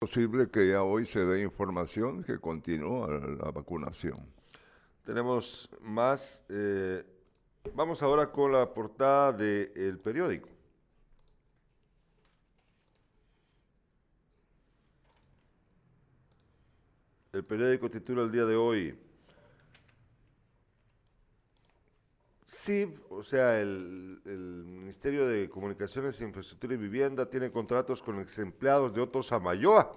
posible 0.00 0.48
que 0.48 0.66
ya 0.66 0.82
hoy 0.82 1.04
se 1.04 1.20
dé 1.20 1.42
información 1.42 2.24
que 2.24 2.38
continúa 2.38 3.06
la 3.10 3.50
vacunación. 3.50 4.18
Tenemos 5.04 5.68
más. 5.82 6.42
Eh, 6.48 7.04
vamos 7.74 8.02
ahora 8.02 8.32
con 8.32 8.50
la 8.50 8.72
portada 8.72 9.30
del 9.30 9.98
periódico. 9.98 10.48
El 17.34 17.44
periódico 17.44 17.90
titula 17.90 18.22
el 18.22 18.32
día 18.32 18.46
de 18.46 18.56
hoy. 18.56 18.98
Sí, 22.62 22.94
o 23.08 23.22
sea, 23.22 23.58
el, 23.58 24.20
Ministerio 24.26 25.26
de 25.26 25.48
Comunicaciones, 25.48 26.20
Infraestructura 26.20 26.74
y 26.74 26.76
Vivienda 26.76 27.24
tiene 27.24 27.50
contratos 27.50 28.02
con 28.02 28.20
ex 28.20 28.38
empleados 28.38 28.92
de 28.92 29.00
otros 29.00 29.32
Amayoa. 29.32 29.96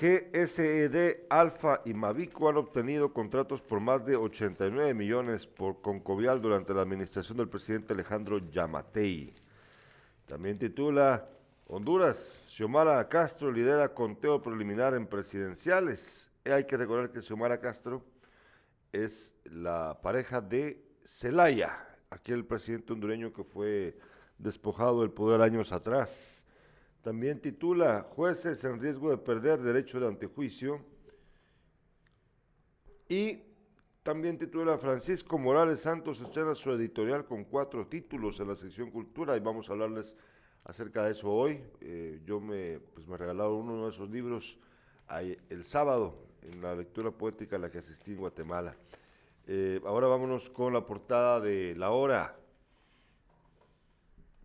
GSED, 0.00 1.26
Alfa 1.28 1.82
y 1.84 1.92
Mavico 1.92 2.48
han 2.48 2.56
obtenido 2.56 3.12
contratos 3.12 3.60
por 3.60 3.80
más 3.80 4.06
de 4.06 4.16
89 4.16 4.94
millones 4.94 5.46
por 5.46 5.82
Concovial 5.82 6.40
durante 6.40 6.72
la 6.72 6.80
administración 6.80 7.36
del 7.36 7.50
presidente 7.50 7.92
Alejandro 7.92 8.38
Yamatei. 8.38 9.34
También 10.24 10.58
titula 10.58 11.28
Honduras, 11.66 12.16
Xiomara 12.48 13.06
Castro 13.06 13.52
lidera 13.52 13.92
conteo 13.92 14.40
preliminar 14.40 14.94
en 14.94 15.06
presidenciales. 15.06 16.32
Hay 16.46 16.64
que 16.64 16.78
recordar 16.78 17.10
que 17.10 17.20
Xiomara 17.20 17.60
Castro 17.60 18.02
es 18.92 19.34
la 19.44 20.00
pareja 20.02 20.40
de 20.40 20.84
Celaya, 21.04 21.86
aquel 22.10 22.44
presidente 22.44 22.92
hondureño 22.92 23.32
que 23.32 23.44
fue 23.44 23.98
despojado 24.38 25.00
del 25.00 25.10
poder 25.10 25.42
años 25.42 25.72
atrás. 25.72 26.10
También 27.02 27.40
titula 27.40 28.02
Jueces 28.02 28.62
en 28.64 28.80
riesgo 28.80 29.10
de 29.10 29.18
perder 29.18 29.60
derecho 29.60 30.00
de 30.00 30.08
antejuicio. 30.08 30.80
Y 33.08 33.42
también 34.02 34.38
titula 34.38 34.78
Francisco 34.78 35.38
Morales 35.38 35.80
Santos 35.80 36.20
estrena 36.20 36.54
su 36.54 36.70
editorial 36.70 37.24
con 37.24 37.44
cuatro 37.44 37.86
títulos 37.86 38.38
en 38.40 38.48
la 38.48 38.54
sección 38.54 38.90
Cultura 38.90 39.36
y 39.36 39.40
vamos 39.40 39.68
a 39.68 39.72
hablarles 39.72 40.14
acerca 40.64 41.04
de 41.04 41.12
eso 41.12 41.30
hoy. 41.30 41.62
Eh, 41.80 42.20
yo 42.24 42.40
me, 42.40 42.80
pues 42.94 43.06
me 43.06 43.16
regalaron 43.16 43.68
uno 43.68 43.84
de 43.84 43.90
esos 43.90 44.10
libros 44.10 44.58
el 45.48 45.64
sábado 45.64 46.29
en 46.42 46.62
la 46.62 46.74
lectura 46.74 47.10
poética 47.10 47.56
a 47.56 47.58
la 47.58 47.70
que 47.70 47.78
asistí 47.78 48.12
en 48.12 48.18
Guatemala. 48.18 48.74
Eh, 49.46 49.80
ahora 49.84 50.06
vámonos 50.06 50.48
con 50.50 50.72
la 50.72 50.84
portada 50.86 51.40
de 51.40 51.74
La 51.76 51.90
Hora. 51.90 52.36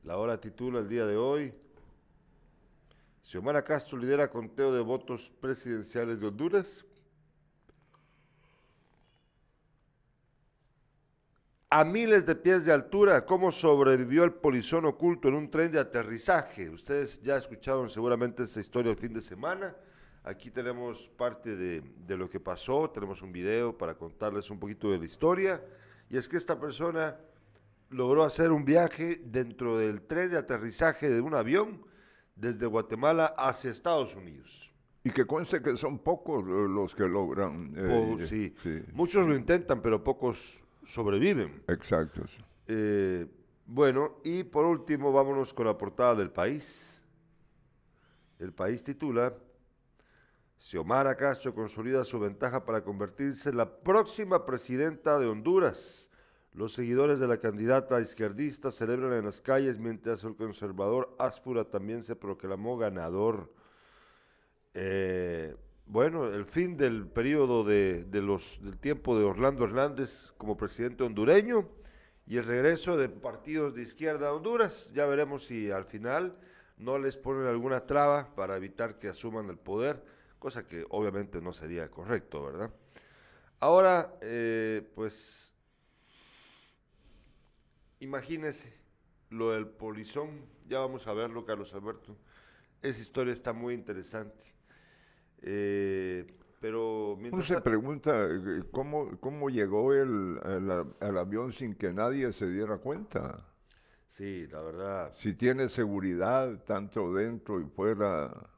La 0.04 0.18
Hora 0.18 0.40
titula 0.40 0.80
el 0.80 0.90
día 0.90 1.06
de 1.06 1.18
hoy. 1.18 1.54
Xiomara 3.24 3.64
Castro 3.64 3.98
lidera 3.98 4.30
conteo 4.30 4.72
de 4.72 4.82
votos 4.82 5.32
presidenciales 5.42 6.20
de 6.20 6.28
Honduras. 6.28 6.86
A 11.70 11.84
miles 11.84 12.26
de 12.26 12.36
pies 12.36 12.64
de 12.64 12.72
altura, 12.72 13.26
¿cómo 13.26 13.52
sobrevivió 13.52 14.24
el 14.24 14.32
polizón 14.32 14.86
oculto 14.86 15.28
en 15.28 15.34
un 15.34 15.50
tren 15.50 15.72
de 15.72 15.80
aterrizaje? 15.80 16.70
Ustedes 16.70 17.22
ya 17.22 17.36
escucharon 17.36 17.90
seguramente 17.90 18.44
esta 18.44 18.60
historia 18.60 18.92
el 18.92 18.98
fin 18.98 19.14
de 19.14 19.22
semana. 19.22 19.76
Aquí 20.26 20.50
tenemos 20.50 21.08
parte 21.10 21.56
de, 21.56 22.18
lo 22.18 22.28
que 22.28 22.40
pasó, 22.40 22.90
tenemos 22.90 23.22
un 23.22 23.32
video 23.32 23.78
para 23.78 23.94
contarles 23.94 24.50
un 24.50 24.60
poquito 24.60 24.90
de 24.90 24.98
la 24.98 25.06
historia. 25.06 25.64
Y 26.10 26.18
es 26.18 26.28
que 26.28 26.38
esta 26.38 26.60
persona 26.60 27.16
logró 27.92 28.24
hacer 28.24 28.52
un 28.52 28.66
viaje 28.66 29.22
dentro 29.24 29.78
del 29.78 30.02
tren 30.02 30.32
de 30.32 30.38
aterrizaje 30.38 31.12
de 31.12 31.22
un 31.22 31.36
avión 31.36 31.86
desde 32.36 32.66
Guatemala 32.66 33.36
hacia 33.38 33.70
Estados 33.70 34.16
Unidos. 34.16 34.74
Y 35.04 35.12
que 35.12 35.28
conste 35.28 35.62
que 35.62 35.78
son 35.78 36.00
pocos 36.00 36.44
los 36.44 36.96
que 36.96 37.08
logran. 37.08 37.76
Eh, 37.78 38.26
sí. 38.28 38.84
muchos 38.94 39.28
lo 39.28 39.36
intentan, 39.36 39.80
pero 39.80 40.04
pocos 40.04 40.66
sobreviven. 40.86 41.62
Exacto. 41.68 42.24
Eh, 42.66 43.28
bueno, 43.68 44.16
y 44.24 44.44
por 44.44 44.66
último, 44.66 45.12
vámonos 45.14 45.54
con 45.54 45.68
la 45.68 45.78
portada 45.78 46.16
del 46.16 46.32
país. 46.32 46.82
El 48.40 48.54
país 48.54 48.84
titula 48.84 49.32
Xiomara 50.66 51.16
Castro 51.16 51.54
consolida 51.54 52.04
su 52.04 52.20
ventaja 52.20 52.66
para 52.66 52.84
convertirse 52.84 53.50
en 53.50 53.58
la 53.58 53.70
próxima 53.70 54.48
presidenta 54.48 55.20
de 55.20 55.28
Honduras. 55.28 56.10
Los 56.54 56.74
seguidores 56.74 57.20
de 57.20 57.28
la 57.28 57.38
candidata 57.38 58.02
izquierdista 58.02 58.72
celebran 58.72 59.14
en 59.14 59.26
las 59.26 59.42
calles 59.42 59.78
mientras 59.78 60.24
el 60.24 60.36
conservador 60.36 61.16
Áspura 61.20 61.66
también 61.66 62.04
se 62.04 62.16
proclamó 62.16 62.80
ganador. 62.80 63.54
Eh, 64.74 65.56
bueno, 65.86 66.34
el 66.34 66.46
fin 66.46 66.78
del 66.78 67.06
periodo 67.06 67.64
de, 67.64 68.04
los, 68.14 68.60
del 68.64 68.80
tiempo 68.80 69.16
de 69.20 69.24
Orlando 69.24 69.66
Hernández 69.66 70.34
como 70.40 70.58
presidente 70.58 71.04
hondureño 71.04 71.70
y 72.26 72.38
el 72.38 72.44
regreso 72.44 72.98
de 72.98 73.08
partidos 73.08 73.76
de 73.76 73.84
izquierda 73.84 74.30
a 74.30 74.34
Honduras. 74.34 74.92
Ya 74.96 75.06
veremos 75.06 75.46
si 75.46 75.70
al 75.70 75.86
final 75.86 76.36
no 76.80 76.98
les 76.98 77.18
ponen 77.18 77.46
alguna 77.46 77.86
traba 77.86 78.34
para 78.34 78.58
evitar 78.58 78.98
que 78.98 79.10
asuman 79.10 79.48
el 79.52 79.60
poder 79.60 80.15
cosa 80.46 80.68
que 80.68 80.86
obviamente 80.92 81.42
no 81.42 81.54
sería 81.54 81.90
correcto, 81.90 82.46
¿verdad? 82.46 82.70
Ahora, 83.60 84.14
eh, 84.22 84.88
pues, 84.94 85.52
imagínese 88.00 88.72
lo 89.32 89.54
del 89.54 89.66
polizón, 89.66 90.46
ya 90.68 90.82
vamos 90.82 91.08
a 91.08 91.14
verlo, 91.14 91.46
Carlos 91.46 91.74
Alberto. 91.74 92.16
Esa 92.84 93.02
historia 93.02 93.34
está 93.34 93.54
muy 93.54 93.74
interesante. 93.74 94.54
Eh, 95.42 96.28
pero 96.60 97.14
Uno 97.14 97.42
se 97.42 97.60
pregunta 97.62 98.12
eh, 98.30 98.66
¿cómo, 98.70 99.20
cómo 99.20 99.50
llegó 99.50 99.94
el, 99.94 100.40
el, 101.02 101.18
avión 101.18 101.54
sin 101.54 101.74
que 101.74 101.92
nadie 101.92 102.32
se 102.34 102.48
diera 102.48 102.78
cuenta. 102.78 103.48
Sí, 104.12 104.46
la 104.46 104.62
verdad. 104.62 105.12
Si 105.14 105.34
tiene 105.34 105.70
seguridad 105.70 106.64
tanto 106.66 107.12
dentro 107.16 107.60
y 107.60 107.64
fuera 107.64 108.55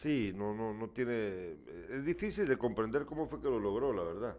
Sí, 0.00 0.32
no, 0.34 0.54
no, 0.54 0.72
no 0.72 0.88
tiene. 0.88 1.56
Es 1.90 2.06
difícil 2.06 2.48
de 2.48 2.56
comprender 2.56 3.04
cómo 3.04 3.26
fue 3.26 3.38
que 3.42 3.50
lo 3.50 3.60
logró, 3.60 3.92
la 3.92 4.02
verdad. 4.02 4.36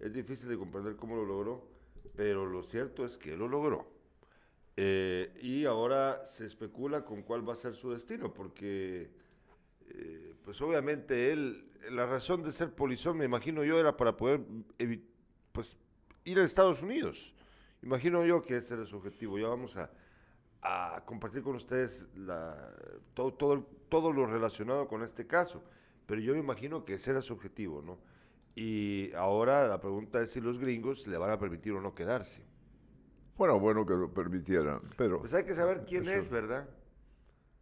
Es 0.00 0.12
difícil 0.12 0.48
de 0.48 0.56
comprender 0.56 0.96
cómo 0.96 1.14
lo 1.14 1.24
logró, 1.24 1.68
pero 2.16 2.44
lo 2.44 2.64
cierto 2.64 3.04
es 3.04 3.16
que 3.16 3.36
lo 3.36 3.46
logró. 3.46 3.86
Eh, 4.76 5.32
y 5.40 5.64
ahora 5.64 6.28
se 6.36 6.46
especula 6.46 7.04
con 7.04 7.22
cuál 7.22 7.48
va 7.48 7.52
a 7.52 7.56
ser 7.56 7.76
su 7.76 7.92
destino, 7.92 8.34
porque, 8.34 9.08
eh, 9.88 10.34
pues 10.42 10.60
obviamente 10.60 11.32
él, 11.32 11.70
la 11.90 12.06
razón 12.06 12.42
de 12.42 12.50
ser 12.50 12.72
polizón, 12.74 13.16
me 13.16 13.26
imagino 13.26 13.62
yo, 13.62 13.78
era 13.78 13.96
para 13.96 14.16
poder 14.16 14.40
pues, 15.52 15.76
ir 16.24 16.40
a 16.40 16.42
Estados 16.42 16.82
Unidos. 16.82 17.32
Imagino 17.80 18.26
yo 18.26 18.42
que 18.42 18.56
ese 18.56 18.74
era 18.74 18.84
su 18.84 18.96
objetivo. 18.96 19.38
Ya 19.38 19.46
vamos 19.46 19.76
a, 19.76 19.88
a 20.66 21.04
compartir 21.04 21.42
con 21.42 21.56
ustedes 21.56 22.04
la, 22.16 22.72
todo, 23.14 23.32
todo, 23.34 23.66
todo 23.88 24.12
lo 24.12 24.26
relacionado 24.26 24.88
con 24.88 25.02
este 25.02 25.26
caso. 25.26 25.62
Pero 26.06 26.20
yo 26.20 26.32
me 26.34 26.40
imagino 26.40 26.84
que 26.84 26.94
ese 26.94 27.12
era 27.12 27.22
su 27.22 27.32
objetivo, 27.32 27.82
¿no? 27.82 27.98
Y 28.54 29.12
ahora 29.12 29.68
la 29.68 29.80
pregunta 29.80 30.20
es 30.20 30.30
si 30.30 30.40
los 30.40 30.58
gringos 30.58 31.06
le 31.06 31.18
van 31.18 31.30
a 31.30 31.38
permitir 31.38 31.72
o 31.72 31.80
no 31.80 31.94
quedarse. 31.94 32.42
Bueno, 33.36 33.60
bueno 33.60 33.84
que 33.84 33.94
lo 33.94 34.12
permitieran, 34.12 34.80
pero... 34.96 35.20
Pues 35.20 35.34
hay 35.34 35.44
que 35.44 35.54
saber 35.54 35.84
quién 35.86 36.08
es, 36.08 36.30
¿verdad? 36.30 36.68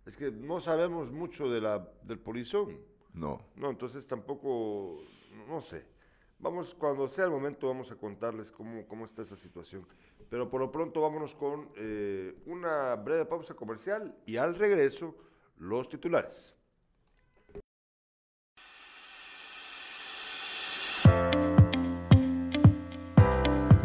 Es 0.07 0.17
que 0.17 0.31
no 0.31 0.61
sabemos 0.61 1.11
mucho 1.11 1.49
de 1.51 1.61
la, 1.61 1.89
del 2.03 2.21
polizón. 2.21 2.79
No. 3.13 3.41
No, 3.57 3.71
entonces 3.71 4.07
tampoco, 4.07 5.03
no 5.49 5.61
sé. 5.61 5.94
Vamos, 6.45 6.75
cuando 6.79 7.09
sea 7.09 7.25
el 7.25 7.31
momento, 7.31 7.69
vamos 7.69 7.91
a 7.91 7.95
contarles 7.95 8.51
cómo, 8.51 8.87
cómo 8.87 9.07
está 9.07 9.23
esa 9.23 9.35
situación. 9.35 9.87
Pero 10.29 10.51
por 10.51 10.61
lo 10.61 10.71
pronto 10.71 11.01
vámonos 11.01 11.35
con 11.35 11.71
eh, 11.75 12.35
una 12.45 12.97
breve 12.97 13.25
pausa 13.25 13.55
comercial 13.55 14.15
y 14.27 14.37
al 14.37 14.55
regreso 14.55 15.17
los 15.57 15.89
titulares. 15.89 16.55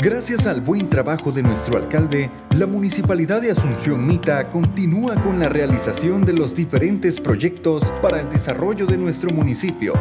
Gracias 0.02 0.46
al 0.46 0.60
buen 0.60 0.90
trabajo 0.90 1.32
de 1.32 1.44
nuestro 1.44 1.78
alcalde, 1.78 2.30
la 2.60 2.66
Municipalidad 2.66 3.42
de 3.42 3.52
Asunción 3.52 4.06
Mita 4.06 4.50
continúa 4.50 5.16
con 5.22 5.40
la 5.40 5.48
realización 5.48 6.26
de 6.26 6.34
los 6.34 6.54
diferentes 6.56 7.22
proyectos 7.22 7.90
para 8.02 8.20
el 8.20 8.28
desarrollo 8.28 8.86
de 8.86 8.98
nuestro 8.98 9.30
municipio 9.32 9.94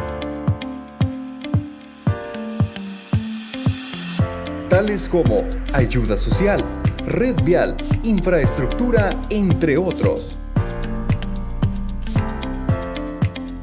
tales 4.79 5.09
como 5.09 5.43
ayuda 5.73 6.15
social, 6.15 6.63
red 7.05 7.35
vial, 7.43 7.75
infraestructura, 8.03 9.09
entre 9.29 9.77
otros. 9.77 10.39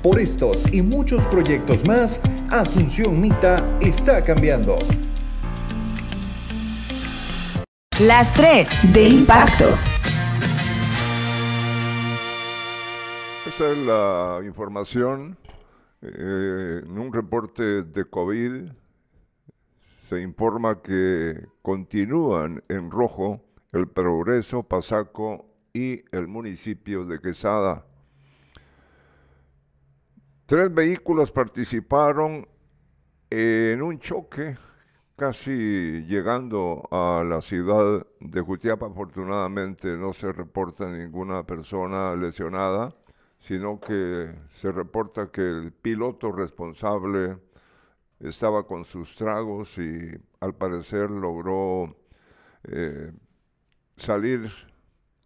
Por 0.02 0.20
estos 0.20 0.70
y 0.74 0.82
muchos 0.82 1.26
proyectos 1.28 1.86
más, 1.86 2.20
Asunción 2.50 3.18
Mita 3.18 3.66
está 3.80 4.22
cambiando. 4.22 4.76
Las 7.98 8.34
tres 8.34 8.68
de 8.92 9.08
impacto. 9.08 9.70
Esa 13.46 13.72
es 13.72 13.78
la 13.78 14.40
información. 14.44 15.38
Eh, 16.02 16.82
en 16.84 16.98
un 16.98 17.10
reporte 17.10 17.62
de 17.84 18.04
COVID 18.04 18.68
se 20.08 20.20
informa 20.22 20.82
que 20.82 21.48
continúan 21.62 22.62
en 22.68 22.90
rojo 22.92 23.40
el 23.72 23.88
Progreso, 23.88 24.62
Pasaco 24.62 25.46
y 25.72 26.04
el 26.12 26.28
municipio 26.28 27.04
de 27.04 27.20
Quesada. 27.20 27.84
Tres 30.46 30.72
vehículos 30.72 31.32
participaron 31.32 32.46
en 33.30 33.82
un 33.82 33.98
choque 33.98 34.56
casi 35.16 36.04
llegando 36.06 36.86
a 36.92 37.24
la 37.24 37.40
ciudad 37.40 38.06
de 38.20 38.40
Jutiapa. 38.40 38.86
Afortunadamente 38.86 39.96
no 39.96 40.12
se 40.12 40.30
reporta 40.30 40.88
ninguna 40.88 41.42
persona 41.44 42.14
lesionada, 42.14 42.94
sino 43.40 43.80
que 43.80 44.32
se 44.54 44.70
reporta 44.70 45.32
que 45.32 45.40
el 45.40 45.72
piloto 45.72 46.30
responsable 46.30 47.38
estaba 48.20 48.66
con 48.66 48.84
sus 48.84 49.14
tragos 49.14 49.76
y 49.78 50.10
al 50.40 50.54
parecer 50.54 51.10
logró 51.10 51.96
eh, 52.64 53.12
salir 53.96 54.50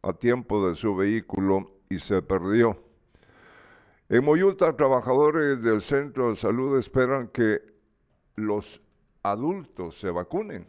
a 0.03 0.13
tiempo 0.13 0.69
de 0.69 0.75
su 0.75 0.97
vehículo 0.97 1.71
y 1.89 1.99
se 1.99 2.23
perdió. 2.23 2.83
En 4.09 4.25
Moyuta, 4.25 4.77
trabajadores 4.77 5.63
del 5.63 5.83
centro 5.83 6.31
de 6.31 6.37
salud 6.37 6.79
esperan 6.79 7.29
que 7.29 7.61
los 8.37 8.81
adultos 9.23 9.99
se 9.99 10.11
vacunen. 10.11 10.67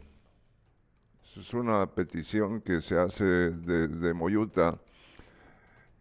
es 1.34 1.54
una 1.54 1.86
petición 1.86 2.60
que 2.60 2.80
se 2.80 2.98
hace 2.98 3.24
de, 3.24 4.14
Moyuta. 4.14 4.78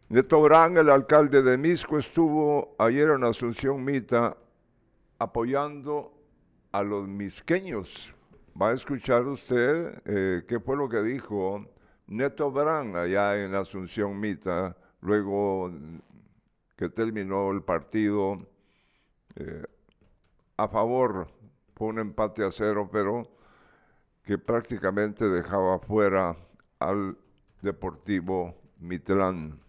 Neto 0.09 0.41
Brán, 0.41 0.77
el 0.77 0.89
alcalde 0.89 1.41
de 1.41 1.57
Misco, 1.57 1.97
estuvo 1.97 2.75
ayer 2.77 3.09
en 3.09 3.23
Asunción 3.23 3.83
Mita 3.83 4.35
apoyando 5.21 6.11
a 6.71 6.81
los 6.81 7.07
misqueños. 7.07 8.11
Va 8.59 8.69
a 8.69 8.73
escuchar 8.73 9.23
usted 9.27 10.01
eh, 10.05 10.43
qué 10.47 10.59
fue 10.59 10.75
lo 10.75 10.89
que 10.89 11.03
dijo 11.03 11.63
Neto 12.07 12.51
Brán 12.51 12.95
allá 12.95 13.37
en 13.37 13.53
Asunción 13.53 14.19
Mita, 14.19 14.75
luego 15.01 15.71
que 16.75 16.89
terminó 16.89 17.51
el 17.51 17.61
partido 17.61 18.47
eh, 19.35 19.63
a 20.57 20.67
favor, 20.67 21.27
fue 21.75 21.89
un 21.89 21.99
empate 21.99 22.43
a 22.43 22.51
cero, 22.51 22.89
pero 22.91 23.27
que 24.23 24.39
prácticamente 24.39 25.29
dejaba 25.29 25.77
fuera 25.77 26.35
al 26.79 27.15
Deportivo 27.61 28.55
Mitlán. 28.79 29.59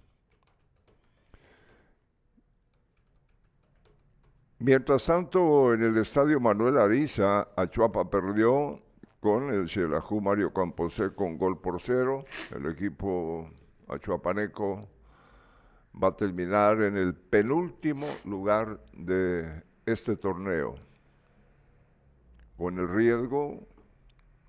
Mientras 4.64 5.05
tanto, 5.05 5.75
en 5.75 5.82
el 5.82 5.99
estadio 5.99 6.38
Manuel 6.38 6.79
Ariza, 6.79 7.49
Achuapa 7.56 8.09
perdió 8.09 8.81
con 9.19 9.53
el 9.53 9.69
Xelajú 9.69 10.20
Mario 10.20 10.53
Camposé 10.53 11.12
con 11.17 11.37
gol 11.37 11.61
por 11.61 11.81
cero. 11.81 12.23
El 12.55 12.67
equipo 12.67 13.50
achuapaneco 13.88 14.88
va 16.00 16.09
a 16.09 16.17
terminar 16.17 16.81
en 16.81 16.97
el 16.97 17.12
penúltimo 17.12 18.06
lugar 18.25 18.79
de 18.93 19.64
este 19.85 20.14
torneo, 20.14 20.76
con 22.56 22.79
el 22.79 22.88
riesgo 22.88 23.67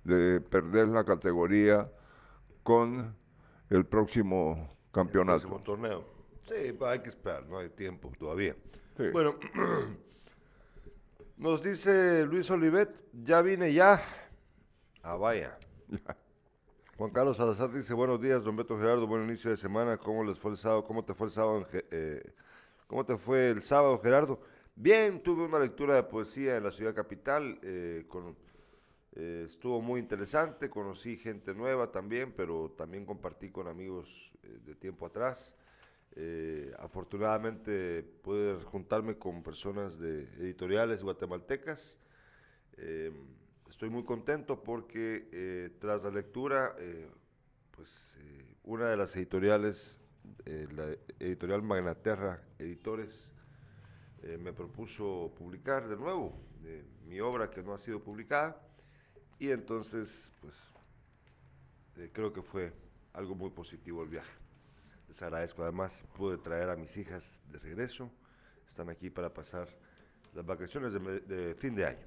de 0.04 0.40
perder 0.40 0.88
la 0.88 1.02
categoría 1.02 1.90
con 2.62 3.16
el 3.68 3.84
próximo 3.84 4.76
campeonato. 4.92 5.42
El 5.42 5.48
próximo 5.48 5.64
torneo. 5.64 6.04
Sí, 6.44 6.78
hay 6.86 7.00
que 7.00 7.08
esperar, 7.08 7.48
no 7.48 7.58
hay 7.58 7.70
tiempo 7.70 8.12
todavía. 8.16 8.54
Bueno, 9.12 9.34
nos 11.36 11.62
dice 11.62 12.24
Luis 12.26 12.50
Olivet, 12.50 12.90
ya 13.12 13.42
vine 13.42 13.72
ya. 13.72 14.02
Ah, 15.02 15.16
vaya. 15.16 15.58
Juan 16.96 17.10
Carlos 17.10 17.36
Salazar 17.36 17.72
dice, 17.72 17.92
buenos 17.92 18.20
días, 18.20 18.44
don 18.44 18.56
Beto 18.56 18.78
Gerardo, 18.78 19.06
buen 19.06 19.24
inicio 19.24 19.50
de 19.50 19.56
semana, 19.56 19.96
¿cómo 19.98 20.22
les 20.22 20.38
fue 20.38 20.52
el 20.52 20.56
sábado? 20.56 20.84
¿Cómo 20.84 21.04
te 21.04 21.12
fue 21.12 21.26
el 21.26 21.32
sábado? 21.32 21.66
Eh, 21.72 22.22
¿Cómo 22.86 23.04
te 23.04 23.16
fue 23.16 23.50
el 23.50 23.62
sábado, 23.62 23.98
Gerardo? 24.00 24.40
Bien, 24.76 25.20
tuve 25.20 25.44
una 25.44 25.58
lectura 25.58 25.96
de 25.96 26.04
poesía 26.04 26.56
en 26.56 26.62
la 26.62 26.70
ciudad 26.70 26.94
capital, 26.94 27.58
eh, 27.62 28.06
eh, 29.16 29.46
estuvo 29.48 29.80
muy 29.80 30.00
interesante, 30.00 30.70
conocí 30.70 31.16
gente 31.16 31.52
nueva 31.52 31.90
también, 31.90 32.32
pero 32.32 32.70
también 32.76 33.04
compartí 33.04 33.50
con 33.50 33.66
amigos 33.66 34.32
de 34.64 34.74
tiempo 34.76 35.06
atrás. 35.06 35.54
Afortunadamente 36.78 38.02
pude 38.22 38.62
juntarme 38.62 39.18
con 39.18 39.42
personas 39.42 39.98
de 39.98 40.24
editoriales 40.38 41.02
guatemaltecas 41.02 41.98
estoy 43.74 43.90
muy 43.90 44.04
contento 44.04 44.62
porque 44.62 45.28
eh, 45.32 45.76
tras 45.80 46.00
la 46.04 46.10
lectura, 46.10 46.76
eh, 46.78 47.10
pues 47.72 48.14
eh, 48.20 48.54
una 48.62 48.88
de 48.88 48.96
las 48.96 49.16
editoriales, 49.16 49.98
la 50.46 50.96
editorial 51.18 51.62
Magnaterra 51.62 52.40
Editores, 52.58 53.30
me 54.38 54.54
propuso 54.54 55.34
publicar 55.36 55.86
de 55.86 55.96
nuevo 55.96 56.40
mi 57.06 57.20
obra 57.20 57.50
que 57.50 57.62
no 57.62 57.74
ha 57.74 57.78
sido 57.78 58.00
publicada 58.02 58.58
y 59.38 59.50
entonces, 59.50 60.08
pues 60.40 60.72
creo 62.12 62.32
que 62.32 62.40
fue 62.40 62.72
algo 63.12 63.34
muy 63.34 63.50
positivo 63.50 64.02
el 64.02 64.08
viaje. 64.08 64.43
Les 65.14 65.22
agradezco. 65.22 65.62
Además, 65.62 66.04
pude 66.16 66.38
traer 66.38 66.68
a 66.70 66.74
mis 66.74 66.96
hijas 66.96 67.38
de 67.52 67.60
regreso. 67.60 68.10
Están 68.66 68.90
aquí 68.90 69.10
para 69.10 69.32
pasar 69.32 69.68
las 70.34 70.44
vacaciones 70.44 70.92
de, 70.92 71.54
fin 71.54 71.76
de 71.76 71.86
año. 71.86 72.06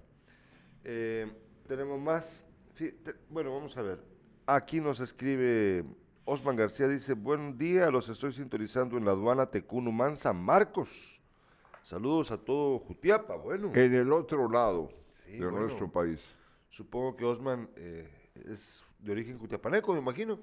Tenemos 1.66 2.02
más. 2.02 2.44
bueno, 3.30 3.54
vamos 3.54 3.78
a 3.78 3.82
ver. 3.82 4.04
Aquí 4.46 4.82
nos 4.82 5.00
escribe 5.00 5.86
Osman 6.26 6.58
García, 6.58 6.90
dice, 6.90 7.14
buen 7.14 7.58
día, 7.58 7.90
los 7.90 8.10
estoy 8.10 8.34
sintonizando 8.34 8.98
en 8.98 9.06
la 9.06 9.12
aduana 9.12 9.46
Tecunumán 9.46 10.18
San 10.18 10.44
Marcos. 10.44 10.90
Saludos 11.84 12.32
a 12.32 12.38
todo 12.38 12.78
Jutiapa, 12.80 13.38
bueno. 13.38 13.72
En 13.74 13.94
el 13.94 14.12
otro 14.12 14.50
lado 14.50 14.92
de 15.26 15.40
nuestro 15.40 15.90
país. 15.90 16.22
Supongo 16.72 17.16
que 17.16 17.24
Osman 17.24 17.70
eh, 17.78 18.10
es 18.52 18.84
de 19.00 19.14
origen 19.14 19.40
jutiapaneco, 19.40 19.94
me 19.94 20.00
imagino. 20.00 20.38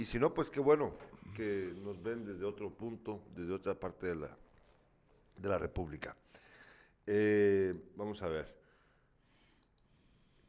Y 0.00 0.06
si 0.06 0.18
no, 0.18 0.32
pues 0.32 0.48
qué 0.48 0.60
bueno 0.60 0.94
que 1.36 1.74
nos 1.84 2.02
ven 2.02 2.24
desde 2.24 2.46
otro 2.46 2.70
punto, 2.70 3.22
desde 3.36 3.52
otra 3.52 3.74
parte 3.74 4.06
de 4.06 4.14
la, 4.14 4.34
de 5.36 5.46
la 5.46 5.58
República. 5.58 6.16
Eh, 7.06 7.74
vamos 7.96 8.22
a 8.22 8.28
ver. 8.28 8.56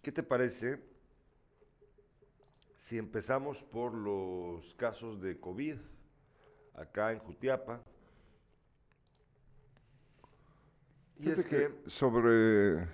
¿Qué 0.01 0.09
te 0.13 0.23
parece 0.23 0.81
si 2.77 2.97
empezamos 2.97 3.61
por 3.61 3.93
los 3.93 4.73
casos 4.75 5.21
de 5.21 5.37
COVID 5.37 5.75
acá 6.75 7.11
en 7.11 7.19
Jutiapa? 7.19 7.83
Y 11.19 11.29
es 11.29 11.45
que, 11.45 11.75
sobre 11.87 12.87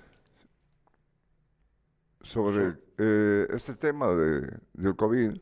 sobre 2.24 2.80
eh, 2.98 3.48
este 3.52 3.76
tema 3.76 4.08
de, 4.08 4.58
del 4.74 4.96
COVID, 4.96 5.40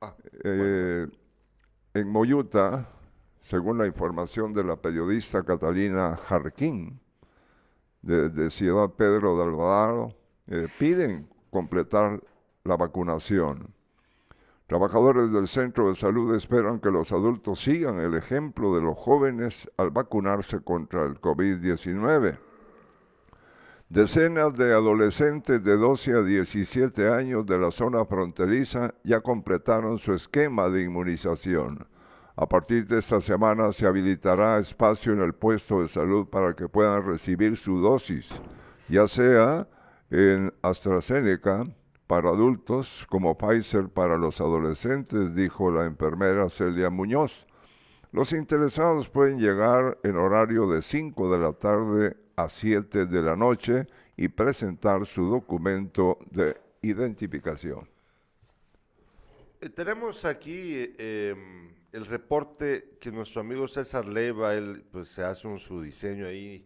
ah, 0.00 0.14
eh, 0.44 1.06
en 1.94 2.08
Moyuta, 2.08 2.88
según 3.42 3.78
la 3.78 3.86
información 3.86 4.52
de 4.52 4.64
la 4.64 4.76
periodista 4.76 5.42
Catalina 5.42 6.16
Jarquín, 6.16 7.00
de, 8.02 8.50
Ciudad 8.50 8.90
Pedro 8.90 9.36
de 9.36 9.44
Alvarado, 9.44 10.14
eh, 10.46 10.68
piden 10.78 11.28
completar 11.50 12.22
la 12.64 12.76
vacunación. 12.76 13.74
Trabajadores 14.66 15.32
del 15.32 15.46
centro 15.46 15.88
de 15.88 15.96
salud 15.96 16.34
esperan 16.34 16.80
que 16.80 16.90
los 16.90 17.12
adultos 17.12 17.62
sigan 17.62 18.00
el 18.00 18.14
ejemplo 18.14 18.74
de 18.74 18.82
los 18.82 18.98
jóvenes 18.98 19.70
al 19.76 19.90
vacunarse 19.90 20.60
contra 20.60 21.04
el 21.04 21.20
COVID-19. 21.20 22.38
Decenas 23.88 24.52
de 24.56 24.72
adolescentes 24.72 25.62
de 25.62 25.76
12 25.76 26.14
a 26.14 26.22
17 26.22 27.08
años 27.08 27.46
de 27.46 27.56
la 27.56 27.70
zona 27.70 28.04
fronteriza 28.04 28.92
ya 29.04 29.20
completaron 29.20 29.98
su 29.98 30.12
esquema 30.12 30.68
de 30.68 30.82
inmunización. 30.82 31.86
A 32.34 32.46
partir 32.46 32.88
de 32.88 32.98
esta 32.98 33.20
semana 33.20 33.70
se 33.70 33.86
habilitará 33.86 34.58
espacio 34.58 35.12
en 35.12 35.20
el 35.20 35.34
puesto 35.34 35.82
de 35.82 35.88
salud 35.88 36.26
para 36.26 36.54
que 36.54 36.68
puedan 36.68 37.06
recibir 37.06 37.56
su 37.56 37.78
dosis, 37.78 38.28
ya 38.88 39.06
sea 39.06 39.68
en 40.10 40.52
AstraZeneca 40.62 41.64
para 42.08 42.30
adultos 42.30 43.06
como 43.08 43.38
Pfizer 43.38 43.88
para 43.88 44.18
los 44.18 44.40
adolescentes, 44.40 45.32
dijo 45.36 45.70
la 45.70 45.86
enfermera 45.86 46.48
Celia 46.48 46.90
Muñoz. 46.90 47.46
Los 48.10 48.32
interesados 48.32 49.08
pueden 49.08 49.38
llegar 49.38 49.96
en 50.02 50.16
horario 50.16 50.66
de 50.66 50.82
5 50.82 51.30
de 51.30 51.38
la 51.38 51.52
tarde 51.52 52.25
a 52.36 52.48
7 52.48 53.06
de 53.06 53.22
la 53.22 53.34
noche 53.34 53.86
y 54.16 54.28
presentar 54.28 55.06
su 55.06 55.24
documento 55.26 56.18
de 56.30 56.56
identificación. 56.82 57.88
Eh, 59.60 59.70
tenemos 59.70 60.24
aquí 60.26 60.94
em, 60.98 61.70
el 61.92 62.04
reporte 62.06 62.98
que 63.00 63.10
nuestro 63.10 63.40
amigo 63.40 63.66
César 63.66 64.06
Leiva, 64.06 64.54
él 64.54 64.84
pues 64.92 65.08
se 65.08 65.22
hace 65.22 65.48
un, 65.48 65.58
su 65.58 65.80
diseño 65.80 66.26
ahí 66.26 66.64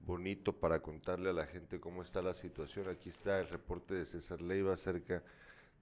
bonito 0.00 0.52
para 0.54 0.80
contarle 0.80 1.28
a 1.28 1.34
la 1.34 1.46
gente 1.46 1.78
cómo 1.78 2.00
está 2.00 2.22
la 2.22 2.32
situación. 2.32 2.88
Aquí 2.88 3.10
está 3.10 3.38
el 3.40 3.48
reporte 3.48 3.94
de 3.94 4.06
César 4.06 4.40
Leiva 4.40 4.72
acerca 4.72 5.22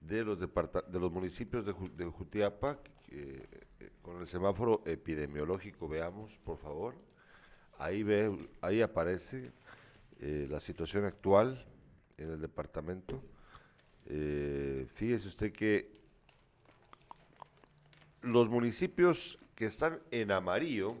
de 0.01 0.23
los, 0.25 0.39
de 0.39 0.99
los 0.99 1.11
municipios 1.11 1.65
de, 1.65 1.73
de 1.95 2.05
Jutiapa, 2.05 2.79
eh, 3.09 3.45
con 4.01 4.19
el 4.19 4.27
semáforo 4.27 4.81
epidemiológico, 4.85 5.87
veamos, 5.87 6.37
por 6.39 6.57
favor. 6.57 7.10
Ahí, 7.81 8.03
ve, 8.03 8.31
ahí 8.61 8.79
aparece 8.83 9.51
eh, 10.19 10.45
la 10.47 10.59
situación 10.59 11.03
actual 11.03 11.65
en 12.15 12.29
el 12.29 12.39
departamento. 12.39 13.23
Eh, 14.05 14.85
fíjese 14.93 15.27
usted 15.27 15.51
que 15.51 15.91
los 18.21 18.49
municipios 18.49 19.39
que 19.55 19.65
están 19.65 19.99
en 20.11 20.29
amarillo 20.29 20.95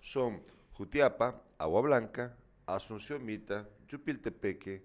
son 0.00 0.40
Jutiapa, 0.72 1.42
Agua 1.58 1.82
Blanca, 1.82 2.34
Asunción 2.64 3.22
Mita, 3.22 3.68
Chupiltepeque, 3.86 4.82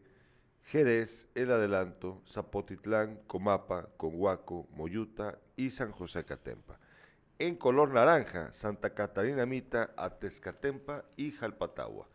Jerez, 0.65 1.29
El 1.35 1.53
Adelanto, 1.53 2.21
Zapotitlán, 2.27 3.21
Comapa, 3.27 3.87
Conhuaco, 3.95 4.67
Moyuta 4.71 5.39
y 5.55 5.69
San 5.69 5.93
José 5.93 6.25
Catempa. 6.25 6.77
En 7.43 7.57
color 7.57 7.89
naranja, 7.89 8.53
Santa 8.53 8.93
Catarina 8.93 9.45
Mita, 9.45 9.93
Atezcatempa 9.97 11.03
y 11.17 11.31
Jalpatagua. 11.31 12.07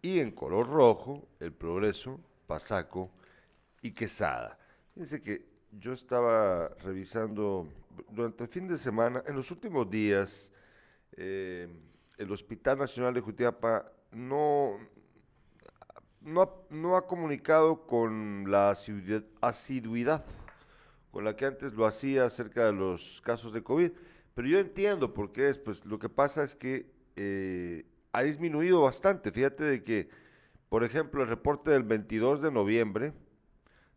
Y 0.00 0.18
en 0.18 0.30
color 0.30 0.66
rojo, 0.66 1.28
El 1.40 1.52
Progreso, 1.52 2.18
Pasaco 2.46 3.10
y 3.82 3.90
Quesada. 3.90 4.58
Fíjense 4.94 5.20
que 5.20 5.44
yo 5.72 5.92
estaba 5.92 6.70
revisando 6.82 7.68
durante 8.08 8.44
el 8.44 8.48
fin 8.48 8.66
de 8.66 8.78
semana, 8.78 9.22
en 9.26 9.36
los 9.36 9.50
últimos 9.50 9.90
días, 9.90 10.50
eh, 11.18 11.68
el 12.16 12.32
Hospital 12.32 12.78
Nacional 12.78 13.12
de 13.12 13.20
Jutiapa 13.20 13.92
no, 14.10 14.78
no, 16.22 16.96
ha 16.96 17.06
comunicado 17.06 17.86
con 17.86 18.50
la 18.50 18.70
asiduidad 18.70 20.24
con 21.10 21.24
la 21.24 21.36
que 21.36 21.44
antes 21.44 21.74
lo 21.74 21.84
hacía 21.84 22.24
acerca 22.24 22.64
de 22.64 22.72
los 22.72 23.20
casos 23.22 23.52
de 23.52 23.62
COVID. 23.62 23.92
Pero 24.34 24.48
yo 24.48 24.58
entiendo 24.58 25.12
por 25.12 25.32
qué 25.32 25.48
es, 25.48 25.58
pues 25.58 25.84
lo 25.84 25.98
que 25.98 26.08
pasa 26.08 26.42
es 26.42 26.54
que 26.54 26.90
eh, 27.16 27.84
ha 28.12 28.22
disminuido 28.22 28.82
bastante. 28.82 29.30
Fíjate 29.30 29.64
de 29.64 29.84
que, 29.84 30.08
por 30.68 30.84
ejemplo, 30.84 31.22
el 31.22 31.28
reporte 31.28 31.70
del 31.70 31.82
22 31.82 32.42
de 32.42 32.50
noviembre 32.50 33.12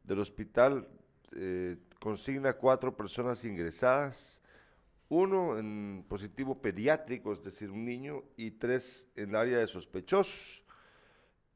del 0.03 0.19
hospital 0.19 0.87
eh, 1.35 1.77
consigna 1.99 2.53
cuatro 2.53 2.95
personas 2.95 3.43
ingresadas, 3.45 4.41
uno 5.09 5.57
en 5.57 6.05
positivo 6.07 6.61
pediátrico, 6.61 7.33
es 7.33 7.43
decir, 7.43 7.71
un 7.71 7.85
niño, 7.85 8.23
y 8.37 8.51
tres 8.51 9.05
en 9.15 9.35
área 9.35 9.59
de 9.59 9.67
sospechosos 9.67 10.63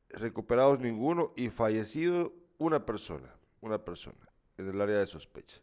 recuperados 0.09 0.79
ninguno 0.79 1.33
y 1.35 1.49
fallecido 1.49 2.33
una 2.57 2.85
persona, 2.85 3.35
una 3.61 3.83
persona 3.83 4.17
en 4.57 4.69
el 4.69 4.81
área 4.81 4.97
de 4.97 5.05
sospecha. 5.05 5.61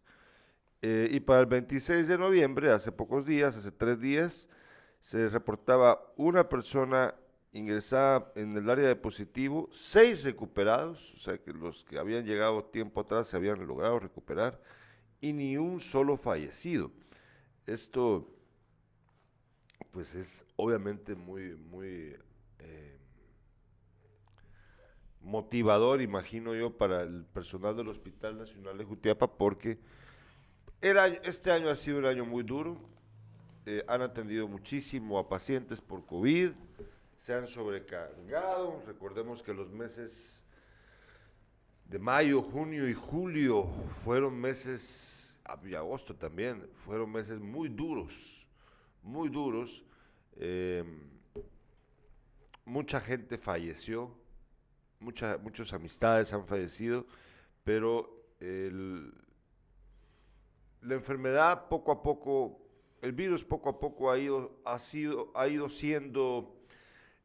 Eh, 0.88 1.09
y 1.11 1.19
para 1.19 1.40
el 1.40 1.47
26 1.47 2.07
de 2.07 2.16
noviembre, 2.16 2.71
hace 2.71 2.93
pocos 2.93 3.26
días, 3.26 3.57
hace 3.57 3.73
tres 3.73 3.99
días, 4.00 4.49
se 5.00 5.28
reportaba 5.28 6.00
una 6.16 6.49
persona 6.49 7.12
ingresada 7.50 8.31
en 8.37 8.57
el 8.57 8.71
área 8.71 8.87
de 8.87 8.95
positivo, 8.95 9.69
seis 9.73 10.23
recuperados, 10.23 11.12
o 11.14 11.19
sea 11.19 11.38
que 11.38 11.52
los 11.52 11.83
que 11.87 11.99
habían 11.99 12.25
llegado 12.25 12.66
tiempo 12.66 13.00
atrás 13.00 13.26
se 13.26 13.37
habían 13.37 13.66
logrado 13.66 13.99
recuperar, 13.99 14.62
y 15.21 15.33
ni 15.33 15.57
un 15.57 15.81
solo 15.81 16.16
fallecido. 16.16 16.93
Esto, 17.66 18.33
pues 19.90 20.14
es 20.14 20.45
obviamente 20.55 21.16
muy, 21.16 21.57
muy 21.57 22.14
eh, 22.61 22.97
motivador, 25.21 26.00
imagino 26.00 26.55
yo, 26.55 26.78
para 26.78 27.02
el 27.02 27.25
personal 27.25 27.76
del 27.76 27.88
Hospital 27.88 28.38
Nacional 28.38 28.78
de 28.78 28.85
Jutiapa, 28.85 29.37
porque 29.37 29.81
el 30.80 30.99
este 31.25 31.50
año 31.50 31.68
ha 31.68 31.75
sido 31.75 31.99
un 31.99 32.06
año 32.06 32.25
muy 32.25 32.42
duro. 32.42 32.76
Eh, 33.64 33.85
han 33.88 34.02
atendido 34.02 34.47
muchísimo 34.47 35.18
a 35.18 35.28
pacientes 35.28 35.80
por 35.80 36.06
COVID, 36.06 36.52
se 37.21 37.35
han 37.35 37.47
sobrecargado. 37.47 38.83
Recordemos 38.87 39.42
que 39.42 39.52
los 39.52 39.71
meses 39.71 40.40
de 41.87 41.99
mayo, 41.99 42.42
junio 42.42 42.88
y 42.88 42.95
julio 42.95 43.64
fueron 43.90 44.38
meses, 44.38 45.37
ah, 45.45 45.59
y 45.64 45.75
agosto 45.75 46.14
también, 46.14 46.68
fueron 46.75 47.11
meses 47.11 47.40
muy 47.40 47.68
duros, 47.68 48.47
muy 49.02 49.28
duros. 49.28 49.83
Eh, 50.37 50.85
mucha 52.64 53.00
gente 53.00 53.38
falleció 53.38 54.14
muchas 55.00 55.73
amistades 55.73 56.33
han 56.33 56.47
fallecido, 56.47 57.06
pero 57.64 58.25
la 60.87 60.95
enfermedad 60.95 61.69
poco 61.69 61.93
a 61.93 62.02
poco, 62.02 62.61
el 63.02 63.12
virus 63.12 63.45
poco 63.45 63.69
a 63.69 63.78
poco 63.78 64.11
ha 64.11 64.19
ido, 64.19 64.61
ha 64.64 64.78
sido, 64.78 65.33
ha 65.35 65.49
ido 65.49 65.69
siendo 65.69 66.57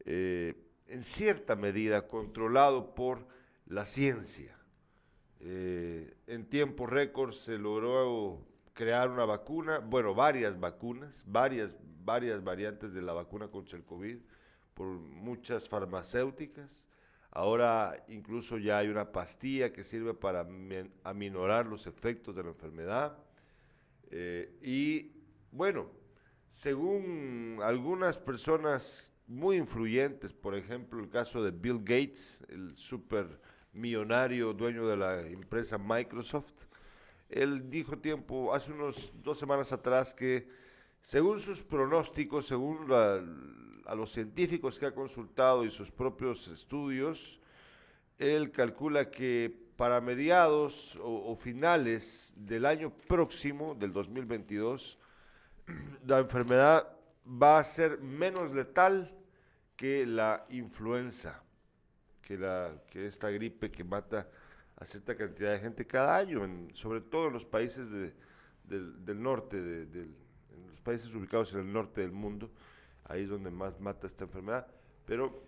eh, 0.06 0.56
en 0.88 1.04
cierta 1.04 1.56
medida 1.56 2.08
controlado 2.08 2.96
por 2.96 3.28
la 3.68 3.86
ciencia. 3.86 4.58
Eh, 5.40 6.14
en 6.28 6.46
tiempo 6.50 6.86
récord 6.86 7.32
se 7.34 7.58
logró 7.58 8.46
crear 8.74 9.10
una 9.10 9.26
vacuna, 9.26 9.80
bueno, 9.80 10.14
varias 10.14 10.60
vacunas, 10.60 11.24
varias, 11.28 11.76
varias 12.04 12.44
variantes 12.44 12.94
de 12.94 13.02
la 13.02 13.14
vacuna 13.14 13.48
contra 13.48 13.78
el 13.78 13.84
COVID 13.84 14.18
por 14.74 14.88
muchas 14.88 15.70
farmacéuticas. 15.70 16.88
Ahora 17.32 18.04
incluso 18.08 18.58
ya 18.58 18.80
hay 18.80 18.90
una 18.90 19.12
pastilla 19.12 19.72
que 19.72 19.84
sirve 19.84 20.14
para 20.14 20.46
aminorar 21.04 21.66
los 21.66 21.88
efectos 21.88 22.36
de 22.36 22.44
la 22.44 22.50
enfermedad. 22.50 23.18
Eh, 24.12 24.58
y 24.62 25.12
bueno, 25.52 25.90
según 26.50 27.60
algunas 27.64 28.18
personas 28.18 29.14
muy 29.26 29.56
influyentes, 29.56 30.34
por 30.34 30.56
ejemplo 30.56 31.00
el 31.00 31.10
caso 31.10 31.44
de 31.44 31.52
Bill 31.52 31.80
Gates, 31.80 32.44
el 32.50 32.78
super 32.78 33.40
millonario 33.74 34.54
dueño 34.54 34.86
de 34.86 34.98
la 34.98 35.22
empresa 35.22 35.78
Microsoft, 35.78 36.68
él 37.30 37.70
dijo 37.70 37.98
tiempo, 37.98 38.54
hace 38.54 38.74
unos 38.74 39.14
dos 39.24 39.40
semanas 39.40 39.72
atrás, 39.72 40.14
que 40.14 40.50
según 41.02 41.40
sus 41.40 41.64
pronósticos, 41.64 42.46
según 42.46 42.92
a 42.92 43.96
los 43.96 44.12
científicos 44.12 44.78
que 44.78 44.88
ha 44.88 44.94
consultado 44.94 45.64
y 45.64 45.72
sus 45.72 45.90
propios 45.90 46.50
estudios, 46.50 47.40
él 48.20 48.52
calcula 48.52 49.10
que 49.10 49.71
para 49.82 50.00
mediados 50.00 50.96
o, 51.02 51.36
finales 51.36 52.32
del 52.36 52.68
año 52.68 52.92
próximo, 53.08 53.74
del 53.74 53.92
2022, 53.92 55.00
la 56.06 56.20
enfermedad 56.20 56.88
va 57.26 57.58
a 57.58 57.64
ser 57.64 58.00
menos 58.00 58.54
letal 58.54 59.12
que 59.76 60.06
la 60.06 60.46
influenza, 60.50 61.42
que, 62.22 62.38
la, 62.38 62.80
que 62.92 63.08
esta 63.08 63.32
gripe 63.32 63.72
que 63.72 63.84
mata 63.84 64.30
a 64.76 64.86
cierta 64.86 65.18
cantidad 65.18 65.54
de 65.54 65.58
gente 65.58 65.88
cada 65.88 66.16
año, 66.16 66.48
sobre 66.74 67.02
todo 67.02 67.30
en 67.30 67.34
los 67.34 67.46
países 67.46 67.90
del, 67.90 68.14
norte, 69.20 69.60
del 69.60 70.14
países 70.84 71.12
ubicados 71.16 71.54
en 71.54 71.60
el 71.62 71.74
norte 71.74 72.02
del 72.02 72.12
mundo, 72.12 72.52
ahí 73.06 73.24
es 73.24 73.30
donde 73.30 73.50
más 73.50 73.80
mata 73.80 74.06
esta 74.06 74.26
enfermedad, 74.26 74.68
pero 75.08 75.42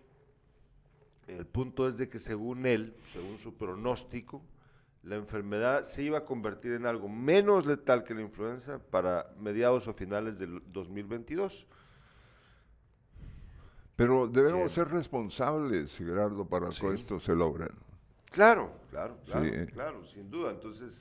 el 1.27 1.45
punto 1.45 1.87
es 1.87 1.97
de 1.97 2.09
que 2.09 2.19
según 2.19 2.65
él, 2.65 2.95
según 3.05 3.37
su 3.37 3.55
pronóstico, 3.55 4.41
la 5.03 5.15
enfermedad 5.15 5.83
se 5.83 6.03
iba 6.03 6.19
a 6.19 6.25
convertir 6.25 6.73
en 6.73 6.85
algo 6.85 7.09
menos 7.09 7.65
letal 7.65 8.03
que 8.03 8.13
la 8.13 8.21
influenza 8.21 8.79
para 8.79 9.33
mediados 9.39 9.87
o 9.87 9.93
finales 9.93 10.37
del 10.37 10.61
2022. 10.71 11.67
Pero 13.95 14.27
debemos 14.27 14.71
ser 14.71 14.87
responsables, 14.89 15.95
Gerardo, 15.97 16.45
para 16.45 16.69
que 16.69 16.93
esto 16.93 17.19
se 17.19 17.35
logre. 17.35 17.67
Claro, 18.31 18.73
claro, 18.89 19.17
claro, 19.25 19.67
claro, 19.71 20.05
sin 20.05 20.31
duda. 20.31 20.51
Entonces, 20.51 20.93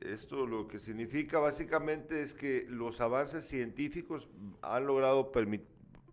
esto 0.00 0.46
lo 0.46 0.68
que 0.68 0.78
significa 0.78 1.38
básicamente 1.38 2.20
es 2.20 2.34
que 2.34 2.66
los 2.68 3.00
avances 3.00 3.46
científicos 3.46 4.28
han 4.62 4.86
logrado 4.86 5.32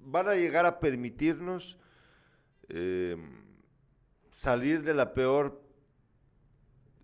van 0.01 0.29
a 0.29 0.35
llegar 0.35 0.65
a 0.65 0.79
permitirnos 0.79 1.77
eh, 2.69 3.17
salir 4.31 4.83
de 4.83 4.93
la 4.93 5.13
peor 5.13 5.61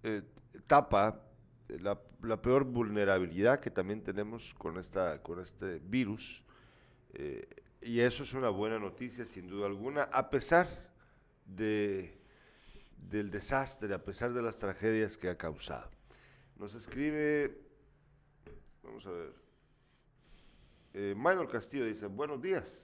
eh, 0.04 0.24
etapa, 0.54 1.22
la, 1.68 1.98
peor 2.42 2.66
vulnerabilidad 2.66 3.60
que 3.60 3.72
también 3.72 4.04
tenemos 4.04 4.54
con, 4.56 4.78
esta, 4.78 5.22
con 5.22 5.40
este 5.40 5.80
virus. 5.80 6.44
Eh, 7.14 7.48
y 7.82 8.00
eso 8.00 8.24
es 8.24 8.34
una 8.34 8.50
buena 8.50 8.78
noticia, 8.80 9.26
sin 9.26 9.48
duda 9.48 9.66
alguna, 9.68 10.04
a 10.04 10.30
pesar 10.30 10.68
de, 11.46 12.18
del 12.98 13.32
desastre, 13.32 13.94
a 13.94 14.04
pesar 14.04 14.34
de 14.34 14.42
las 14.42 14.58
tragedias 14.58 15.18
que 15.18 15.30
ha 15.30 15.38
causado. 15.38 15.90
Nos 16.58 16.76
escribe, 16.76 17.58
vamos 18.84 19.06
a 19.08 19.12
ver. 19.12 19.34
Eh, 20.94 21.16
Minor 21.16 21.50
Castillo 21.50 21.86
dice, 21.86 22.06
buenos 22.06 22.42
días. 22.42 22.81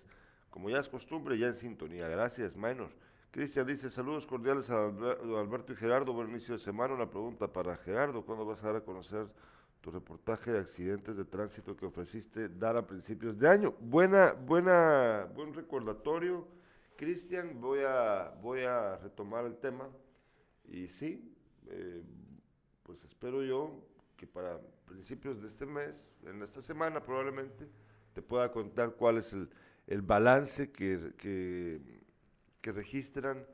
Como 0.58 0.72
ya 0.72 0.80
es 0.80 0.90
costumbre, 0.90 1.38
ya 1.38 1.46
en 1.46 1.56
sintonía. 1.56 2.08
Gracias, 2.08 2.58
Minor. 2.58 2.90
Cristian 3.30 3.68
dice, 3.68 3.92
saludos 3.92 4.26
cordiales 4.26 4.68
a 4.72 4.88
Alberto 4.88 5.72
y 5.72 5.76
Gerardo. 5.76 6.14
Buen 6.14 6.32
inicio 6.32 6.56
de 6.56 6.60
semana. 6.60 6.96
Una 6.96 7.08
pregunta 7.08 7.48
para 7.48 7.78
Gerardo. 7.78 8.26
¿Cuándo 8.26 8.44
vas 8.44 8.64
a 8.64 8.68
dar 8.70 8.78
a 8.78 8.82
conocer 8.82 9.28
tu 9.82 9.92
reportaje 9.92 10.52
de 10.52 10.58
accidentes 10.58 11.16
de 11.16 11.26
tránsito 11.26 11.78
que 11.78 11.86
ofreciste 11.86 12.50
dar 12.50 12.76
a 12.76 12.88
principios 12.88 13.38
de 13.38 13.48
año? 13.48 13.76
Buena, 13.80 14.34
buena, 14.34 15.28
buen 15.36 15.54
recordatorio. 15.54 16.48
Cristian, 16.96 17.62
voy 17.62 17.82
a, 17.88 18.34
voy 18.42 18.62
a 18.62 18.98
retomar 18.98 19.46
el 19.46 19.58
tema. 19.58 19.88
Y 20.66 20.88
sí, 20.88 21.38
eh, 21.68 22.02
pues 22.82 23.04
espero 23.04 23.44
yo 23.44 23.76
que 24.16 24.26
para 24.26 24.60
principios 24.88 25.40
de 25.40 25.50
este 25.50 25.68
mes, 25.68 26.10
en 26.26 26.42
esta 26.42 26.64
semana 26.64 27.00
probablemente, 27.00 27.68
te 28.14 28.24
pueda 28.24 28.52
contar 28.52 28.96
cuál 28.96 29.20
es 29.20 29.32
el, 29.34 29.48
el 29.88 30.02
balance 30.02 30.72
que, 30.72 31.14
que, 31.18 32.72
registran 32.72 33.46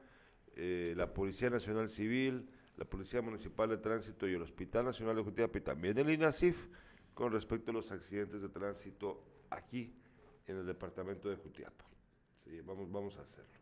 eh, 0.55 0.95
la 0.97 1.13
Policía 1.13 1.51
Nacional 1.51 1.87
Civil, 1.87 2.49
la 2.77 2.85
Policía 2.85 3.21
Municipal 3.21 3.69
de 3.69 3.77
Tránsito 3.77 4.27
y 4.27 4.33
el 4.33 4.41
Hospital 4.41 4.85
Nacional 4.85 5.15
de 5.15 5.21
Jutiapa 5.21 5.59
y 5.59 5.61
también 5.61 5.99
el 5.99 6.09
INASIF 6.09 6.57
con 7.13 7.31
respecto 7.31 7.69
a 7.69 7.75
los 7.75 7.91
accidentes 7.91 8.41
de 8.41 8.49
tránsito 8.49 9.23
aquí 9.51 9.93
en 10.47 10.57
el 10.57 10.65
departamento 10.65 11.29
de 11.29 11.35
Jutiapa. 11.35 11.85
Sí, 12.43 12.59
vamos, 12.61 12.91
vamos 12.91 13.15
a 13.17 13.21
hacerlo. 13.21 13.59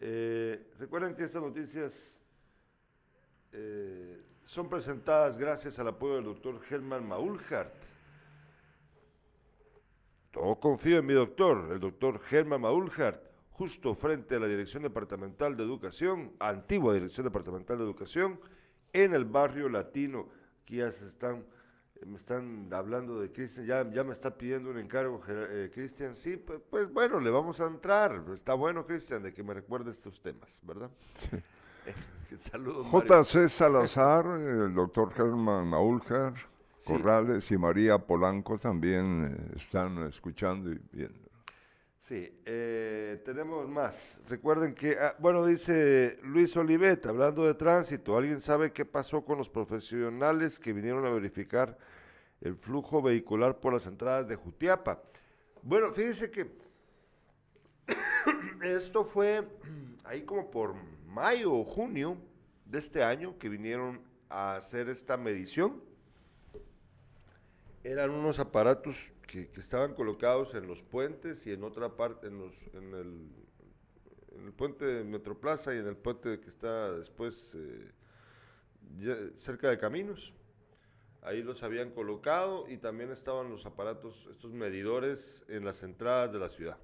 Eh, 0.00 0.70
recuerden 0.78 1.16
que 1.16 1.24
estas 1.24 1.42
noticias 1.42 2.20
eh, 3.52 4.22
son 4.44 4.68
presentadas 4.68 5.36
gracias 5.36 5.78
al 5.78 5.88
apoyo 5.88 6.14
del 6.14 6.24
doctor 6.24 6.60
Helman 6.70 7.06
Maulhart. 7.06 7.74
Todo 10.38 10.54
confío 10.54 10.98
en 10.98 11.06
mi 11.06 11.14
doctor, 11.14 11.68
el 11.72 11.80
doctor 11.80 12.20
Helman 12.30 12.60
Maulhart, 12.60 13.20
justo 13.50 13.92
frente 13.92 14.36
a 14.36 14.38
la 14.38 14.46
Dirección 14.46 14.84
Departamental 14.84 15.56
de 15.56 15.64
Educación, 15.64 16.30
antigua 16.38 16.94
Dirección 16.94 17.24
Departamental 17.24 17.76
de 17.76 17.82
Educación, 17.82 18.38
en 18.92 19.14
el 19.14 19.24
barrio 19.24 19.68
latino. 19.68 20.28
Aquí 20.62 20.76
ya 20.76 20.92
se 20.92 21.08
están, 21.08 21.44
me 22.06 22.16
están 22.16 22.68
hablando 22.72 23.20
de 23.20 23.32
Cristian, 23.32 23.66
ya, 23.66 23.90
ya 23.90 24.04
me 24.04 24.12
está 24.12 24.38
pidiendo 24.38 24.70
un 24.70 24.78
encargo, 24.78 25.20
eh, 25.26 25.72
Cristian. 25.74 26.14
Sí, 26.14 26.36
pues, 26.36 26.60
pues, 26.70 26.92
bueno, 26.92 27.18
le 27.18 27.30
vamos 27.30 27.60
a 27.60 27.66
entrar. 27.66 28.22
Está 28.32 28.54
bueno, 28.54 28.86
Cristian, 28.86 29.24
de 29.24 29.34
que 29.34 29.42
me 29.42 29.54
recuerde 29.54 29.90
estos 29.90 30.22
temas, 30.22 30.62
¿verdad? 30.64 30.90
Saludos. 32.38 32.86
J.C. 32.86 33.48
Salazar, 33.48 34.24
el 34.24 34.72
doctor 34.72 35.12
Germán 35.14 35.74
Corrales 36.86 37.50
y 37.50 37.58
María 37.58 37.98
Polanco 37.98 38.58
también 38.58 39.36
eh, 39.36 39.56
están 39.56 40.06
escuchando 40.06 40.70
y 40.70 40.80
viendo. 40.92 41.28
Sí, 42.08 42.40
eh, 42.46 43.20
tenemos 43.22 43.68
más. 43.68 44.18
Recuerden 44.28 44.74
que, 44.74 44.96
ah, 44.98 45.14
bueno, 45.18 45.44
dice 45.44 46.18
Luis 46.22 46.56
Olivet, 46.56 47.04
hablando 47.04 47.44
de 47.44 47.52
tránsito, 47.52 48.16
¿alguien 48.16 48.40
sabe 48.40 48.72
qué 48.72 48.86
pasó 48.86 49.22
con 49.24 49.36
los 49.36 49.50
profesionales 49.50 50.58
que 50.58 50.72
vinieron 50.72 51.04
a 51.04 51.10
verificar 51.10 51.76
el 52.40 52.56
flujo 52.56 53.02
vehicular 53.02 53.60
por 53.60 53.74
las 53.74 53.86
entradas 53.86 54.26
de 54.26 54.36
Jutiapa? 54.36 55.02
Bueno, 55.62 55.92
fíjense 55.92 56.30
que 56.30 56.50
esto 58.62 59.04
fue 59.04 59.46
ahí 60.04 60.22
como 60.22 60.50
por 60.50 60.76
mayo 61.06 61.52
o 61.52 61.64
junio 61.64 62.16
de 62.64 62.78
este 62.78 63.02
año 63.02 63.38
que 63.38 63.50
vinieron 63.50 64.00
a 64.30 64.56
hacer 64.56 64.88
esta 64.88 65.18
medición. 65.18 65.82
Eran 67.88 68.10
unos 68.10 68.38
aparatos 68.38 68.96
que, 69.26 69.48
estaban 69.56 69.94
colocados 69.94 70.54
en 70.54 70.66
los 70.66 70.82
puentes 70.82 71.46
y 71.46 71.52
en 71.52 71.64
otra 71.64 71.96
parte, 71.96 72.26
en, 72.26 72.42
el, 72.74 73.32
en 74.36 74.44
el 74.44 74.52
puente 74.52 74.84
de 74.84 75.04
Metroplaza 75.04 75.74
y 75.74 75.78
en 75.78 75.86
el 75.86 75.96
puente 75.96 76.38
que 76.38 76.50
está 76.50 76.92
después 76.92 77.56
eh, 77.56 79.32
cerca 79.36 79.70
de 79.70 79.78
Caminos. 79.78 80.34
Ahí 81.22 81.42
los 81.42 81.62
habían 81.62 81.92
colocado 81.92 82.68
y 82.68 82.76
también 82.76 83.10
estaban 83.10 83.48
los 83.48 83.64
aparatos, 83.64 84.28
estos 84.30 84.52
medidores 84.52 85.46
en 85.48 85.64
las 85.64 85.82
entradas 85.82 86.30
de 86.30 86.38
la 86.40 86.50
ciudad. 86.50 86.76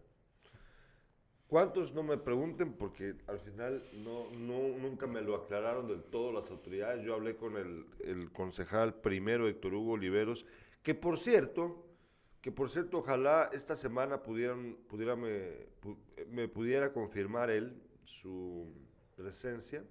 ¿Cuántos? 1.49 1.93
No 1.93 2.03
me 2.03 2.17
pregunten 2.17 2.73
porque 2.73 3.15
al 3.27 3.41
final 3.41 3.85
no, 3.93 4.31
nunca 4.31 5.07
me 5.07 5.21
lo 5.21 5.37
aclararon 5.37 5.87
del 5.87 6.03
todo 6.05 6.33
las 6.33 6.51
autoridades. 6.51 7.05
Yo 7.05 7.15
hablé 7.15 7.37
con 7.37 7.59
el, 7.59 8.33
concejal 8.33 8.95
primero, 8.95 9.47
Héctor 9.47 9.75
Hugo 9.75 9.93
Oliveros, 9.93 10.47
que 10.85 10.95
por 10.95 11.19
cierto, 11.19 11.85
que 12.41 12.53
por 12.53 12.71
cierto, 12.71 12.99
ojalá 12.99 13.51
esta 13.53 13.75
semana 13.75 14.23
pudieran, 14.23 14.77
pudiera 14.87 15.17
me, 15.17 15.67
me 16.29 16.47
pudiera 16.47 16.93
confirmar 16.93 17.51
él 17.51 17.83
su 18.05 18.71
presencia. 19.17 19.83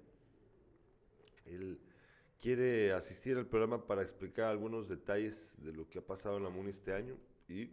Él 1.44 1.78
quiere 2.40 2.92
asistir 2.92 3.36
al 3.36 3.46
programa 3.46 3.86
para 3.86 4.02
explicar 4.02 4.46
algunos 4.46 4.88
detalles 4.88 5.52
de 5.58 5.72
lo 5.72 5.88
que 5.88 5.98
ha 5.98 6.06
pasado 6.06 6.36
en 6.36 6.44
la 6.44 6.50
MUNI 6.50 6.70
este 6.70 6.94
año 6.94 7.16
y 7.48 7.72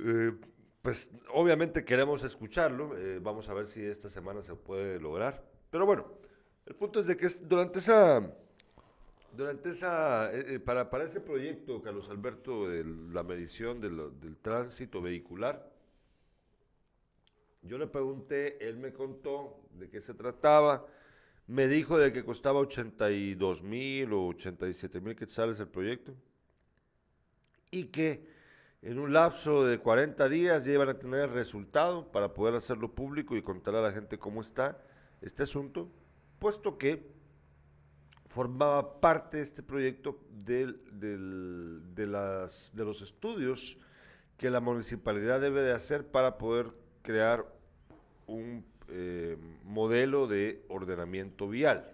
eh, 0.00 0.32
pues 0.82 1.10
obviamente 1.32 1.84
queremos 1.84 2.22
escucharlo, 2.22 2.98
eh, 2.98 3.18
vamos 3.18 3.48
a 3.48 3.54
ver 3.54 3.66
si 3.66 3.82
esta 3.82 4.10
semana 4.10 4.42
se 4.42 4.54
puede 4.54 5.00
lograr. 5.00 5.42
Pero 5.70 5.86
bueno, 5.86 6.06
el 6.66 6.74
punto 6.74 7.00
es 7.00 7.06
de 7.06 7.16
que 7.16 7.28
durante 7.28 7.78
esa, 7.78 8.36
durante 9.36 9.70
esa, 9.70 10.32
eh, 10.32 10.54
eh, 10.54 10.60
para, 10.60 10.90
para 10.90 11.04
ese 11.04 11.20
proyecto, 11.20 11.82
Carlos 11.82 12.08
Alberto, 12.10 12.68
de 12.68 12.84
la 12.84 13.22
medición 13.22 13.80
del 13.80 14.36
tránsito 14.40 15.02
vehicular, 15.02 15.70
yo 17.62 17.78
le 17.78 17.86
pregunté, 17.86 18.68
él 18.68 18.76
me 18.76 18.92
contó 18.92 19.60
de 19.78 19.88
qué 19.88 20.00
se 20.00 20.14
trataba, 20.14 20.86
me 21.46 21.66
dijo 21.66 21.98
de 21.98 22.12
que 22.12 22.24
costaba 22.24 22.60
82 22.60 23.62
mil 23.62 24.12
o 24.12 24.26
87 24.28 25.00
mil 25.00 25.16
quetzales 25.16 25.60
el 25.60 25.68
proyecto 25.68 26.14
y 27.70 27.86
que 27.86 28.26
en 28.82 28.98
un 28.98 29.12
lapso 29.12 29.64
de 29.64 29.78
40 29.78 30.28
días 30.28 30.64
ya 30.64 30.72
iban 30.72 30.90
a 30.90 30.98
tener 30.98 31.30
resultado 31.30 32.10
para 32.12 32.34
poder 32.34 32.54
hacerlo 32.54 32.94
público 32.94 33.36
y 33.36 33.42
contar 33.42 33.74
a 33.74 33.82
la 33.82 33.92
gente 33.92 34.18
cómo 34.18 34.42
está 34.42 34.78
este 35.22 35.42
asunto, 35.42 35.90
puesto 36.38 36.76
que 36.76 37.13
formaba 38.34 39.00
parte 39.00 39.36
de 39.36 39.44
este 39.44 39.62
proyecto 39.62 40.18
de, 40.44 40.74
las, 41.96 42.72
de 42.74 42.84
los 42.84 43.00
estudios 43.00 43.78
que 44.36 44.50
la 44.50 44.58
municipalidad 44.58 45.40
debe 45.40 45.62
de 45.62 45.70
hacer 45.70 46.04
para 46.04 46.36
poder 46.36 46.72
crear 47.02 47.46
un 48.26 48.64
eh, 48.88 49.38
modelo 49.62 50.26
de 50.26 50.64
ordenamiento 50.68 51.48
vial. 51.48 51.88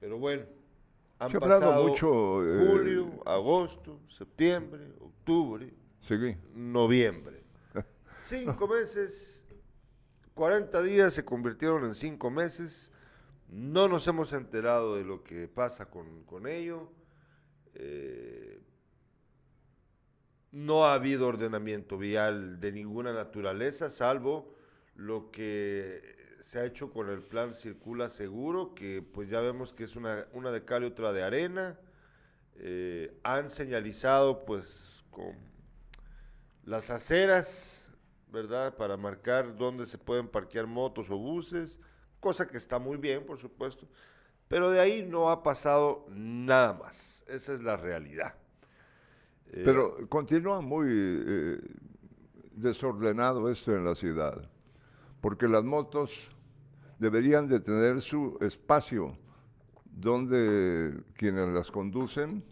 Pero 0.00 0.18
bueno, 0.18 0.44
han 1.18 1.32
pasado 1.32 1.88
mucho, 1.88 2.44
eh, 2.44 2.68
julio, 2.68 3.22
agosto, 3.24 4.00
septiembre, 4.06 4.92
octubre, 5.00 5.72
noviembre. 6.54 7.42
Cinco 8.18 8.68
meses, 8.68 9.42
40 10.34 10.82
días 10.82 11.14
se 11.14 11.24
convirtieron 11.24 11.86
en 11.86 11.94
cinco 11.94 12.30
meses. 12.30 12.92
No 13.48 13.88
nos 13.88 14.06
hemos 14.06 14.32
enterado 14.32 14.96
de 14.96 15.04
lo 15.04 15.24
que 15.24 15.48
pasa 15.48 15.90
con, 15.90 16.46
ello. 16.46 16.92
Eh, 17.74 18.60
no 20.52 20.84
ha 20.84 20.94
habido 20.94 21.28
ordenamiento 21.28 21.98
vial 21.98 22.60
de 22.60 22.72
ninguna 22.72 23.12
naturaleza, 23.12 23.90
salvo 23.90 24.54
lo 24.94 25.30
que 25.30 26.16
se 26.40 26.58
ha 26.58 26.64
hecho 26.64 26.90
con 26.90 27.08
el 27.08 27.22
plan 27.22 27.54
Circula 27.54 28.08
Seguro, 28.08 28.74
que 28.74 29.02
pues 29.02 29.28
ya 29.28 29.40
vemos 29.40 29.72
que 29.72 29.84
es 29.84 29.96
una, 29.96 30.26
una 30.32 30.50
de 30.50 30.64
cal 30.64 30.82
y 30.82 30.86
otra 30.86 31.12
de 31.12 31.22
arena. 31.22 31.78
Eh, 32.56 33.18
han 33.22 33.50
señalizado 33.50 34.44
pues 34.44 35.04
con 35.10 35.36
las 36.64 36.90
aceras, 36.90 37.82
¿verdad? 38.30 38.76
Para 38.76 38.96
marcar 38.96 39.56
dónde 39.56 39.86
se 39.86 39.96
pueden 39.96 40.28
parquear 40.28 40.66
motos 40.66 41.10
o 41.10 41.16
buses, 41.16 41.78
cosa 42.20 42.46
que 42.46 42.56
está 42.56 42.78
muy 42.78 42.96
bien, 42.96 43.24
por 43.24 43.38
supuesto. 43.38 43.86
Pero 44.48 44.70
de 44.70 44.80
ahí 44.80 45.06
no 45.08 45.30
ha 45.30 45.42
pasado 45.42 46.06
nada 46.10 46.72
más. 46.72 47.24
Esa 47.28 47.52
es 47.52 47.62
la 47.62 47.76
realidad. 47.76 48.34
Eh, 49.52 49.62
Pero 49.64 50.08
continúa 50.08 50.60
muy 50.60 50.86
eh, 50.90 51.60
desordenado 52.52 53.50
esto 53.50 53.74
en 53.74 53.84
la 53.84 53.94
ciudad 53.94 54.48
porque 55.20 55.48
las 55.48 55.64
motos 55.64 56.30
deberían 56.98 57.48
de 57.48 57.60
tener 57.60 58.00
su 58.00 58.38
espacio 58.40 59.16
donde 59.84 61.02
quienes 61.14 61.48
las 61.48 61.70
conducen 61.70 62.44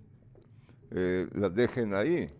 eh, 0.90 1.28
las 1.34 1.54
dejen 1.54 1.94
ahí. 1.94 2.32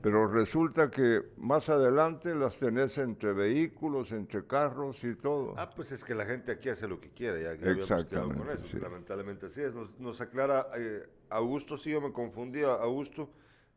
Pero 0.00 0.28
resulta 0.28 0.90
que 0.90 1.22
más 1.36 1.68
adelante 1.68 2.34
las 2.34 2.56
tenés 2.58 2.98
entre 2.98 3.32
vehículos, 3.32 4.12
entre 4.12 4.46
carros 4.46 5.02
y 5.02 5.16
todo. 5.16 5.54
Ah, 5.56 5.68
pues 5.68 5.90
es 5.90 6.04
que 6.04 6.14
la 6.14 6.24
gente 6.24 6.52
aquí 6.52 6.68
hace 6.68 6.86
lo 6.86 7.00
que 7.00 7.10
quiere, 7.10 7.42
ya, 7.42 7.52
Exactamente, 7.70 8.38
con 8.38 8.50
eso. 8.50 8.78
Lamentablemente 8.78 9.46
así 9.46 9.60
es. 9.60 9.74
Nos, 9.98 10.20
aclara 10.20 10.68
eh, 10.76 11.02
Augusto, 11.30 11.76
sí, 11.76 11.90
yo 11.90 12.00
me 12.00 12.12
confundí, 12.12 12.62
Augusto, 12.62 13.30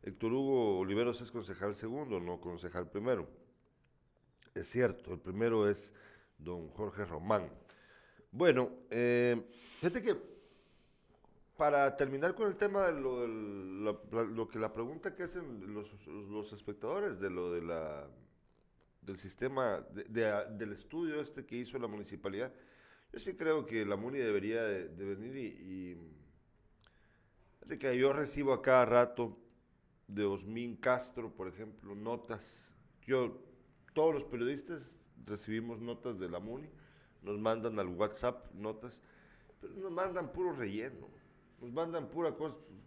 Héctor 0.03 0.33
Hugo 0.33 0.79
Oliveros 0.79 1.21
es 1.21 1.31
concejal 1.31 1.73
segundo, 1.73 2.19
no 2.19 2.39
concejal 2.39 2.87
primero. 2.87 3.27
Es 4.53 4.69
cierto, 4.69 5.13
el 5.13 5.19
primero 5.19 5.67
es 5.67 5.91
don 6.37 6.69
Jorge 6.69 7.05
Román. 7.05 7.49
Bueno, 8.31 8.69
eh, 8.91 9.41
fíjate 9.79 10.03
que 10.03 10.30
para 11.61 11.95
terminar 11.95 12.33
con 12.33 12.47
el 12.47 12.55
tema 12.55 12.87
de 12.87 12.99
lo, 12.99 14.49
que 14.49 14.57
la 14.57 14.73
pregunta 14.73 15.13
que 15.13 15.21
hacen 15.21 15.71
los, 15.71 16.53
espectadores 16.53 17.19
de 17.19 17.29
lo 17.29 17.51
de 17.51 17.61
la 17.61 18.07
del 19.03 19.15
sistema 19.15 19.85
del 20.09 20.71
estudio 20.71 21.21
este 21.21 21.45
que 21.45 21.57
hizo 21.57 21.77
la 21.77 21.85
municipalidad, 21.85 22.51
yo 23.13 23.19
sí 23.19 23.35
creo 23.35 23.67
que 23.67 23.85
la 23.85 23.95
MUNI 23.95 24.17
debería 24.17 24.63
de, 24.63 24.87
venir 24.87 25.37
y, 25.37 25.97
de 27.67 27.77
que 27.77 27.95
yo 27.95 28.11
recibo 28.11 28.53
a 28.53 28.63
cada 28.63 28.85
rato 28.85 29.37
de 30.07 30.25
Osmin 30.25 30.77
Castro, 30.77 31.31
por 31.31 31.47
ejemplo, 31.47 31.93
notas. 31.93 32.73
Yo, 33.05 33.39
todos 33.93 34.15
los 34.15 34.23
periodistas 34.23 34.95
recibimos 35.27 35.79
notas 35.79 36.17
de 36.17 36.27
la 36.27 36.39
MUNI, 36.39 36.71
nos 37.21 37.37
mandan 37.37 37.77
al 37.77 37.89
WhatsApp 37.89 38.51
notas, 38.55 39.03
pero 39.59 39.75
nos 39.75 39.91
mandan 39.91 40.31
puro 40.33 40.53
relleno 40.53 41.20
nos 41.61 41.71
mandan 41.71 42.09
pura 42.09 42.35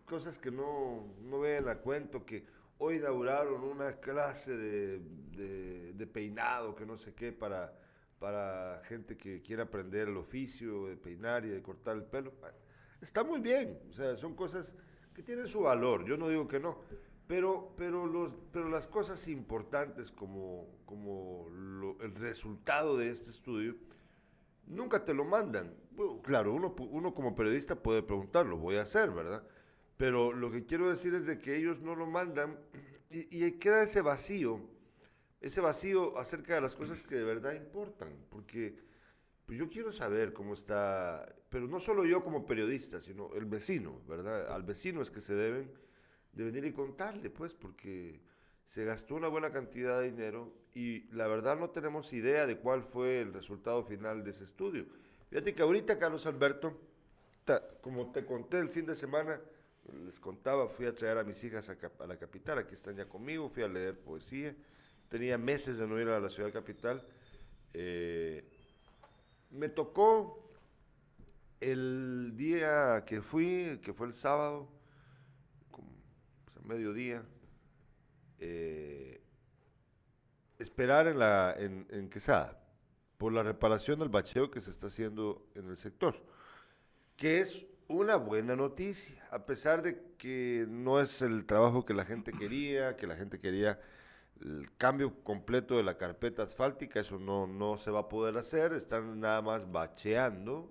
cosas 0.04 0.37
que 0.37 0.50
no, 0.50 1.06
no 1.22 1.40
ven 1.40 1.68
a 1.68 1.76
cuento, 1.76 2.26
que 2.26 2.44
hoy 2.78 2.96
inauguraron 2.96 3.62
una 3.62 3.92
clase 4.00 4.56
de, 4.56 6.06
peinado, 6.12 6.74
que 6.74 6.84
no 6.84 6.96
sé 6.96 7.14
qué, 7.14 7.32
para, 7.32 7.72
para 8.18 8.80
gente 8.84 9.16
que 9.16 9.40
quiere 9.42 9.62
aprender 9.62 10.08
el 10.08 10.16
oficio 10.16 10.87
de 10.88 10.96
peinar 10.96 11.44
y 11.44 11.48
de 11.48 11.62
cortar 11.62 11.96
el 11.96 12.04
pelo. 12.04 12.32
Está 13.00 13.22
muy 13.22 13.40
bien, 13.40 13.80
o 13.90 13.92
sea, 13.92 14.16
son 14.16 14.34
cosas 14.34 14.72
que 15.14 15.22
tienen 15.22 15.46
su 15.46 15.60
valor, 15.60 16.04
yo 16.04 16.16
no 16.16 16.28
digo 16.28 16.46
que 16.48 16.58
no, 16.58 16.80
pero, 17.26 17.72
pero, 17.76 18.06
los, 18.06 18.37
pero 18.52 18.68
las 18.68 18.87
cosas 18.87 19.28
importantes 19.28 20.10
como, 20.10 20.66
como 20.84 21.48
el 22.00 22.14
resultado 22.16 22.98
de 22.98 23.08
este 23.08 23.30
estudio, 23.30 23.76
nunca 24.66 25.04
te 25.04 25.14
lo 25.14 25.24
mandan. 25.24 25.74
Claro, 26.22 26.52
uno, 26.54 26.74
uno 26.90 27.14
como 27.14 27.35
periodista 27.35 27.76
puede 27.76 28.02
preguntarlo, 28.02 28.57
voy 28.57 28.76
a 28.76 28.83
hacer, 28.83 29.11
¿verdad? 29.11 29.46
Pero 29.96 30.33
lo 30.33 30.50
que 30.50 30.64
quiero 30.64 30.90
decir 30.90 31.14
es 31.14 31.26
de 31.26 31.38
que 31.38 31.57
ellos 31.57 31.80
no 31.80 31.94
lo 31.94 32.07
mandan 32.07 32.59
y, 33.11 33.52
queda 33.52 33.83
ese 33.83 34.00
vacío, 34.00 34.61
ese 35.40 35.61
vacío 35.61 36.18
acerca 36.18 36.54
de 36.54 36.61
las 36.61 36.74
cosas 36.74 37.02
que 37.02 37.14
de 37.14 37.24
verdad 37.24 37.54
importan, 37.54 38.12
porque 38.28 38.76
pues 39.46 39.59
yo 39.59 39.68
quiero 39.68 39.92
saber 39.92 40.33
cómo 40.33 40.54
está, 40.54 41.33
pero 41.48 41.68
no 41.68 41.78
solo 41.78 42.04
yo 42.04 42.24
como 42.24 42.46
periodista, 42.46 42.98
sino 42.98 43.33
el 43.35 43.44
vecino, 43.44 44.00
¿verdad? 44.09 44.52
Al 44.52 44.62
vecino 44.62 45.02
es 45.02 45.11
que 45.11 45.20
se 45.20 45.35
deben 45.35 45.70
de 46.33 46.44
venir 46.44 46.64
y 46.64 46.72
contarle, 46.72 47.30
pues, 47.30 47.54
porque 47.54 48.20
se 48.64 48.85
gastó 48.85 49.14
una 49.14 49.28
buena 49.28 49.52
cantidad 49.52 50.00
de 50.00 50.11
dinero 50.11 50.52
y 50.74 51.02
la 51.12 51.28
verdad 51.28 51.59
no 51.59 51.70
tenemos 51.70 52.12
idea 52.12 52.46
de 52.46 52.59
cuál 52.59 52.83
fue 52.83 53.20
el 53.20 53.33
resultado 53.33 53.85
final 53.85 54.24
de 54.24 54.30
ese 54.30 54.44
estudio. 54.44 54.87
Fíjate 55.34 55.52
que 55.52 55.62
ahorita, 55.62 55.98
Carlos 55.98 56.26
Alberto, 56.26 56.78
como 57.80 58.12
te 58.12 58.24
conté 58.24 58.60
el 58.60 58.68
fin 58.68 58.86
de 58.86 58.94
semana, 58.94 59.40
les 60.06 60.20
contaba, 60.20 60.68
fui 60.68 60.86
a 60.86 60.94
traer 60.94 61.18
a 61.18 61.24
mis 61.24 61.42
hijas 61.42 61.68
a, 61.68 62.06
la 62.06 62.16
capital, 62.16 62.58
aquí 62.58 62.74
están 62.74 62.94
ya 62.94 63.06
conmigo, 63.06 63.48
fui 63.48 63.64
a 63.64 63.66
leer 63.66 63.98
poesía, 63.98 64.54
tenía 65.08 65.36
meses 65.36 65.76
de 65.76 65.88
no 65.88 66.00
ir 66.00 66.06
a 66.06 66.20
la 66.20 66.30
ciudad 66.30 66.52
capital. 66.52 67.04
Eh, 67.72 68.44
me 69.50 69.68
tocó 69.68 70.52
el 71.60 72.34
día 72.36 73.02
que 73.04 73.20
fui, 73.20 73.80
que 73.82 73.92
fue 73.92 74.06
el 74.06 74.14
sábado, 74.14 74.68
pues, 75.72 75.84
a 76.64 76.68
mediodía, 76.68 77.24
eh, 78.38 79.20
esperar 80.60 81.08
en, 81.08 81.18
la, 81.18 81.56
en, 81.58 82.08
Quesada 82.08 82.63
por 83.18 83.33
la 83.33 83.42
reparación 83.42 83.98
del 83.98 84.09
bacheo 84.09 84.50
que 84.50 84.61
se 84.61 84.70
está 84.70 84.88
haciendo 84.88 85.46
en 85.55 85.68
el 85.68 85.77
sector, 85.77 86.16
que 87.16 87.40
es 87.40 87.66
una 87.88 88.16
buena 88.16 88.57
noticia, 88.57 89.27
a 89.31 89.46
pesar 89.46 89.83
de 89.83 90.03
que 90.18 90.66
no 90.68 91.00
es 91.00 91.22
el 91.22 91.44
trabajo 91.46 91.85
que 91.85 91.94
la 91.94 92.05
gente 92.05 92.33
quería, 92.38 92.96
que 92.96 93.07
la 93.07 93.16
gente 93.16 93.40
quería 93.40 93.81
el 94.40 94.68
cambio 94.77 95.22
completo 95.22 95.77
de 95.77 95.85
la 95.85 95.96
carpeta 95.96 96.42
asfáltica, 96.42 97.00
eso 97.00 97.18
no, 97.18 97.46
no 97.46 97.79
se 97.79 97.90
va 97.90 98.00
a 98.00 98.09
poder 98.09 98.37
hacer, 98.37 98.72
están 98.72 99.20
nada 99.20 99.40
más 99.42 99.70
bacheando, 99.70 100.70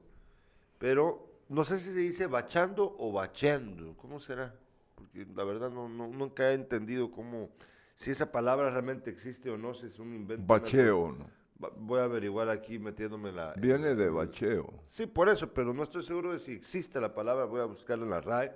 pero 0.80 1.34
no 1.50 1.64
sé 1.64 1.80
si 1.80 1.92
se 1.92 2.00
dice 2.00 2.28
bachando 2.28 2.96
o 3.00 3.12
bacheando, 3.12 3.96
¿cómo 3.98 4.20
será? 4.20 4.54
Porque 4.96 5.26
la 5.34 5.44
verdad 5.44 5.72
no, 5.72 5.88
nunca 5.88 6.52
he 6.52 6.54
entendido 6.54 7.10
cómo 7.12 7.50
si 7.96 8.12
esa 8.12 8.32
palabra 8.32 8.70
realmente 8.70 9.10
existe 9.10 9.50
o 9.50 9.58
no, 9.58 9.74
si 9.74 9.86
es 9.86 10.00
un 10.00 10.14
invento. 10.14 10.46
Bacheo, 10.46 11.12
¿no? 11.12 11.43
Voy 11.78 11.99
a 11.99 12.04
averiguar 12.04 12.49
aquí 12.49 12.80
metiéndome 12.80 13.32
la... 13.32 13.54
Viene 13.54 13.95
de 13.95 14.10
bacheo. 14.10 14.82
Sí, 14.86 15.06
por 15.08 15.30
eso, 15.30 15.54
pero 15.54 15.73
no 15.73 15.84
estoy 15.84 16.04
seguro 16.04 16.32
de 16.32 16.39
si 16.39 16.54
existe 16.54 16.99
la 16.99 17.13
palabra, 17.13 17.45
voy 17.45 17.62
a 17.62 17.65
buscarla 17.65 18.06
en 18.06 18.12
la 18.12 18.21
RAE. 18.21 18.52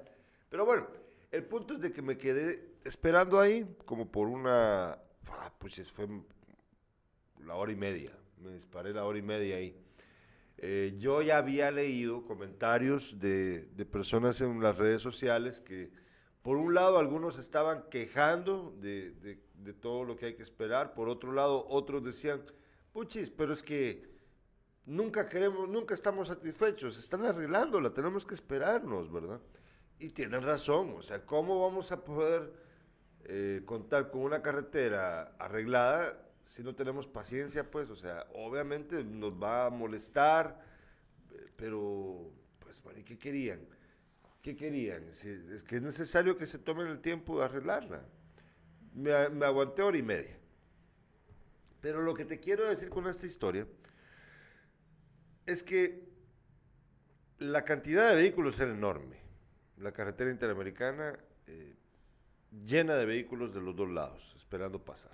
Pero 0.50 0.66
bueno, 0.66 0.88
el 1.32 1.44
punto 1.44 1.76
es 1.76 1.82
de 1.82 1.92
que 1.92 2.02
me 2.02 2.18
quedé 2.18 2.76
esperando 2.84 3.40
ahí 3.40 3.76
como 3.86 4.12
por 4.12 4.28
una... 4.28 4.98
Ah, 5.30 5.52
pues 5.58 5.92
fue 5.92 6.08
la 7.46 7.56
hora 7.56 7.72
y 7.72 7.76
media, 7.76 8.12
me 8.42 8.52
disparé 8.52 8.94
la 8.94 9.06
hora 9.06 9.18
y 9.18 9.22
media 9.22 9.58
ahí. 9.58 9.76
Eh, 10.60 10.96
yo 10.98 11.22
ya 11.22 11.38
había 11.38 11.70
leído 11.70 12.26
comentarios 12.26 13.20
de, 13.20 13.66
de 13.76 13.86
personas 13.86 14.42
en 14.42 14.62
las 14.62 14.78
redes 14.78 15.02
sociales 15.02 15.62
que 15.62 15.92
por 16.48 16.56
un 16.56 16.74
lado, 16.74 16.98
algunos 16.98 17.38
estaban 17.38 17.84
quejando 17.90 18.74
de, 18.80 19.38
todo 19.82 20.06
lo 20.06 20.16
que 20.16 20.28
hay 20.28 20.36
que 20.36 20.44
esperar. 20.44 20.94
Por 20.94 21.10
otro 21.10 21.34
lado, 21.34 21.66
otros 21.68 22.06
decían, 22.06 22.42
puchis, 22.98 23.30
pero 23.30 23.54
es 23.54 23.62
que 23.62 24.10
nunca 24.88 25.30
queremos, 25.30 25.70
nunca 25.70 25.94
estamos 25.94 26.30
satisfechos. 26.30 26.98
Están 26.98 27.26
arreglándola, 27.26 27.94
tenemos 27.94 28.26
que 28.26 28.34
esperarnos, 28.34 29.12
¿verdad? 29.12 29.40
Y 30.00 30.10
tienen 30.10 30.42
razón. 30.42 30.96
O 30.98 31.04
sea, 31.04 31.24
¿cómo 31.24 31.62
vamos 31.62 31.92
a 31.92 32.04
poder 32.04 32.52
eh, 33.26 33.62
contar 33.66 34.10
con 34.10 34.22
una 34.22 34.42
carretera 34.42 35.36
arreglada 35.38 36.28
si 36.44 36.64
no 36.64 36.74
tenemos 36.74 37.06
paciencia? 37.06 37.70
Pues, 37.70 37.92
o 37.92 37.96
sea, 37.96 38.26
obviamente 38.34 39.04
nos 39.04 39.34
va 39.34 39.68
a 39.68 39.70
molestar, 39.70 40.60
pero, 41.56 42.32
pues, 42.58 42.82
¿qué 43.06 43.20
querían? 43.20 43.60
¿Qué 44.42 44.56
querían? 44.56 45.04
es 45.04 45.64
que 45.64 45.76
es 45.76 45.82
necesario 45.84 46.36
que 46.36 46.48
se 46.48 46.58
tomen 46.58 46.88
el 46.88 47.00
tiempo 47.00 47.38
de 47.38 47.46
arreglarla. 47.46 48.02
Me, 48.96 49.12
aguanté 49.14 49.84
hora 49.84 49.98
y 50.00 50.02
media. 50.02 50.37
Pero 51.82 52.02
lo 52.02 52.14
que 52.14 52.26
te 52.26 52.40
quiero 52.40 52.68
decir 52.70 52.90
con 52.90 53.08
esta 53.08 53.26
historia 53.26 53.68
es 55.46 55.64
que 55.64 56.08
la 57.40 57.64
cantidad 57.64 58.10
de 58.10 58.16
vehículos 58.16 58.56
es 58.56 58.62
enorme. 58.62 59.18
La 59.78 59.92
carretera 59.92 60.32
interamericana 60.32 61.18
eh, 61.46 61.76
llena 62.66 62.96
de 62.96 63.06
vehículos 63.06 63.54
de 63.54 63.62
los 63.62 63.76
dos 63.76 63.90
lados, 63.90 64.34
esperando 64.36 64.84
pasar. 64.84 65.12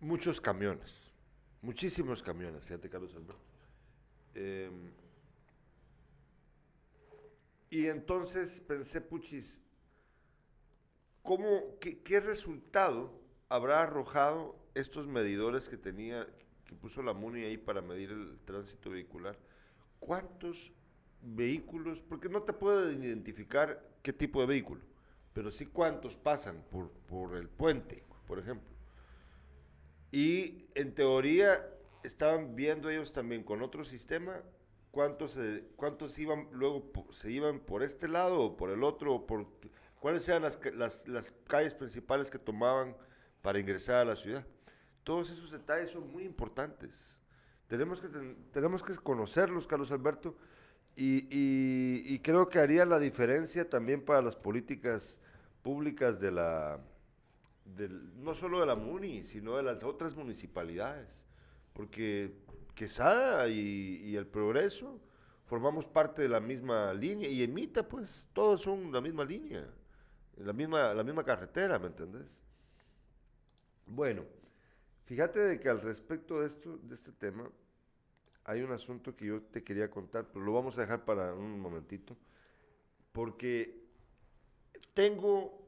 Muchos 0.00 0.40
camiones, 0.40 1.10
muchísimos 1.62 2.22
camiones, 2.22 2.64
fíjate 2.64 2.88
Carlos 2.88 3.14
Alberto. 3.14 3.48
Em, 4.34 4.92
y 7.70 7.86
entonces 7.86 8.60
pensé, 8.60 9.00
puchis, 9.00 9.60
¿cómo, 11.22 11.78
qué, 11.80 12.20
resultado 12.20 13.17
habrá 13.48 13.82
arrojado 13.82 14.56
estos 14.74 15.06
medidores 15.06 15.68
que 15.68 15.76
tenía, 15.76 16.26
que 16.64 16.74
puso 16.74 17.02
la 17.02 17.12
MUNI 17.12 17.44
ahí 17.44 17.56
para 17.56 17.80
medir 17.80 18.10
el 18.10 18.38
tránsito 18.44 18.90
vehicular? 18.90 19.38
¿Cuántos 20.00 20.72
vehículos? 21.22 22.02
Porque 22.02 22.28
no 22.28 22.42
te 22.42 22.52
pueden 22.52 23.02
identificar 23.02 23.82
qué 24.02 24.12
tipo 24.12 24.40
de 24.40 24.46
vehículo, 24.46 24.82
pero 25.32 25.50
sí 25.50 25.66
cuántos 25.66 26.16
pasan 26.16 26.62
por, 26.70 26.90
por 27.08 27.36
el 27.36 27.48
puente, 27.48 28.04
por 28.26 28.38
ejemplo. 28.38 28.68
Y 30.10 30.66
en 30.74 30.94
teoría 30.94 31.68
estaban 32.02 32.54
viendo 32.54 32.88
ellos 32.88 33.12
también 33.12 33.42
con 33.42 33.62
otro 33.62 33.84
sistema 33.84 34.42
cuántos, 34.90 35.38
cuántos 35.76 36.18
iban 36.18 36.48
luego 36.52 36.90
se 37.12 37.30
iban 37.30 37.60
por 37.60 37.82
este 37.82 38.08
lado 38.08 38.40
o 38.40 38.56
por 38.56 38.70
el 38.70 38.82
otro, 38.82 39.26
por 39.26 39.46
cuáles 40.00 40.26
eran 40.28 40.42
las, 40.42 40.58
las, 41.06 41.32
calles 41.46 41.74
principales 41.74 42.30
que 42.30 42.38
tomaban 42.38 42.96
para 43.42 43.58
ingresar 43.58 43.96
a 43.96 44.04
la 44.04 44.16
ciudad. 44.16 44.44
Todos 45.04 45.30
esos 45.30 45.50
detalles 45.50 45.90
son 45.90 46.10
muy 46.12 46.24
importantes. 46.24 47.18
Tenemos 47.66 48.00
que, 48.00 48.08
tenemos 48.52 48.82
que 48.82 48.94
conocerlos, 48.96 49.66
Carlos 49.66 49.90
Alberto, 49.90 50.36
y, 51.00 52.18
creo 52.20 52.48
que 52.48 52.58
haría 52.58 52.84
la 52.84 52.98
diferencia 52.98 53.68
también 53.68 54.04
para 54.04 54.20
las 54.20 54.34
políticas 54.34 55.16
públicas 55.62 56.18
de 56.18 56.32
la, 56.32 56.80
no 58.16 58.34
solo 58.34 58.60
de 58.60 58.66
la 58.66 58.74
MUNI, 58.74 59.22
sino 59.22 59.56
de 59.56 59.62
las 59.62 59.84
otras 59.84 60.16
municipalidades. 60.16 61.24
Porque 61.72 62.34
Quesada 62.74 63.48
y, 63.48 64.16
el 64.16 64.26
Progreso 64.26 65.00
formamos 65.46 65.86
parte 65.86 66.22
de 66.22 66.28
la 66.28 66.40
misma 66.40 66.92
línea 66.92 67.28
y 67.28 67.42
Emita, 67.42 67.86
pues 67.86 68.26
todos 68.32 68.62
son 68.62 68.90
la 68.90 69.00
misma 69.00 69.24
línea. 69.24 69.64
la 70.36 70.52
misma, 70.52 70.94
la 70.94 71.04
misma 71.04 71.22
carretera, 71.24 71.78
¿me 71.78 71.86
entendés? 71.86 72.26
Bueno, 73.88 74.24
fíjate 75.06 75.40
de 75.40 75.58
que 75.58 75.68
al 75.68 75.80
respecto 75.80 76.40
de 76.40 76.46
esto, 76.46 76.78
de 76.78 76.94
este 76.94 77.12
tema, 77.12 77.50
hay 78.44 78.62
un 78.62 78.72
asunto 78.72 79.16
que 79.16 79.26
yo 79.26 79.42
te 79.42 79.62
quería 79.62 79.90
contar, 79.90 80.26
pero 80.32 80.44
lo 80.44 80.52
vamos 80.52 80.76
a 80.78 80.82
dejar 80.82 81.04
para 81.04 81.34
un 81.34 81.58
momentito, 81.58 82.16
porque 83.12 83.82
tengo 84.94 85.66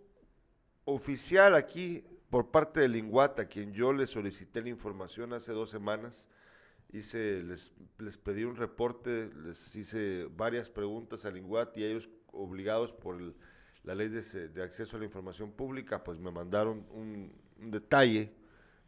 oficial 0.84 1.54
aquí 1.54 2.04
por 2.28 2.50
parte 2.50 2.80
de 2.80 2.88
Linguata, 2.88 3.42
a 3.42 3.48
quien 3.48 3.72
yo 3.72 3.92
le 3.92 4.06
solicité 4.06 4.62
la 4.62 4.68
información 4.68 5.32
hace 5.32 5.52
dos 5.52 5.70
semanas, 5.70 6.28
hice, 6.92 7.42
les, 7.42 7.72
les 7.98 8.18
pedí 8.18 8.44
un 8.44 8.56
reporte, 8.56 9.30
les 9.44 9.74
hice 9.74 10.26
varias 10.36 10.70
preguntas 10.70 11.24
a 11.24 11.30
Linguat 11.30 11.76
y 11.76 11.84
ellos 11.84 12.08
obligados 12.32 12.92
por 12.92 13.20
la 13.82 13.94
ley 13.94 14.08
de, 14.08 14.62
acceso 14.62 14.96
a 14.96 15.00
la 15.00 15.06
información 15.06 15.52
pública, 15.52 16.04
pues 16.04 16.18
me 16.18 16.30
mandaron 16.30 16.86
un, 16.90 17.32
detalle 17.68 18.32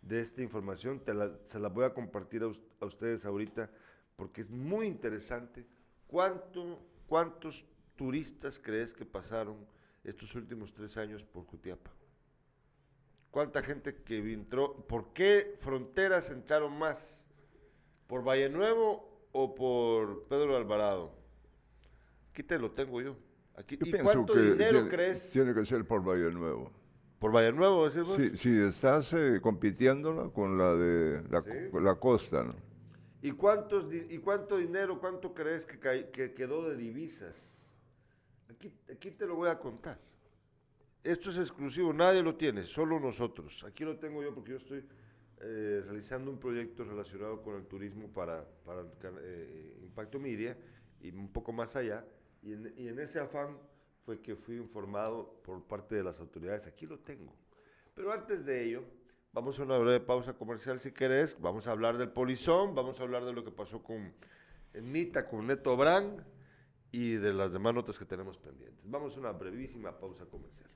de 0.02 0.20
esta 0.20 0.42
información, 0.42 1.02
se 1.04 1.58
la 1.60 1.68
voy 1.68 1.84
a 1.84 1.94
compartir 1.94 2.42
a, 2.42 2.86
ustedes 2.86 3.24
ahorita 3.24 3.70
porque 4.16 4.42
es 4.42 4.50
muy 4.50 4.86
interesante. 4.86 5.66
¿Cuánto, 6.06 6.78
¿Cuántos 7.06 7.64
turistas 7.96 8.58
crees 8.58 8.92
que 8.94 9.04
pasaron 9.04 9.66
estos 10.04 10.34
últimos 10.34 10.72
tres 10.72 10.96
años 10.96 11.24
por 11.24 11.44
Jutiapa? 11.44 11.90
¿Cuánta 13.30 13.62
gente 13.62 13.94
que 14.02 14.18
entró? 14.32 14.86
¿Por 14.86 15.12
qué 15.12 15.56
fronteras 15.60 16.30
entraron 16.30 16.78
más? 16.78 17.18
¿Por 18.06 18.22
Valle 18.22 18.50
Nuevo 18.50 19.26
o 19.32 19.54
por 19.54 20.24
Pedro 20.28 20.56
Alvarado? 20.56 21.14
Aquí 22.30 22.42
te 22.42 22.58
lo 22.58 22.70
tengo 22.72 23.00
yo. 23.00 23.16
Aquí. 23.56 23.78
¿Y 23.80 23.92
cuánto 23.92 24.34
dinero 24.34 24.88
crees? 24.88 25.30
Tiene 25.30 25.54
que 25.54 25.64
ser 25.64 25.86
por 25.86 26.06
Valle 26.06 26.30
Nuevo. 26.30 26.81
¿Por 27.22 27.30
Valle 27.30 27.52
Nuevo, 27.52 27.88
decimos? 27.88 28.16
Sí, 28.16 28.36
sí 28.36 28.58
estás 28.58 29.12
eh, 29.12 29.38
compitiéndola 29.40 30.30
con 30.30 30.58
la 30.58 30.74
de 30.74 31.22
la, 31.80 31.94
costa, 31.94 32.42
¿no? 32.42 32.56
¿Y, 33.22 33.30
cuántos, 33.30 33.86
¿Y 33.94 34.18
cuánto 34.18 34.56
dinero, 34.56 34.98
cuánto 34.98 35.32
crees 35.32 35.64
que, 35.64 35.78
que 36.10 36.34
quedó 36.34 36.68
de 36.68 36.76
divisas? 36.76 37.36
Aquí, 38.50 38.74
aquí 38.92 39.12
te 39.12 39.24
lo 39.24 39.36
voy 39.36 39.50
a 39.50 39.56
contar. 39.56 40.00
Esto 41.04 41.30
es 41.30 41.36
exclusivo, 41.36 41.92
nadie 41.92 42.24
lo 42.24 42.34
tiene, 42.34 42.64
solo 42.64 42.98
nosotros. 42.98 43.62
Aquí 43.68 43.84
lo 43.84 43.98
tengo 43.98 44.20
yo 44.20 44.34
porque 44.34 44.50
yo 44.50 44.56
estoy 44.56 44.84
eh, 45.42 45.80
realizando 45.84 46.28
un 46.28 46.40
proyecto 46.40 46.82
relacionado 46.82 47.40
con 47.40 47.54
el 47.54 47.66
turismo 47.66 48.08
para, 48.08 48.44
para 48.64 48.82
eh, 49.20 49.78
Impacto 49.80 50.18
Media 50.18 50.58
y 51.00 51.12
un 51.12 51.28
poco 51.32 51.52
más 51.52 51.76
allá. 51.76 52.04
Y 52.42 52.52
en, 52.52 52.98
ese 52.98 53.20
afán 53.20 53.58
fue 54.04 54.20
que 54.20 54.36
fui 54.36 54.56
informado 54.56 55.40
por 55.44 55.62
parte 55.64 55.94
de 55.94 56.04
las 56.04 56.18
autoridades. 56.20 56.66
Aquí 56.66 56.86
lo 56.86 56.98
tengo. 56.98 57.32
Pero 57.94 58.12
antes 58.12 58.44
de 58.44 58.64
ello, 58.64 58.84
vamos 59.32 59.58
a 59.58 59.62
una 59.62 59.78
breve 59.78 60.00
pausa 60.00 60.32
comercial 60.34 60.80
si 60.80 60.92
querés. 60.92 61.40
Vamos 61.40 61.66
a 61.66 61.72
hablar 61.72 61.98
del 61.98 62.10
polizón, 62.10 62.74
vamos 62.74 63.00
a 63.00 63.02
hablar 63.02 63.24
de 63.24 63.32
lo 63.32 63.44
que 63.44 63.50
pasó 63.50 63.82
con 63.82 64.14
Nita, 64.74 65.28
con 65.28 65.46
Neto 65.46 65.76
Brand 65.76 66.24
y 66.90 67.14
de 67.14 67.32
las 67.32 67.52
demás 67.52 67.74
notas 67.74 67.98
que 67.98 68.04
tenemos 68.04 68.38
pendientes. 68.38 68.82
Vamos 68.84 69.16
a 69.16 69.20
una 69.20 69.32
brevísima 69.32 69.98
pausa 69.98 70.26
comercial. 70.26 70.70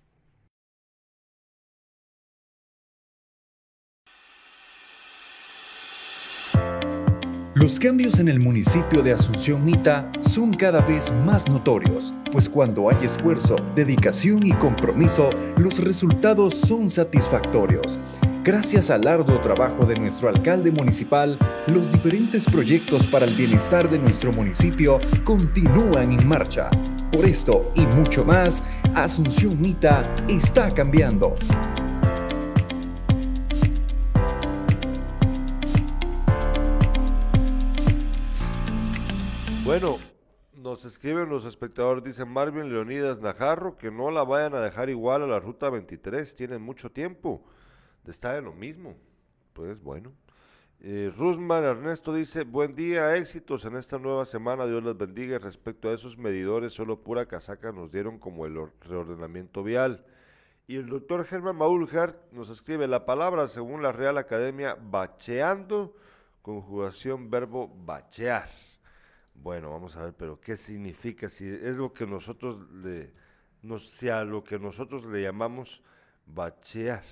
Los 7.56 7.80
cambios 7.80 8.20
en 8.20 8.28
el 8.28 8.38
municipio 8.38 9.02
de 9.02 9.14
Asunción 9.14 9.64
Mita 9.64 10.12
son 10.20 10.52
cada 10.52 10.82
vez 10.82 11.10
más 11.24 11.48
notorios, 11.48 12.12
pues 12.30 12.50
cuando 12.50 12.90
hay 12.90 13.02
esfuerzo, 13.02 13.56
dedicación 13.74 14.44
y 14.44 14.52
compromiso, 14.52 15.30
los 15.56 15.82
resultados 15.82 16.52
son 16.52 16.90
satisfactorios. 16.90 17.98
Gracias 18.44 18.90
al 18.90 19.06
arduo 19.06 19.40
trabajo 19.40 19.86
de 19.86 19.98
nuestro 19.98 20.28
alcalde 20.28 20.70
municipal, 20.70 21.38
los 21.68 21.90
diferentes 21.90 22.44
proyectos 22.44 23.06
para 23.06 23.24
el 23.24 23.34
bienestar 23.34 23.88
de 23.88 24.00
nuestro 24.00 24.34
municipio 24.34 24.98
continúan 25.24 26.12
en 26.12 26.28
marcha. 26.28 26.68
Por 27.10 27.24
esto 27.24 27.72
y 27.74 27.86
mucho 27.98 28.22
más, 28.22 28.62
Asunción 28.94 29.58
Mita 29.58 30.14
está 30.28 30.70
cambiando. 30.70 31.34
Bueno, 39.66 39.96
nos 40.54 40.84
escriben 40.84 41.28
los 41.28 41.44
espectadores, 41.44 42.04
dice 42.04 42.24
Marvin 42.24 42.68
Leonidas 42.68 43.18
Najarro, 43.18 43.76
que 43.76 43.90
no 43.90 44.12
la 44.12 44.22
vayan 44.22 44.54
a 44.54 44.60
dejar 44.60 44.90
igual 44.90 45.24
a 45.24 45.26
la 45.26 45.40
ruta 45.40 45.68
23, 45.70 46.36
tienen 46.36 46.62
mucho 46.62 46.92
tiempo 46.92 47.42
de 48.04 48.12
estar 48.12 48.36
en 48.36 48.44
lo 48.44 48.52
mismo. 48.52 48.94
Pues 49.54 49.82
bueno. 49.82 50.12
Eh, 50.78 51.12
Rusman 51.16 51.64
Ernesto 51.64 52.14
dice, 52.14 52.44
buen 52.44 52.76
día, 52.76 53.16
éxitos 53.16 53.64
en 53.64 53.74
esta 53.74 53.98
nueva 53.98 54.24
semana, 54.24 54.66
Dios 54.66 54.84
les 54.84 54.96
bendiga. 54.96 55.40
Respecto 55.40 55.88
a 55.88 55.94
esos 55.94 56.16
medidores, 56.16 56.72
solo 56.72 57.02
pura 57.02 57.26
casaca 57.26 57.72
nos 57.72 57.90
dieron 57.90 58.20
como 58.20 58.46
el 58.46 58.56
reordenamiento 58.82 59.64
vial. 59.64 60.04
Y 60.68 60.76
el 60.76 60.86
doctor 60.86 61.24
Germán 61.24 61.56
Maulhart 61.56 62.30
nos 62.30 62.50
escribe 62.50 62.86
la 62.86 63.04
palabra, 63.04 63.48
según 63.48 63.82
la 63.82 63.90
Real 63.90 64.16
Academia, 64.16 64.76
bacheando, 64.80 65.96
conjugación 66.40 67.30
verbo 67.30 67.68
bachear. 67.84 68.65
Bueno, 69.42 69.70
vamos 69.70 69.96
a 69.96 70.02
ver, 70.02 70.14
pero 70.14 70.40
¿qué 70.40 70.56
significa? 70.56 71.28
Si 71.28 71.46
es 71.46 71.76
lo 71.76 71.92
que 71.92 72.06
nosotros 72.06 72.68
le, 72.70 73.12
no 73.62 73.78
sea 73.78 74.24
lo 74.24 74.42
que 74.42 74.58
nosotros 74.58 75.06
le 75.06 75.22
llamamos 75.22 75.82
bachear. 76.26 77.02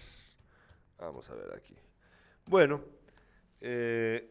Vamos 0.98 1.28
a 1.30 1.34
ver 1.34 1.54
aquí. 1.54 1.76
Bueno, 2.46 2.80
eh, 3.60 4.30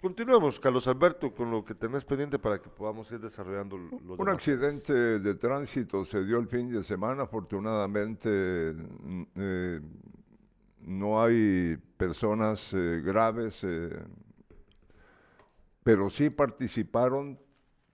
continuemos, 0.00 0.58
Carlos 0.58 0.86
Alberto, 0.86 1.34
con 1.34 1.50
lo 1.50 1.64
que 1.64 1.74
tenés 1.74 2.04
pendiente 2.04 2.38
para 2.38 2.60
que 2.60 2.68
podamos 2.70 3.10
ir 3.12 3.20
desarrollando 3.20 3.76
los 3.76 4.18
Un 4.18 4.28
accidente 4.28 4.92
de 4.92 5.34
tránsito 5.34 6.04
se 6.04 6.24
dio 6.24 6.38
el 6.38 6.48
fin 6.48 6.70
de 6.70 6.82
semana, 6.82 7.24
afortunadamente 7.24 8.74
eh, 9.34 9.80
no 10.80 11.22
hay 11.22 11.76
personas 11.96 12.72
eh, 12.72 13.02
graves 13.04 13.64
pero 15.84 16.10
sí 16.10 16.30
participaron 16.30 17.38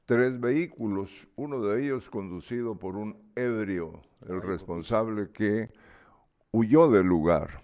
tres 0.06 0.40
vehículos, 0.40 1.10
uno 1.36 1.60
de 1.60 1.84
ellos 1.84 2.08
conducido 2.08 2.76
por 2.76 2.96
un 2.96 3.16
ebrio, 3.34 4.00
el 4.26 4.40
responsable 4.40 5.30
que 5.30 5.70
huyó 6.52 6.90
del 6.90 7.06
lugar. 7.06 7.62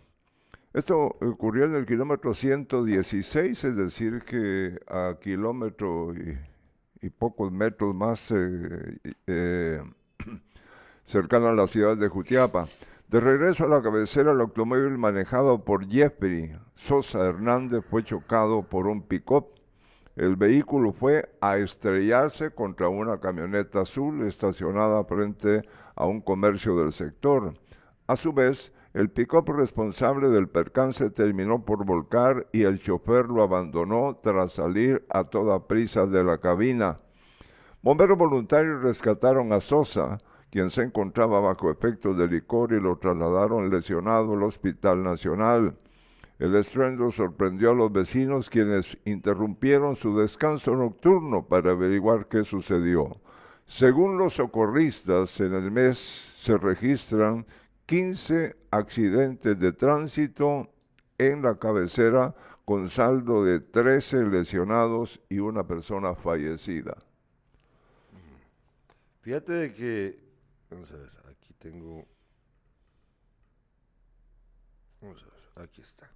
Esto 0.75 1.17
ocurrió 1.21 1.65
en 1.65 1.75
el 1.75 1.87
kilómetro 1.87 2.35
116, 2.35 3.65
es 3.65 3.77
decir, 3.77 4.23
que 4.25 4.79
a 4.89 5.17
kilómetro 5.21 6.13
y, 6.15 7.09
pocos 7.09 7.53
metros 7.53 7.95
más 7.95 8.33
eh, 8.33 8.99
eh, 9.29 9.81
cercano 11.07 11.49
a 11.49 11.55
la 11.55 11.69
ciudad 11.69 11.97
de 11.97 12.09
Jutiapa. 12.09 12.69
De 13.09 13.21
regreso 13.21 13.65
a 13.65 13.69
la 13.69 13.81
cabecera, 13.81 14.33
el 14.33 14.41
automóvil 14.41 14.99
manejado 14.99 15.65
por 15.65 15.89
Jeffrey 15.89 16.53
Sosa 16.75 17.25
Hernández 17.25 17.85
fue 17.89 18.03
chocado 18.03 18.65
por 18.65 18.89
un 18.89 19.03
pick-up 19.03 19.56
el 20.17 20.37
vehículo 20.37 20.93
fue 20.93 21.29
a 21.43 21.59
estrellarse 21.59 22.51
contra 22.51 22.89
una 22.89 23.21
camioneta 23.21 23.83
azul 23.83 24.27
estacionada 24.27 25.05
frente 25.05 25.63
a 25.95 26.07
un 26.07 26.23
comercio 26.23 26.75
del 26.77 26.93
sector. 26.93 27.53
A 28.07 28.17
su 28.17 28.33
vez, 28.33 28.73
el 28.95 29.11
pick-up 29.11 29.47
responsable 29.51 30.31
del 30.31 30.49
percance 30.49 31.11
terminó 31.11 31.67
por 31.67 31.85
volcar 31.85 32.47
y 32.51 32.63
el 32.63 32.81
chofer 32.81 33.27
lo 33.27 33.43
abandonó 33.43 34.19
tras 34.23 34.53
salir 34.53 35.05
a 35.11 35.25
toda 35.25 35.67
prisa 35.67 36.07
de 36.07 36.25
la 36.25 36.39
cabina. 36.39 36.97
Bomberos 37.83 38.17
voluntarios 38.17 38.83
rescataron 38.83 39.53
a 39.53 39.61
Sosa, 39.61 40.19
quien 40.51 40.71
se 40.71 40.81
encontraba 40.81 41.41
bajo 41.41 41.71
efectos 41.71 42.17
de 42.17 42.27
licor 42.27 42.73
y 42.73 42.81
lo 42.81 42.97
trasladaron 42.97 43.69
lesionado 43.69 44.33
al 44.33 44.45
Hospital 44.45 45.03
Nacional. 45.03 45.77
El 46.39 46.55
estruendo 46.55 47.11
sorprendió 47.11 47.71
a 47.71 47.75
los 47.75 47.91
vecinos 47.91 48.51
quienes 48.51 48.99
interrumpieron 49.07 49.97
su 49.97 50.19
descanso 50.19 50.77
nocturno 50.77 51.47
para 51.47 51.71
averiguar 51.71 52.29
qué 52.29 52.45
sucedió. 52.45 53.21
Según 53.65 54.19
los 54.19 54.35
socorristas, 54.35 55.41
en 55.41 55.55
el 55.55 55.71
mes 55.71 55.99
se 56.43 56.59
registran 56.59 57.47
15 57.87 58.55
accidentes 58.71 59.59
de 59.59 59.73
tránsito 59.73 60.69
en 61.17 61.41
la 61.41 61.59
cabecera 61.59 62.35
con 62.67 62.91
saldo 62.91 63.43
de 63.43 63.61
13 63.61 64.27
lesionados 64.27 65.21
y 65.31 65.39
una 65.39 65.67
persona 65.67 66.15
fallecida. 66.15 66.97
Fíjate 69.23 69.73
que, 69.73 70.19
vamos 70.71 70.91
a 70.93 70.97
ver, 70.97 71.11
aquí 71.31 71.55
tengo, 71.55 72.05
vamos 75.01 75.23
a 75.23 75.27
ver, 75.27 75.65
aquí 75.67 75.81
está 75.81 76.16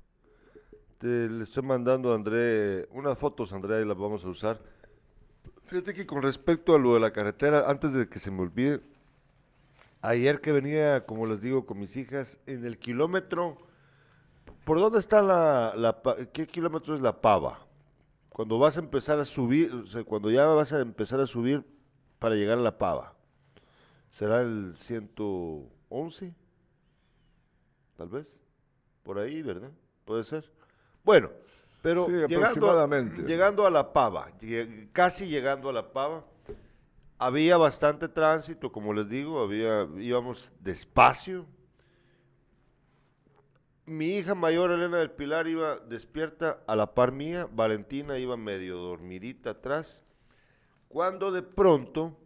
le 1.07 1.45
estoy 1.45 1.63
mandando 1.63 2.13
a 2.13 2.15
André 2.15 2.89
unas 2.93 3.19
fotos, 3.19 3.53
Andrea, 3.53 3.81
y 3.81 3.85
las 3.85 3.97
vamos 3.97 4.25
a 4.25 4.29
usar. 4.29 4.61
Fíjate 5.67 5.95
que 5.95 6.07
con 6.07 6.23
respecto 6.23 6.75
a 6.75 6.79
lo 6.79 6.95
de 6.95 7.01
la 7.01 7.13
carretera, 7.13 7.71
antes 7.71 7.93
de 7.93 8.09
que 8.09 8.19
se 8.19 8.31
me 8.31 8.43
olvide, 8.43 8.81
Ayer 10.03 10.41
que 10.41 10.51
venía, 10.53 11.05
como 11.05 11.27
les 11.27 11.43
digo, 11.43 11.67
con 11.67 11.79
mis 11.79 11.95
hijas, 11.97 12.41
en 12.47 12.65
el 12.65 12.79
kilómetro, 12.79 13.59
¿por 14.65 14.81
dónde 14.81 14.99
está 14.99 15.21
la, 15.21 15.75
la 15.77 16.01
qué 16.33 16.47
kilómetro 16.47 16.95
es 16.95 17.03
la 17.03 17.21
pava? 17.21 17.67
Cuando 18.31 18.59
vas 18.59 18.79
a 18.79 18.81
empezar 18.81 19.21
a 19.21 19.27
subir, 19.27 19.71
o 19.75 19.87
sea, 19.87 20.03
cuando 20.05 20.31
ya 20.31 20.47
vas 20.47 20.73
a 20.73 20.81
empezar 20.81 21.21
a 21.21 21.27
subir 21.27 21.67
para 22.19 22.35
llegar 22.35 22.57
a 22.57 22.63
la 22.63 22.79
pava, 22.79 23.15
¿será 24.09 24.41
el 24.41 24.73
111? 24.75 26.35
Tal 27.99 28.09
vez, 28.09 28.35
por 29.03 29.19
ahí, 29.19 29.43
¿verdad? 29.43 29.71
Puede 30.07 30.25
ser. 30.25 30.51
Bueno, 31.05 31.31
pero 31.83 32.07
Sí, 32.07 32.13
llegando, 32.13 32.45
aproximadamente. 32.47 33.23
llegando 33.23 33.67
a 33.67 33.71
la 33.71 33.93
pava, 33.93 34.31
lleg- 34.41 34.89
casi 34.93 35.27
llegando 35.27 35.69
a 35.69 35.73
la 35.73 35.93
pava, 35.93 36.25
había 37.19 37.57
bastante 37.57 38.09
tránsito, 38.09 38.71
como 38.73 38.93
les 38.93 39.09
digo, 39.09 39.41
había, 39.41 39.87
íbamos 39.99 40.53
despacio. 40.61 41.47
Mi 43.87 44.19
hija 44.19 44.35
mayor, 44.35 44.71
Elena 44.71 44.99
del 44.99 45.11
Pilar, 45.11 45.49
iba 45.49 45.77
despierta 45.79 46.61
a 46.67 46.77
la 46.77 46.95
par 46.95 47.13
mía, 47.13 47.49
Valentina 47.51 48.19
iba 48.19 48.37
medio 48.37 48.77
dormidita 48.77 49.51
atrás, 49.51 50.05
cuando 50.89 51.33
de 51.33 51.43
pronto 51.43 52.17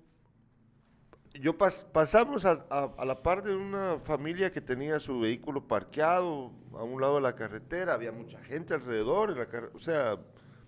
yo 1.34 1.56
pas- 1.58 1.84
pasamos 1.92 2.44
a, 2.44 2.64
la 3.04 3.22
par 3.22 3.42
de 3.42 3.54
una 3.54 3.98
familia 4.04 4.52
que 4.52 4.60
tenía 4.60 5.00
su 5.00 5.20
vehículo 5.20 5.66
parqueado 5.66 6.52
a 6.72 6.82
un 6.82 7.00
lado 7.00 7.16
de 7.16 7.22
la 7.22 7.34
carretera, 7.34 7.94
había 7.94 8.12
mucha 8.12 8.38
gente 8.42 8.74
alrededor, 8.74 9.30
en 9.30 9.38
la 9.38 9.70
o 9.74 9.78
sea, 9.80 10.18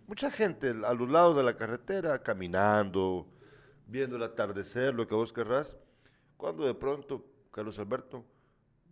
mucha 0.06 0.30
gente 0.30 0.70
a 0.70 0.94
los 0.94 1.08
lados 1.08 1.36
de 1.36 1.42
la 1.42 1.56
carretera, 1.56 2.22
caminando, 2.22 3.26
viendo 3.86 4.16
el 4.16 4.22
atardecer, 4.22 4.94
lo 4.94 5.06
que 5.06 5.14
vos 5.14 5.32
querrás, 5.32 5.76
cuando 6.36 6.66
de 6.66 6.74
pronto, 6.74 7.24
Carlos 7.50 7.78
Alberto, 7.78 8.24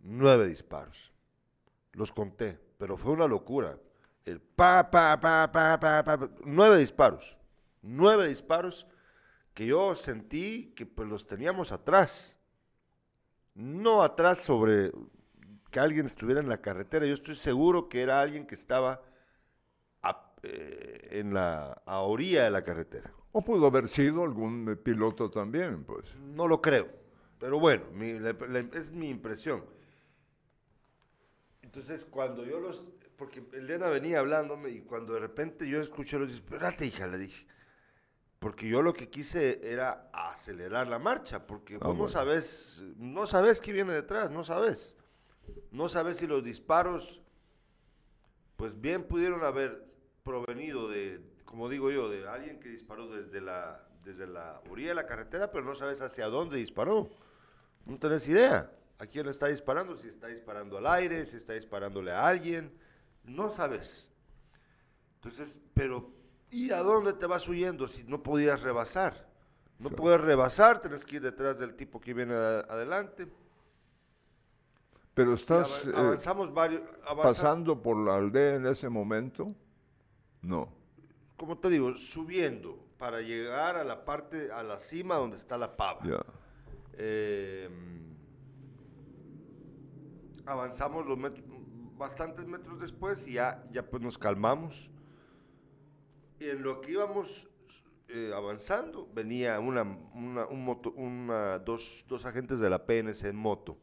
nueve 0.01 0.47
disparos. 0.47 1.11
Los 1.93 2.11
conté, 2.11 2.59
pero 2.77 2.97
fue 2.97 3.11
una 3.13 3.27
locura. 3.27 3.77
El 4.25 4.41
pa, 4.41 4.89
pa, 4.89 5.19
pa, 5.19 5.49
pa, 5.51 5.79
pa, 5.79 6.03
pa, 6.03 6.29
nueve 6.43 6.77
disparos. 6.77 7.37
Nueve 7.81 8.27
disparos 8.27 8.87
que 9.55 9.65
yo 9.65 9.95
sentí 9.95 10.73
que 10.75 10.85
pues 10.85 11.09
los 11.09 11.25
teníamos 11.25 11.71
atrás. 11.71 12.37
No 13.55 14.03
atrás 14.03 14.39
sobre 14.39 14.91
que 15.71 15.79
alguien 15.79 16.05
estuviera 16.05 16.41
en 16.41 16.49
la 16.49 16.61
carretera. 16.61 17.05
Yo 17.07 17.13
estoy 17.15 17.35
seguro 17.35 17.89
que 17.89 18.01
era 18.03 18.21
alguien 18.21 18.45
que 18.45 18.55
estaba 18.55 19.01
a, 20.03 20.33
eh, 20.43 21.07
en 21.11 21.33
la 21.33 21.81
a 21.85 21.99
orilla 22.01 22.43
de 22.43 22.51
la 22.51 22.63
carretera. 22.63 23.11
O 23.31 23.41
pudo 23.41 23.67
haber 23.67 23.87
sido 23.89 24.23
algún 24.23 24.69
eh, 24.69 24.75
piloto 24.75 25.31
también, 25.31 25.83
pues. 25.85 26.13
No 26.17 26.47
lo 26.47 26.61
creo. 26.61 26.87
Pero 27.39 27.59
bueno, 27.59 27.85
mi- 27.93 28.19
es 28.73 28.91
mi 28.91 29.09
impresión. 29.09 29.63
Entonces, 31.61 32.05
cuando 32.05 32.45
yo 32.45 32.59
los... 32.59 32.83
Porque 33.17 33.41
Elena 33.53 33.87
venía 33.87 34.19
hablándome 34.19 34.69
y 34.69 34.81
cuando 34.81 35.13
de 35.13 35.19
repente 35.21 35.67
yo 35.67 35.81
escuché 35.81 36.19
los... 36.19 36.31
Espérate, 36.31 36.85
hija, 36.85 37.07
le 37.07 37.17
dije. 37.17 37.45
Porque 38.39 38.67
yo 38.67 38.81
lo 38.81 38.93
que 38.93 39.09
quise 39.09 39.59
era 39.63 40.09
acelerar 40.13 40.87
la 40.87 40.99
marcha, 40.99 41.47
porque 41.47 41.75
Ah, 41.81 41.87
vos 41.87 41.97
no 41.97 42.09
sabes, 42.09 42.81
no 42.97 43.25
sabes 43.25 43.59
qué 43.61 43.71
viene 43.71 43.93
detrás, 43.93 44.29
no 44.29 44.43
sabes. 44.43 44.95
No 45.71 45.89
sabes 45.89 46.17
si 46.17 46.27
los 46.27 46.43
disparos, 46.43 47.21
pues 48.55 48.79
bien 48.79 49.03
pudieron 49.03 49.43
haber 49.43 49.85
provenido 50.23 50.89
de, 50.89 51.21
como 51.45 51.69
digo 51.69 51.91
yo, 51.91 52.09
de 52.09 52.27
alguien 52.27 52.59
que 52.59 52.69
disparó 52.69 53.07
desde 53.07 53.41
la, 53.41 53.87
desde 54.03 54.27
la 54.27 54.61
orilla 54.69 54.89
de 54.89 54.95
la 54.95 55.05
carretera, 55.07 55.51
pero 55.51 55.63
no 55.65 55.75
sabes 55.75 56.01
hacia 56.01 56.27
dónde 56.27 56.57
disparó. 56.57 57.09
No 57.85 57.97
tenés 57.99 58.27
idea 58.27 58.71
a 58.97 59.05
quién 59.05 59.25
le 59.25 59.31
está 59.31 59.47
disparando, 59.47 59.95
si 59.95 60.07
está 60.07 60.27
disparando 60.27 60.77
al 60.77 60.87
aire, 60.87 61.25
si 61.25 61.37
está 61.37 61.53
disparándole 61.53 62.11
a 62.11 62.27
alguien, 62.27 62.71
no 63.23 63.49
sabes. 63.49 64.11
Entonces, 65.15 65.59
pero 65.73 66.11
¿y 66.51 66.71
a 66.71 66.79
dónde 66.79 67.13
te 67.13 67.25
vas 67.25 67.47
huyendo 67.47 67.87
si 67.87 68.03
no 68.03 68.21
podías 68.23 68.61
rebasar? 68.61 69.27
No 69.79 69.89
Claro. 69.89 69.95
puedes 70.03 70.21
rebasar, 70.21 70.81
tenés 70.81 71.03
que 71.05 71.17
ir 71.17 71.21
detrás 71.21 71.57
del 71.59 71.75
tipo 71.75 71.99
que 71.99 72.13
viene 72.13 72.33
a- 72.33 72.59
adelante. 72.61 73.27
Pero 75.13 75.33
estás 75.33 75.85
eh, 75.85 75.91
avanzamos 75.95 76.53
varios, 76.53 76.81
pasando 77.21 77.81
por 77.81 77.97
la 77.97 78.15
aldea 78.15 78.55
en 78.55 78.65
ese 78.67 78.89
momento. 78.89 79.53
No. 80.41 80.69
como 81.37 81.57
te 81.57 81.69
digo, 81.69 81.93
subiendo 81.95 82.77
para 82.97 83.19
llegar 83.19 83.75
a 83.75 83.83
la 83.83 84.05
parte, 84.05 84.51
a 84.53 84.63
la 84.63 84.77
cima 84.77 85.15
donde 85.15 85.35
está 85.37 85.57
la 85.57 85.75
pava. 85.75 85.99
Ya. 86.05 86.23
Eh, 86.93 87.69
avanzamos 90.45 91.05
los 91.05 91.17
metros, 91.17 91.43
bastantes 91.97 92.45
metros 92.47 92.79
después 92.79 93.27
y 93.27 93.33
ya, 93.33 93.63
ya 93.71 93.83
pues 93.83 94.01
nos 94.01 94.17
calmamos. 94.17 94.89
En 96.39 96.63
lo 96.63 96.81
que 96.81 96.91
íbamos 96.91 97.47
eh, 98.09 98.31
avanzando, 98.35 99.09
venía 99.13 99.59
una, 99.59 99.83
dos, 101.59 102.05
dos 102.07 102.25
agentes 102.25 102.59
de 102.59 102.69
la 102.69 102.85
PNC 102.85 103.25
en 103.25 103.35
moto, 103.35 103.77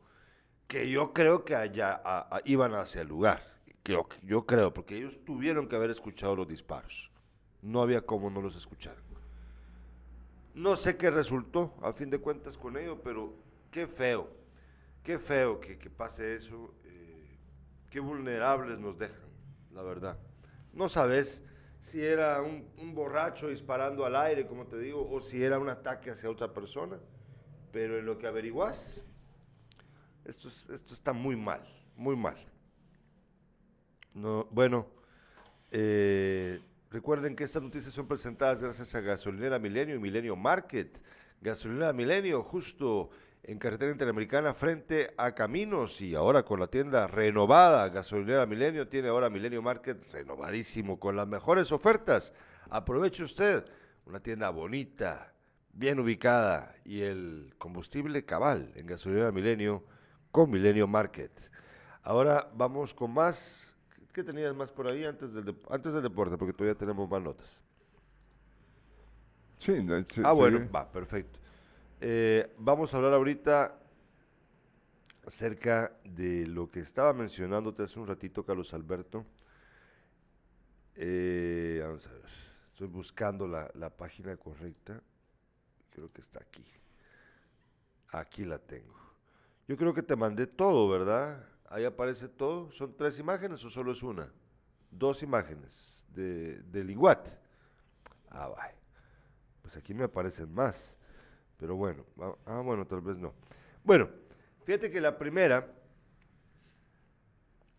que 0.66 0.88
yo 0.88 1.12
creo 1.12 1.44
que 1.44 1.54
allá 1.54 2.02
iban 2.44 2.74
hacia 2.74 3.02
el 3.02 3.08
lugar. 3.08 3.42
Creo, 3.82 4.06
yo 4.22 4.46
creo, 4.46 4.72
porque 4.72 4.96
ellos 4.96 5.18
tuvieron 5.24 5.68
que 5.68 5.76
haber 5.76 5.90
escuchado 5.90 6.36
los 6.36 6.46
disparos. 6.46 7.10
No 7.62 7.82
había 7.82 8.02
cómo 8.02 8.30
no 8.30 8.40
los 8.40 8.54
escucharan. 8.54 9.02
No 10.54 10.76
sé 10.76 10.96
qué 10.98 11.10
resultó, 11.10 11.74
a 11.80 11.92
fin 11.94 12.10
de 12.10 12.18
cuentas, 12.18 12.58
con 12.58 12.76
ello, 12.76 13.00
pero 13.02 13.34
qué 13.70 13.86
feo, 13.86 14.28
qué 15.02 15.18
feo 15.18 15.58
que, 15.58 15.78
que 15.78 15.88
pase 15.88 16.34
eso, 16.34 16.74
eh, 16.84 17.38
qué 17.88 18.00
vulnerables 18.00 18.78
nos 18.78 18.98
dejan, 18.98 19.30
la 19.72 19.82
verdad. 19.82 20.18
No 20.74 20.90
sabes 20.90 21.42
si 21.90 22.04
era 22.04 22.40
un, 22.42 22.94
borracho 22.94 23.48
disparando 23.48 24.04
al 24.04 24.16
aire, 24.16 24.46
como 24.46 24.66
te 24.66 24.78
digo, 24.78 25.08
o 25.10 25.20
si 25.20 25.42
era 25.42 25.58
un 25.58 25.68
ataque 25.68 26.10
hacia 26.10 26.30
otra 26.30 26.52
persona, 26.52 26.98
pero 27.72 27.98
en 27.98 28.06
lo 28.06 28.18
que 28.18 28.26
averiguas, 28.26 29.04
esto, 30.24 30.48
es- 30.48 30.70
esto 30.70 30.94
está 30.94 31.12
muy 31.12 31.36
mal, 31.36 31.62
muy 31.96 32.16
mal. 32.16 32.36
No, 34.14 34.46
bueno, 34.50 34.86
eh, 35.70 36.60
recuerden 36.90 37.34
que 37.34 37.44
estas 37.44 37.62
noticias 37.62 37.94
son 37.94 38.06
presentadas 38.06 38.60
gracias 38.60 38.94
a 38.94 39.00
Gasolinera 39.00 39.58
Milenio 39.58 39.94
y 39.96 39.98
Milenio 39.98 40.36
Market. 40.36 40.98
Gasolinera 41.40 41.92
Milenio, 41.92 42.42
justo 42.42 43.10
en 43.44 43.58
carretera 43.58 43.90
interamericana 43.90 44.54
frente 44.54 45.12
a 45.16 45.32
Caminos 45.34 46.00
y 46.00 46.14
ahora 46.14 46.44
con 46.44 46.60
la 46.60 46.68
tienda 46.68 47.06
renovada. 47.08 47.88
Gasolinera 47.88 48.46
Milenio 48.46 48.88
tiene 48.88 49.08
ahora 49.08 49.30
Milenio 49.30 49.62
Market 49.62 50.10
renovadísimo 50.12 51.00
con 51.00 51.16
las 51.16 51.26
mejores 51.26 51.72
ofertas. 51.72 52.32
Aproveche 52.70 53.24
usted 53.24 53.64
una 54.06 54.20
tienda 54.20 54.50
bonita, 54.50 55.32
bien 55.72 55.98
ubicada 55.98 56.74
y 56.84 57.00
el 57.02 57.54
combustible 57.58 58.24
cabal 58.24 58.70
en 58.76 58.86
Gasolinera 58.86 59.32
Milenio 59.32 59.82
con 60.30 60.50
Milenio 60.50 60.86
Market. 60.86 61.32
Ahora 62.02 62.48
vamos 62.54 62.94
con 62.94 63.12
más. 63.12 63.76
¿Qué 64.12 64.22
tenías 64.22 64.54
más 64.54 64.70
por 64.70 64.86
ahí 64.86 65.04
antes 65.04 65.32
del, 65.32 65.56
antes 65.70 65.92
del 65.92 66.02
deporte? 66.02 66.36
Porque 66.36 66.52
todavía 66.52 66.78
tenemos 66.78 67.08
más 67.08 67.22
notas. 67.22 67.60
Sí, 69.58 69.72
de- 69.72 70.04
sí, 70.10 70.20
Ah, 70.24 70.32
bueno, 70.32 70.58
sí. 70.58 70.64
va, 70.74 70.90
perfecto. 70.90 71.38
Eh, 72.04 72.52
vamos 72.58 72.92
a 72.92 72.96
hablar 72.96 73.12
ahorita 73.12 73.78
acerca 75.24 75.92
de 76.02 76.48
lo 76.48 76.68
que 76.68 76.80
estaba 76.80 77.12
mencionándote 77.12 77.84
hace 77.84 78.00
un 78.00 78.08
ratito, 78.08 78.44
Carlos 78.44 78.74
Alberto. 78.74 79.24
Eh, 80.96 81.80
vamos 81.80 82.04
a 82.08 82.12
ver, 82.12 82.24
estoy 82.72 82.88
buscando 82.88 83.46
la, 83.46 83.70
la 83.74 83.88
página 83.88 84.36
correcta. 84.36 85.00
Creo 85.90 86.12
que 86.12 86.22
está 86.22 86.40
aquí. 86.40 86.66
Aquí 88.08 88.44
la 88.44 88.58
tengo. 88.58 88.98
Yo 89.68 89.76
creo 89.76 89.94
que 89.94 90.02
te 90.02 90.16
mandé 90.16 90.48
todo, 90.48 90.88
¿verdad? 90.88 91.46
Ahí 91.68 91.84
aparece 91.84 92.26
todo. 92.26 92.72
¿Son 92.72 92.96
tres 92.96 93.16
imágenes 93.20 93.64
o 93.64 93.70
solo 93.70 93.92
es 93.92 94.02
una? 94.02 94.28
Dos 94.90 95.22
imágenes 95.22 96.04
de, 96.08 96.62
del 96.64 96.90
Iguat. 96.90 97.28
Ah, 98.28 98.48
vaya. 98.48 98.74
Pues 99.62 99.76
aquí 99.76 99.94
me 99.94 100.02
aparecen 100.02 100.52
más. 100.52 100.96
Pero 101.62 101.76
bueno, 101.76 102.04
ah, 102.44 102.60
bueno, 102.60 102.84
tal 102.88 103.02
vez 103.02 103.16
no. 103.18 103.32
Bueno, 103.84 104.08
fíjate 104.64 104.90
que 104.90 105.00
la 105.00 105.16
primera, 105.16 105.72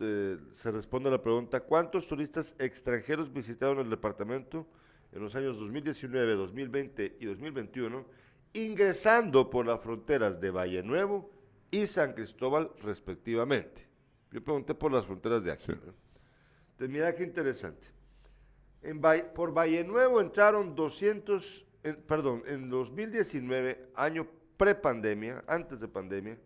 eh, 0.00 0.38
se 0.54 0.72
responde 0.72 1.08
a 1.08 1.12
la 1.12 1.22
pregunta, 1.22 1.60
¿cuántos 1.60 2.06
turistas 2.06 2.54
extranjeros 2.58 3.32
visitaron 3.32 3.78
el 3.78 3.90
departamento 3.90 4.66
en 5.12 5.22
los 5.22 5.34
años 5.34 5.58
2019, 5.58 6.34
2020 6.34 7.16
y 7.20 7.26
2021? 7.26 8.04
Ingresando 8.52 9.48
por 9.48 9.66
las 9.66 9.80
fronteras 9.80 10.40
de 10.40 10.50
Valle 10.50 10.82
Nuevo 10.82 11.30
y 11.70 11.86
San 11.86 12.14
Cristóbal 12.14 12.70
respectivamente. 12.82 13.86
Yo 14.32 14.42
pregunté 14.42 14.74
por 14.74 14.92
las 14.92 15.06
fronteras 15.06 15.42
de 15.42 15.52
aquí. 15.52 15.72
Entonces, 15.72 16.88
mira 16.88 17.14
qué 17.14 17.24
interesante. 17.24 17.86
En 18.82 19.00
por 19.34 19.52
Valle 19.52 19.84
Nuevo 19.84 20.20
entraron 20.20 20.74
200, 20.74 21.66
perdón, 22.06 22.42
en 22.46 22.70
2019, 22.70 23.82
año 23.94 24.26
prepandemia, 24.56 25.44
antes 25.46 25.78
de 25.80 25.88
pandemia, 25.88 26.38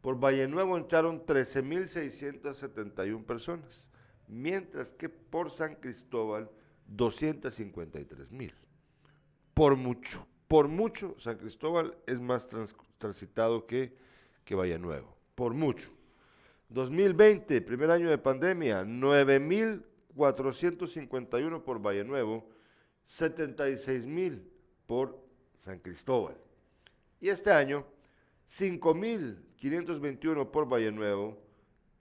por 0.00 0.18
Valle 0.18 0.48
Nuevo 0.48 0.76
entraron 0.76 1.24
13.671 1.24 3.24
personas, 3.24 3.88
mientras 4.26 4.90
que 4.90 5.08
por 5.08 5.50
San 5.50 5.76
Cristóbal 5.76 6.50
253.000. 6.90 8.52
Por 9.54 9.76
mucho 9.76 10.26
por 10.48 10.68
mucho, 10.68 11.14
San 11.18 11.36
Cristóbal 11.36 11.94
es 12.06 12.20
más 12.20 12.48
transitado 12.96 13.66
que, 13.66 13.92
que 14.46 14.54
Valle 14.54 14.78
Nuevo, 14.78 15.14
por 15.34 15.52
mucho. 15.52 15.90
2020, 16.70 17.60
primer 17.60 17.90
año 17.90 18.08
de 18.08 18.16
pandemia, 18.16 18.84
9.451 18.84 21.62
por 21.62 21.86
Valle 21.86 22.04
Nuevo, 22.04 22.48
76.000 23.08 24.40
por 24.86 25.22
San 25.64 25.80
Cristóbal. 25.80 26.38
Y 27.20 27.28
este 27.28 27.50
año, 27.50 27.84
5.521 28.58 30.50
por 30.50 30.66
Valle 30.66 30.92
Nuevo, 30.92 31.42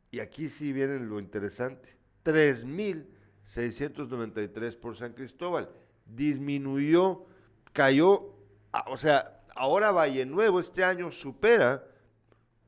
y 0.09 0.21
aquí 0.21 0.47
sí 0.47 0.71
viene 0.71 0.99
lo 0.99 1.19
interesante, 1.19 1.97
3.693 2.23 4.77
por 4.77 4.95
San 4.95 5.11
Cristóbal. 5.11 5.69
Disminuyó, 6.05 7.25
cayó 7.73 8.36
o 8.88 8.97
sea, 8.97 9.43
ahora 9.55 9.91
Valle 9.91 10.26
Nuevo 10.26 10.59
este 10.59 10.84
año 10.84 11.11
supera 11.11 11.84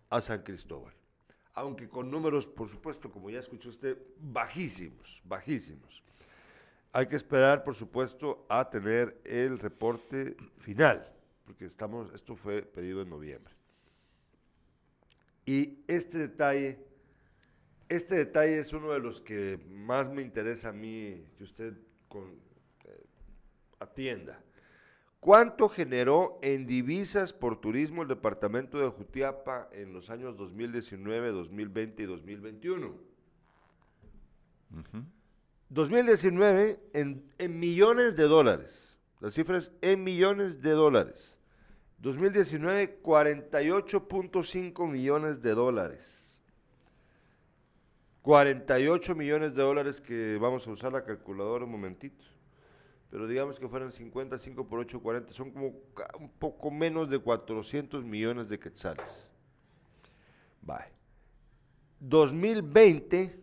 a 0.10 0.22
San 0.22 0.44
Cristóbal. 0.44 0.94
Aunque 1.54 1.90
con 1.90 2.10
números, 2.10 2.48
por 2.48 2.70
supuesto, 2.70 3.12
como 3.12 3.30
ya 3.30 3.40
escuchó 3.40 3.70
usted, 3.70 3.98
bajísimos, 4.20 5.22
bajísimos. 5.26 6.04
Hay 6.92 7.08
que 7.08 7.16
esperar, 7.16 7.64
por 7.64 7.76
supuesto, 7.76 8.46
a 8.50 8.70
tener 8.70 9.20
el 9.24 9.60
reporte 9.60 10.36
final, 10.60 11.12
porque 11.46 11.66
estamos, 11.66 12.12
esto 12.14 12.36
fue 12.36 12.64
pedido 12.64 13.02
en 13.02 13.10
noviembre. 13.10 13.54
Y 15.46 15.84
este 15.88 16.18
detalle, 16.18 16.80
este 17.90 18.16
detalle 18.16 18.60
es 18.60 18.72
uno 18.74 18.92
de 18.92 19.00
los 19.00 19.22
que 19.22 19.60
más 19.70 20.10
me 20.10 20.22
interesa 20.22 20.70
a 20.70 20.74
mí 20.74 21.26
que 21.38 21.44
usted 21.44 21.74
eh, 21.74 23.06
atienda. 23.80 24.40
¿Cuánto 25.20 25.68
generó 25.68 26.40
en 26.42 26.66
divisas 26.66 27.34
por 27.34 27.60
turismo 27.60 28.04
el 28.04 28.08
departamento 28.08 28.80
de 28.80 28.88
Jutiapa 28.88 29.68
en 29.74 29.92
los 29.92 30.10
años 30.10 30.38
2019, 30.38 31.32
2020 31.32 32.04
y 32.04 32.06
2021? 32.06 32.94
2019 35.68 36.80
en, 36.94 37.30
en, 37.38 37.60
millones 37.60 38.16
de 38.16 38.24
dólares. 38.24 38.98
Las 39.20 39.34
cifras 39.34 39.74
en 39.82 40.06
millones 40.06 40.62
de 40.62 40.72
dólares. 40.72 41.36
2019, 41.98 43.02
48.5 43.04 44.90
millones 44.90 45.42
de 45.42 45.52
dólares. 45.54 46.00
48 48.22 49.16
millones 49.16 49.54
de 49.54 49.64
dólares 49.64 50.00
que 50.00 50.38
vamos 50.38 50.66
a 50.66 50.72
usar 50.72 50.94
la 50.94 51.04
calculadora 51.04 51.66
un 51.66 51.72
momentito 51.72 52.24
pero 53.10 53.28
digamos 53.28 53.60
que 53.60 53.68
fueran 53.68 53.92
55 53.92 54.68
por 54.68 54.80
8, 54.80 55.00
40, 55.00 55.34
son 55.34 55.52
como 55.52 55.74
un 56.20 56.30
poco 56.38 56.70
menos 56.70 57.10
de 57.10 57.20
400 57.20 58.04
millones 58.04 58.48
de 58.50 58.60
quetzales. 58.60 59.32
Bye. 60.62 60.94
2020, 62.00 63.40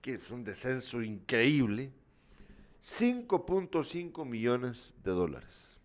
que 0.00 0.14
es 0.14 0.30
un 0.30 0.44
descenso 0.44 1.02
increíble, 1.02 1.90
5.5 2.98 4.26
millones 4.26 4.94
de 5.02 5.10
dólares. 5.10 5.80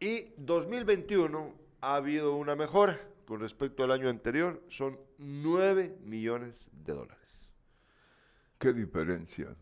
Y 0.00 0.32
2021 0.36 1.54
ha 1.80 1.94
habido 1.94 2.34
una 2.36 2.56
mejora 2.56 3.00
con 3.28 3.40
respecto 3.40 3.84
al 3.84 3.92
año 3.92 4.08
anterior, 4.08 4.62
son 4.68 4.98
9 5.18 5.98
millones 6.02 6.66
de 6.72 6.94
dólares. 6.94 7.47
¿Qué 8.58 8.72
diferencia? 8.72 9.54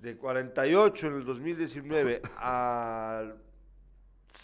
De 0.00 0.16
48 0.16 1.06
en 1.06 1.14
el 1.14 1.24
2019 1.24 2.20
al 2.36 3.40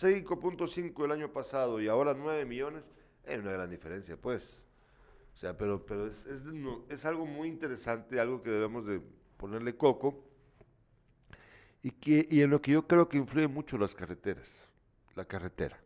5.5 0.01 1.05
el 1.05 1.11
año 1.11 1.33
pasado 1.33 1.81
y 1.81 1.89
ahora 1.89 2.15
9 2.15 2.45
millones, 2.45 2.89
es 3.25 3.41
una 3.41 3.51
gran 3.51 3.69
diferencia, 3.69 4.17
pues. 4.17 4.65
O 5.35 5.37
sea, 5.39 5.57
pero, 5.57 5.85
pero 5.85 6.07
es, 6.07 6.25
es, 6.89 7.05
algo 7.05 7.27
muy 7.27 7.49
interesante, 7.49 8.21
algo 8.21 8.43
que 8.43 8.51
debemos 8.51 8.87
de 8.87 9.03
ponerle 9.37 9.77
coco 9.77 10.25
y, 11.83 11.91
que, 11.91 12.27
y 12.31 12.43
en 12.43 12.51
lo 12.51 12.63
que 12.63 12.73
yo 12.73 12.87
creo 12.87 13.09
que 13.09 13.19
influye 13.19 13.49
mucho 13.49 13.77
las 13.77 13.93
carreteras, 13.93 14.69
la 15.17 15.25
carretera. 15.25 15.81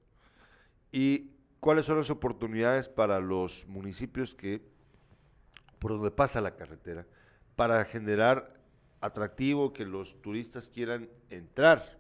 Y 0.93 1.31
cuáles 1.59 1.87
son 1.87 1.97
las 1.97 2.11
oportunidades 2.11 2.91
para 2.91 3.19
los 3.19 3.67
municipios 3.67 4.35
que, 4.35 4.61
por 5.79 5.93
donde 5.93 6.11
pasa 6.11 6.43
la 6.43 6.55
carretera, 6.55 7.07
para 7.61 7.85
generar 7.85 8.55
atractivo 9.03 9.75
que 9.75 9.85
los 9.85 10.23
turistas 10.23 10.67
quieran 10.67 11.11
entrar. 11.29 11.99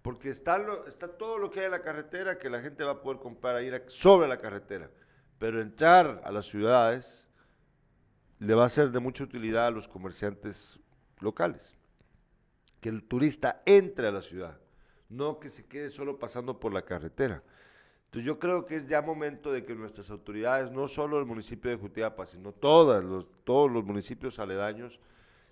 Porque 0.00 0.28
está, 0.28 0.64
todo 1.18 1.38
lo 1.38 1.50
que 1.50 1.58
hay 1.58 1.66
en 1.66 1.72
la 1.72 1.82
carretera 1.82 2.38
que 2.38 2.48
la 2.48 2.60
gente 2.60 2.84
va 2.84 2.92
a 2.92 3.02
poder 3.02 3.18
comprar 3.18 3.56
a 3.56 3.62
ir 3.62 3.82
sobre 3.88 4.28
la 4.28 4.38
carretera. 4.38 4.88
Pero 5.40 5.60
entrar 5.60 6.22
a 6.24 6.30
las 6.30 6.46
ciudades 6.46 7.28
le 8.38 8.54
va 8.54 8.64
a 8.64 8.68
ser 8.68 8.92
de 8.92 9.00
mucha 9.00 9.24
utilidad 9.24 9.66
a 9.66 9.70
los 9.72 9.88
comerciantes 9.88 10.78
locales. 11.18 11.76
Que 12.80 12.88
el 12.88 13.02
turista 13.02 13.60
entre 13.66 14.06
a 14.06 14.12
la 14.12 14.22
ciudad, 14.22 14.56
no 15.08 15.40
que 15.40 15.48
se 15.48 15.66
quede 15.66 15.90
solo 15.90 16.20
pasando 16.20 16.60
por 16.60 16.72
la 16.72 16.82
carretera. 16.82 17.42
Entonces 18.12 18.26
yo 18.26 18.38
creo 18.38 18.66
que 18.66 18.76
es 18.76 18.86
ya 18.86 19.00
momento 19.00 19.50
de 19.50 19.64
que 19.64 19.74
nuestras 19.74 20.10
autoridades, 20.10 20.70
no 20.70 20.86
solo 20.86 21.18
el 21.18 21.24
municipio 21.24 21.70
de 21.70 21.78
Jutiapa, 21.78 22.26
sino 22.26 22.52
los, 22.60 23.26
todos 23.42 23.70
los 23.70 23.84
municipios 23.86 24.38
aledaños, 24.38 25.00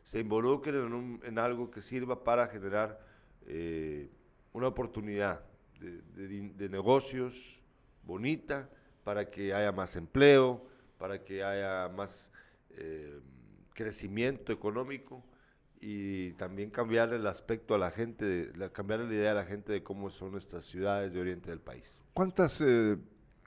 se 0.03 0.21
involucren 0.21 1.21
en, 1.25 1.39
algo 1.39 1.71
que 1.71 1.81
sirva 1.81 2.23
para 2.23 2.49
generar 2.49 3.01
eh, 3.47 4.11
una 4.53 4.67
oportunidad 4.67 5.41
de, 5.81 6.69
negocios 6.69 7.63
bonita, 8.03 8.69
para 9.05 9.31
que 9.31 9.55
haya 9.55 9.73
más 9.73 9.97
empleo, 9.97 10.63
para 10.99 11.25
que 11.25 11.43
haya 11.43 11.89
más 11.89 12.31
eh, 12.73 13.21
crecimiento 13.73 14.53
económico 14.53 15.25
y 15.81 16.33
también 16.33 16.71
cambiar 16.71 17.13
el 17.15 17.27
aspecto 17.27 17.75
a 17.75 17.79
la 17.79 17.91
gente, 17.91 18.53
cambiar 18.73 19.01
la 19.01 19.15
idea 19.15 19.31
a 19.33 19.35
la 19.35 19.45
gente 19.45 19.73
de 19.73 19.83
cómo 19.83 20.11
son 20.11 20.37
estas 20.37 20.67
ciudades 20.67 21.13
de 21.13 21.21
oriente 21.21 21.51
del 21.51 21.61
país. 21.61 22.05
¿Cuántas, 22.13 22.61
eh, 22.61 22.99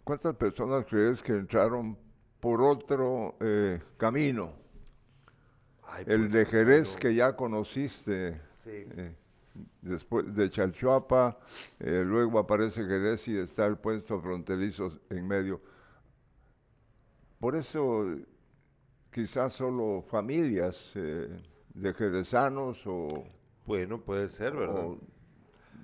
cuántas 0.03 0.35
personas 0.35 0.85
crees 0.85 1.21
que 1.21 1.33
entraron 1.33 1.97
por 2.39 2.61
otro 2.61 3.37
eh, 3.39 3.81
camino? 3.97 4.63
el 6.07 6.21
pues, 6.21 6.31
de 6.31 6.45
Jerez 6.45 6.95
que 6.95 7.13
ya 7.13 7.35
conociste. 7.35 8.41
Sí. 8.63 8.71
Eh. 8.71 9.15
después 9.81 10.33
de 10.33 10.49
Chalchuapa, 10.49 11.37
eh, 11.79 12.03
luego 12.05 12.39
aparece 12.39 12.83
Jerez 12.85 13.27
y 13.27 13.37
está 13.37 13.65
el 13.65 13.77
puesto 13.77 14.19
fronterizo 14.19 14.99
en 15.09 15.27
medio. 15.27 15.61
Por 17.39 17.55
eso 17.55 18.05
quizás 19.11 19.53
solo 19.53 20.01
familias 20.01 20.91
eh, 20.95 21.29
de 21.73 21.93
jerezanos 21.93 22.81
o... 22.85 23.25
Bueno, 23.65 24.01
puede 24.01 24.27
ser, 24.27 24.55
¿verdad? 24.55 24.97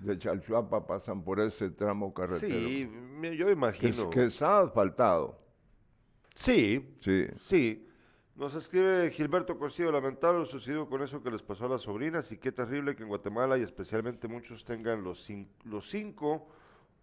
de 0.02 0.18
Chalchuapa 0.18 0.86
pasan 0.86 1.24
por 1.24 1.40
ese 1.40 1.70
tramo 1.70 2.14
carretero. 2.14 2.68
Sí, 2.68 2.90
yo 3.38 3.50
imagino. 3.50 4.10
Que, 4.10 4.20
que 4.20 4.26
está 4.28 4.62
asfaltado. 4.62 5.38
Sí, 6.36 6.96
sí. 7.02 7.28
Sí. 7.38 7.86
Nos 8.36 8.56
escribe 8.56 9.12
Gilberto 9.12 9.60
Cosío, 9.60 9.92
lamentable 9.92 10.40
lo 10.40 10.46
sucedido 10.46 10.88
con 10.88 11.02
eso 11.02 11.22
que 11.22 11.30
les 11.30 11.42
pasó 11.42 11.66
a 11.66 11.70
las 11.70 11.82
sobrinas 11.82 12.32
y 12.32 12.38
qué 12.38 12.54
terrible 12.54 12.96
que 12.96 13.04
en 13.04 13.10
Guatemala 13.10 13.58
y 13.58 13.62
especialmente 13.62 14.30
muchos 14.30 14.64
tengan 14.64 15.04
los, 15.04 15.28
los 15.66 15.90
5 15.90 16.48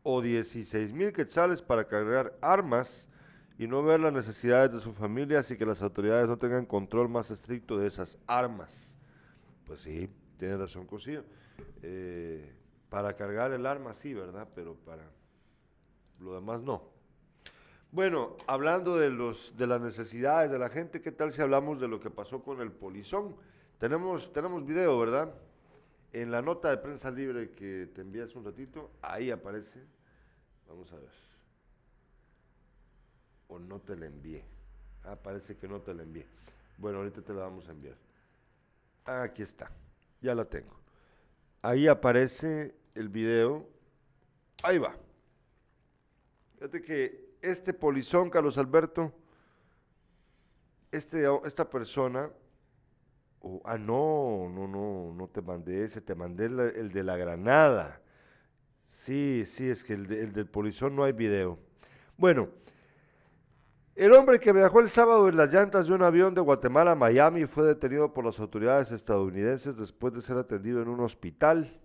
o 0.02 0.22
16 0.22 0.94
mil 0.94 1.12
quetzales 1.12 1.60
para 1.60 1.88
cargar 1.88 2.38
armas 2.40 3.10
y 3.58 3.66
no 3.66 3.82
ver 3.82 4.00
las 4.00 4.12
necesidades 4.12 4.72
de 4.72 4.80
sus 4.80 4.94
familias 4.94 5.50
y 5.50 5.56
que 5.56 5.64
las 5.64 5.80
autoridades 5.82 6.28
no 6.28 6.36
tengan 6.36 6.66
control 6.66 7.08
más 7.08 7.30
estricto 7.30 7.78
de 7.78 7.86
esas 7.86 8.18
armas. 8.26 8.70
Pues 9.66 9.80
sí, 9.80 10.10
tiene 10.36 10.56
razón 10.56 10.86
Cosío. 10.86 11.24
Eh, 11.82 12.52
para 12.90 13.16
cargar 13.16 13.52
el 13.52 13.66
arma 13.66 13.94
sí, 13.94 14.12
¿verdad? 14.12 14.48
Pero 14.54 14.74
para 14.74 15.02
lo 16.20 16.34
demás 16.34 16.62
no. 16.62 16.82
Bueno, 17.92 18.36
hablando 18.46 18.96
de, 18.96 19.10
los, 19.10 19.56
de 19.56 19.66
las 19.66 19.80
necesidades 19.80 20.50
de 20.50 20.58
la 20.58 20.68
gente, 20.68 21.00
¿qué 21.00 21.12
tal 21.12 21.32
si 21.32 21.40
hablamos 21.40 21.80
de 21.80 21.88
lo 21.88 22.00
que 22.00 22.10
pasó 22.10 22.42
con 22.42 22.60
el 22.60 22.70
polizón? 22.72 23.36
Tenemos, 23.78 24.32
tenemos 24.32 24.66
video, 24.66 24.98
¿verdad? 24.98 25.34
En 26.12 26.30
la 26.30 26.42
nota 26.42 26.70
de 26.70 26.78
prensa 26.78 27.10
libre 27.10 27.50
que 27.50 27.88
te 27.94 28.02
envías 28.02 28.34
un 28.34 28.44
ratito, 28.44 28.90
ahí 29.02 29.30
aparece. 29.30 29.80
Vamos 30.68 30.92
a 30.92 30.96
ver. 30.96 31.35
O 33.48 33.58
no 33.58 33.80
te 33.80 33.96
la 33.96 34.06
envié. 34.06 34.44
Ah, 35.04 35.16
parece 35.16 35.56
que 35.56 35.68
no 35.68 35.80
te 35.80 35.94
la 35.94 36.02
envié. 36.02 36.26
Bueno, 36.78 36.98
ahorita 36.98 37.22
te 37.22 37.32
la 37.32 37.42
vamos 37.42 37.68
a 37.68 37.72
enviar. 37.72 37.96
Aquí 39.04 39.42
está. 39.42 39.70
Ya 40.20 40.34
la 40.34 40.44
tengo. 40.44 40.74
Ahí 41.62 41.86
aparece 41.86 42.74
el 42.94 43.08
video. 43.08 43.68
Ahí 44.62 44.78
va. 44.78 44.96
Fíjate 46.54 46.82
que 46.82 47.36
este 47.42 47.72
polizón, 47.72 48.30
Carlos 48.30 48.58
Alberto, 48.58 49.12
este, 50.90 51.26
esta 51.44 51.68
persona, 51.68 52.30
ah, 53.64 53.78
no, 53.78 54.48
no, 54.48 54.66
no, 54.66 55.14
no 55.14 55.28
te 55.28 55.42
mandé 55.42 55.84
ese, 55.84 56.00
te 56.00 56.14
mandé 56.14 56.46
el, 56.46 56.92
de 56.92 57.02
la 57.04 57.16
granada. 57.16 58.00
Sí, 59.04 59.44
sí, 59.46 59.68
es 59.68 59.84
que 59.84 59.92
el, 59.92 60.10
el 60.12 60.32
del 60.32 60.46
polizón 60.46 60.96
no 60.96 61.04
hay 61.04 61.12
video. 61.12 61.58
Bueno, 62.16 62.48
el 63.96 64.12
hombre 64.12 64.38
que 64.38 64.52
viajó 64.52 64.80
el 64.80 64.90
sábado 64.90 65.26
en 65.26 65.38
las 65.38 65.50
llantas 65.50 65.86
de 65.86 65.94
un 65.94 66.02
avión 66.02 66.34
de 66.34 66.42
Guatemala 66.42 66.92
a 66.92 66.94
Miami 66.94 67.46
fue 67.46 67.64
detenido 67.64 68.12
por 68.12 68.26
las 68.26 68.38
autoridades 68.38 68.92
estadounidenses 68.92 69.74
después 69.74 70.12
de 70.12 70.20
ser 70.20 70.36
atendido 70.36 70.82
en 70.82 70.88
un 70.88 71.00
hospital. 71.00 71.80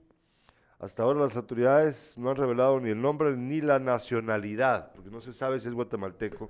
Hasta 0.77 1.03
ahora 1.03 1.21
las 1.21 1.37
autoridades 1.37 2.17
no 2.17 2.29
han 2.29 2.35
revelado 2.35 2.81
ni 2.81 2.89
el 2.89 3.01
nombre 3.01 3.37
ni 3.37 3.61
la 3.61 3.79
nacionalidad, 3.79 4.91
porque 4.91 5.09
no 5.09 5.21
se 5.21 5.31
sabe 5.31 5.59
si 5.61 5.69
es 5.69 5.73
guatemalteco, 5.73 6.49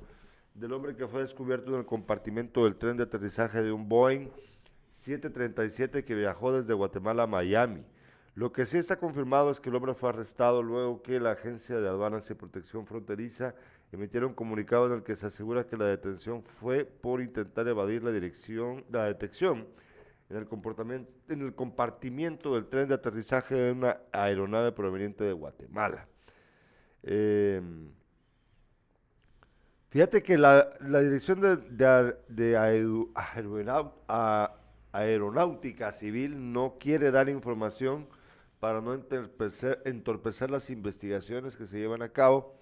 del 0.55 0.73
hombre 0.73 0.95
que 0.95 1.07
fue 1.07 1.21
descubierto 1.21 1.73
en 1.73 1.79
el 1.79 1.85
compartimento 1.85 2.63
del 2.63 2.77
tren 2.77 2.97
de 2.97 3.03
aterrizaje 3.03 3.61
de 3.61 3.71
un 3.71 3.87
Boeing 3.87 4.29
737 4.93 6.03
que 6.03 6.15
viajó 6.15 6.51
desde 6.51 6.73
Guatemala 6.73 7.23
a 7.23 7.27
Miami. 7.27 7.85
Lo 8.33 8.51
que 8.51 8.65
sí 8.65 8.77
está 8.77 8.95
confirmado 8.95 9.51
es 9.51 9.59
que 9.59 9.69
el 9.69 9.75
hombre 9.75 9.93
fue 9.93 10.09
arrestado 10.09 10.63
luego 10.63 11.03
que 11.03 11.19
la 11.19 11.31
Agencia 11.31 11.79
de 11.79 11.87
Aduanas 11.87 12.29
y 12.31 12.33
Protección 12.33 12.87
Fronteriza 12.87 13.53
emitiera 13.91 14.25
un 14.25 14.33
comunicado 14.33 14.87
en 14.87 14.93
el 14.93 15.03
que 15.03 15.15
se 15.15 15.25
asegura 15.27 15.65
que 15.65 15.77
la 15.77 15.85
detención 15.85 16.43
fue 16.43 16.85
por 16.85 17.21
intentar 17.21 17.67
evadir 17.67 18.03
la 18.03 18.11
dirección, 18.11 18.85
la 18.89 19.05
detección 19.05 19.67
en 20.29 20.37
el, 20.37 20.45
comportamiento, 20.47 21.11
en 21.27 21.41
el 21.41 21.53
compartimiento 21.53 22.55
del 22.55 22.67
tren 22.67 22.87
de 22.87 22.93
aterrizaje 22.93 23.55
de 23.55 23.71
una 23.73 23.97
aeronave 24.13 24.71
proveniente 24.71 25.25
de 25.25 25.33
Guatemala. 25.33 26.07
Em, 27.03 27.91
fíjate 29.89 30.23
que 30.23 30.37
la, 30.37 30.69
dirección 30.79 31.41
de, 31.41 32.57
aeronáutica 34.93 35.91
civil 35.91 36.53
no 36.53 36.77
quiere 36.79 37.11
dar 37.11 37.27
información 37.27 38.07
para 38.61 38.79
no 38.79 38.93
entorpecer 38.93 40.49
las 40.49 40.69
investigaciones 40.69 41.57
que 41.57 41.67
se 41.67 41.79
llevan 41.79 42.03
a 42.03 42.09
cabo 42.09 42.60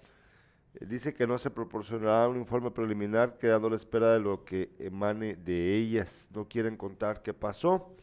dice 0.78 1.14
que 1.14 1.26
no 1.26 1.38
se 1.38 1.50
proporcionará 1.50 2.28
un 2.28 2.36
informe 2.36 2.70
preliminar 2.70 3.38
quedando 3.38 3.66
a 3.66 3.70
la 3.70 3.76
espera 3.76 4.12
de 4.12 4.20
lo 4.20 4.44
que 4.44 4.70
emane 4.78 5.34
de 5.36 5.76
ellas. 5.76 6.28
No 6.32 6.46
quieren 6.46 6.76
contar 6.76 7.22
qué 7.22 7.34
pasó. 7.34 7.94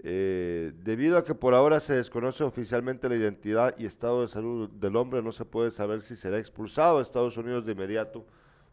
Eh, 0.00 0.72
debido 0.82 1.16
a 1.16 1.24
que 1.24 1.34
por 1.34 1.54
ahora 1.54 1.80
se 1.80 1.94
desconoce 1.94 2.42
oficialmente 2.42 3.08
la 3.08 3.14
identidad 3.14 3.74
y 3.78 3.86
estado 3.86 4.22
de 4.22 4.28
salud 4.28 4.68
del 4.68 4.96
hombre, 4.96 5.22
no 5.22 5.32
se 5.32 5.44
puede 5.44 5.70
saber 5.70 6.02
si 6.02 6.16
será 6.16 6.38
expulsado 6.38 6.98
a 6.98 7.02
Estados 7.02 7.36
Unidos 7.36 7.64
de 7.64 7.72
inmediato 7.72 8.26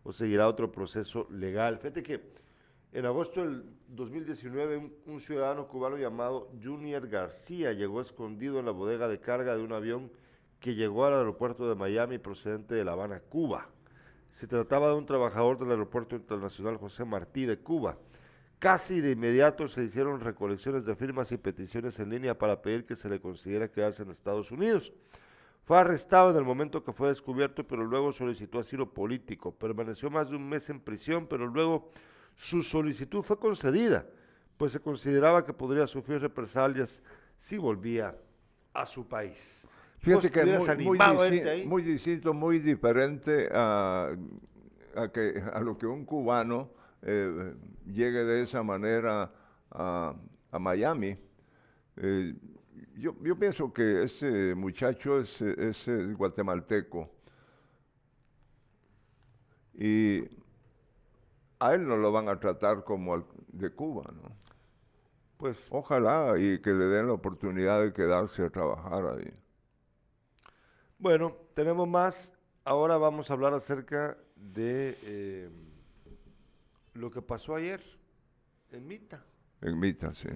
o 0.04 0.12
seguirá 0.12 0.48
otro 0.48 0.72
proceso 0.72 1.28
legal. 1.30 1.78
Fíjate 1.78 2.02
que 2.02 2.22
en 2.92 3.06
agosto 3.06 3.42
del 3.42 3.64
2019 3.88 4.78
un, 4.78 4.94
un 5.06 5.22
ciudadano 5.22 5.68
cubano 5.68 5.96
llamado 5.98 6.52
Junior 6.62 7.08
García 7.08 7.72
llegó 7.72 8.02
escondido 8.02 8.60
en 8.60 8.66
la 8.66 8.72
bodega 8.72 9.08
de 9.08 9.20
carga 9.20 9.56
de 9.56 9.64
un 9.64 9.72
avión 9.72 10.12
que 10.62 10.76
llegó 10.76 11.06
al 11.06 11.16
aeropuerto 11.16 11.68
de 11.68 11.76
Miami 11.76 12.20
procedente 12.20 12.76
de 12.76 12.86
La 12.86 12.94
Habana, 12.94 13.20
Cuba. 13.20 13.68
Se 14.36 14.48
trataba 14.48 14.90
de 14.90 14.94
un 14.94 15.08
trabajador 15.08 15.58
del 15.58 15.72
Aeropuerto 15.72 16.16
Internacional 16.16 16.78
José 16.78 17.04
Martí 17.04 17.46
de 17.46 17.58
Cuba. 17.58 17.98
Casi 18.60 19.02
de 19.02 19.12
inmediato 19.12 19.68
se 19.68 19.84
hicieron 19.84 20.20
recolecciones 20.20 20.86
de 20.86 20.96
firmas 20.96 21.32
y 21.32 21.38
peticiones 21.38 22.00
en 22.00 22.12
línea 22.12 22.38
para 22.38 22.62
pedir 22.62 22.86
que 22.86 22.96
se 22.96 23.10
le 23.10 23.20
considere 23.20 23.72
quedarse 23.72 24.04
en 24.04 24.12
Estados 24.12 24.52
Unidos. 24.52 24.94
Fue 25.64 25.80
arrestado 25.80 26.30
en 26.30 26.38
el 26.38 26.44
momento 26.44 26.84
que 26.84 26.94
fue 26.94 27.10
descubierto, 27.10 27.66
pero 27.66 27.84
luego 27.84 28.12
solicitó 28.12 28.60
asilo 28.60 28.94
político. 28.94 29.52
Permaneció 29.52 30.12
más 30.12 30.30
de 30.30 30.36
un 30.36 30.48
mes 30.48 30.70
en 30.70 30.80
prisión, 30.80 31.26
pero 31.26 31.48
luego 31.48 31.90
su 32.36 32.62
solicitud 32.62 33.24
fue 33.24 33.40
concedida, 33.40 34.06
pues 34.58 34.74
se 34.74 34.80
consideraba 34.80 35.44
que 35.44 35.54
podría 35.54 35.88
sufrir 35.88 36.22
represalias 36.22 37.02
si 37.40 37.58
volvía 37.58 38.16
a 38.74 38.86
su 38.86 39.08
país. 39.08 39.68
Fíjate 40.02 40.32
que 40.32 40.56
es 40.56 41.68
muy, 41.68 41.84
distinto, 41.84 42.34
muy 42.34 42.58
diferente 42.58 43.48
a, 43.54 44.10
que, 45.14 45.44
a 45.54 45.60
lo 45.60 45.78
que 45.78 45.86
un 45.86 46.06
cubano 46.06 46.72
eh, 47.04 47.54
llegue 47.86 48.24
de 48.24 48.42
esa 48.42 48.64
manera 48.64 49.32
a, 49.70 50.16
Miami. 50.60 51.18
Eh, 51.98 52.36
yo, 52.98 53.16
yo, 53.22 53.38
pienso 53.38 53.72
que 53.72 54.04
ese 54.04 54.56
muchacho 54.56 55.20
es, 55.20 55.40
es, 55.40 55.88
guatemalteco 56.18 57.10
y 59.76 60.24
a 61.60 61.74
él 61.76 61.88
no 61.88 61.96
lo 61.96 62.12
van 62.12 62.28
a 62.28 62.40
tratar 62.40 62.84
como 62.84 63.24
de 63.50 63.70
Cuba, 63.70 64.12
¿no? 64.12 64.32
Pues 65.38 65.68
ojalá 65.72 66.38
y 66.38 66.60
que 66.60 66.72
le 66.72 66.86
den 66.86 67.08
la 67.08 67.14
oportunidad 67.14 67.82
de 67.82 67.94
quedarse 67.94 68.46
a 68.46 68.50
trabajar 68.50 69.06
ahí. 69.06 69.41
Bueno, 71.02 71.36
tenemos 71.56 71.88
más. 71.88 72.32
Ahora 72.64 72.96
vamos 72.96 73.28
a 73.28 73.34
hablar 73.34 73.56
acerca 73.56 74.20
de 74.36 74.96
eh, 75.02 75.50
lo 76.94 77.10
que 77.10 77.24
pasó 77.24 77.56
ayer 77.56 77.82
en 78.72 78.86
Mita. 78.86 79.26
En 79.62 79.80
Mita, 79.80 80.14
sí. 80.14 80.30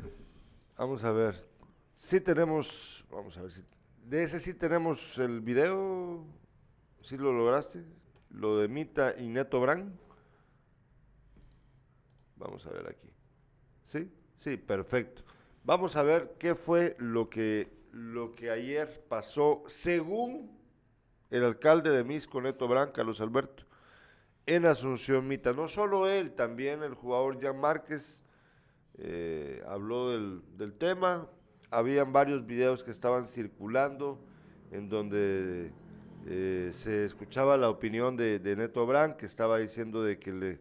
Vamos 0.75 1.03
a 1.03 1.11
ver. 1.11 1.47
Sí 1.95 2.19
tenemos, 2.19 3.05
vamos 3.11 3.37
a 3.37 3.43
ver 3.43 3.51
si, 3.51 3.61
de 4.05 4.23
ese 4.23 4.39
sí 4.39 4.55
tenemos 4.55 5.19
el 5.19 5.39
video, 5.39 6.25
¿sí 6.99 7.15
lo 7.15 7.31
lograste? 7.31 7.83
Lo 8.31 8.57
de 8.57 8.67
Mita 8.67 9.13
y 9.19 9.27
Neto 9.27 9.61
Brand. 9.61 9.95
Vamos 12.37 12.65
a 12.65 12.71
ver 12.71 12.89
aquí. 12.89 13.11
¿Sí? 13.83 14.11
Sí, 14.35 14.57
perfecto. 14.57 15.21
Vamos 15.63 15.95
a 15.95 16.01
ver 16.01 16.37
qué 16.39 16.55
fue 16.55 16.95
lo 16.97 17.29
que 17.29 17.74
lo 17.95 18.35
que 18.35 18.51
ayer 18.51 19.05
pasó, 19.07 19.63
según 19.67 20.51
el 21.29 21.45
alcalde 21.45 21.91
de 21.91 22.03
Misco, 22.03 22.41
Neto 22.41 22.67
Branca, 22.67 22.91
Carlos 22.91 23.21
Alberto, 23.21 23.63
en 24.45 24.65
Asunción 24.65 25.25
Mita. 25.25 25.53
No 25.53 25.69
solo 25.69 26.09
él, 26.09 26.33
también 26.33 26.83
el 26.83 26.93
jugador 26.93 27.41
Jan 27.41 27.57
Márquez 27.57 28.21
eh, 28.97 29.63
habló 29.65 30.09
del, 30.09 30.73
tema. 30.77 31.29
Habían 31.71 32.11
varios 32.11 32.45
videos 32.45 32.83
que 32.83 32.91
estaban 32.91 33.25
circulando 33.29 34.19
en 34.71 34.89
donde 34.89 35.71
eh, 36.27 36.71
se 36.73 37.05
escuchaba 37.05 37.55
la 37.55 37.69
opinión 37.69 38.17
de, 38.17 38.41
Neto 38.57 38.85
Brand, 38.85 39.15
que 39.15 39.25
estaba 39.25 39.57
diciendo 39.57 40.03
de 40.03 40.19
que, 40.19 40.33
le, 40.33 40.59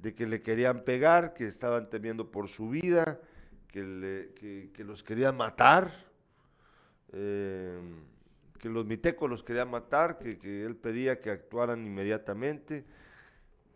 de 0.00 0.14
que 0.14 0.26
le 0.26 0.42
querían 0.42 0.84
pegar, 0.84 1.32
que 1.32 1.46
estaban 1.46 1.88
temiendo 1.88 2.30
por 2.30 2.48
su 2.48 2.68
vida, 2.68 3.22
que, 3.68 4.70
que 4.74 4.84
los 4.84 5.02
querían 5.02 5.34
matar 5.34 6.03
eh, 7.14 7.78
que 8.58 8.68
los 8.68 8.84
mitecos 8.86 9.30
los 9.30 9.42
querían 9.42 9.70
matar, 9.70 10.18
que, 10.18 10.38
que 10.38 10.64
él 10.64 10.76
pedía 10.76 11.20
que 11.20 11.30
actuaran 11.30 11.86
inmediatamente. 11.86 12.84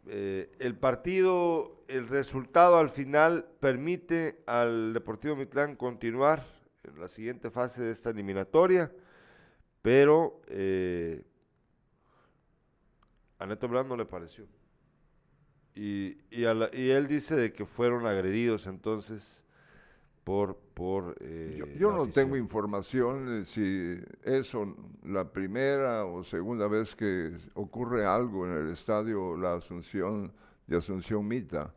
Eh, 0.06 0.50
el 0.58 0.74
partido, 0.74 1.84
el 1.86 2.08
resultado 2.08 2.78
al 2.78 2.88
final 2.88 3.46
permite 3.60 4.42
al 4.46 4.94
Deportivo 4.94 5.36
Mitlán 5.36 5.76
continuar 5.76 6.46
en 6.84 6.98
la 7.00 7.08
siguiente 7.08 7.50
fase 7.50 7.82
de 7.82 7.92
esta 7.92 8.10
eliminatoria, 8.10 8.90
pero 9.82 10.40
eh, 10.46 11.22
a 13.38 13.46
Neto 13.46 13.68
Blanc 13.68 13.86
no 13.86 13.96
le 13.96 14.06
pareció. 14.06 14.46
Y, 15.74 16.18
y, 16.30 16.44
y, 16.72 16.90
él 16.90 17.06
dice 17.06 17.36
de 17.36 17.52
que 17.52 17.66
fueron 17.66 18.06
agredidos 18.06 18.66
entonces 18.66 19.44
por... 20.28 20.56
por 20.74 21.16
eh, 21.22 21.58
yo, 21.78 21.90
no 21.90 22.06
tengo 22.08 22.36
información 22.36 23.24
de 23.24 23.44
si 23.46 23.96
eso 24.22 24.76
la 25.04 25.24
primera 25.24 26.04
o 26.04 26.22
segunda 26.22 26.68
vez 26.68 26.94
que 26.94 27.32
ocurre 27.54 28.04
algo 28.04 28.44
en 28.44 28.52
el 28.52 28.72
estadio 28.72 29.38
La 29.38 29.54
Asunción 29.54 30.30
de 30.66 30.76
Asunción 30.76 31.26
Mita. 31.26 31.72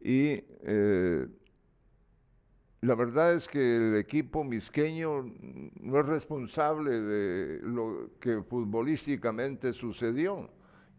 Y 0.00 0.42
eh, 0.62 1.26
la 2.80 2.94
verdad 2.94 3.34
es 3.34 3.46
que 3.46 3.76
el 3.76 3.96
equipo 3.96 4.44
misqueño 4.44 5.30
no 5.82 6.00
es 6.00 6.06
responsable 6.06 7.02
de 7.02 7.60
lo 7.62 8.12
que 8.18 8.42
futbolísticamente 8.42 9.74
sucedió. 9.74 10.48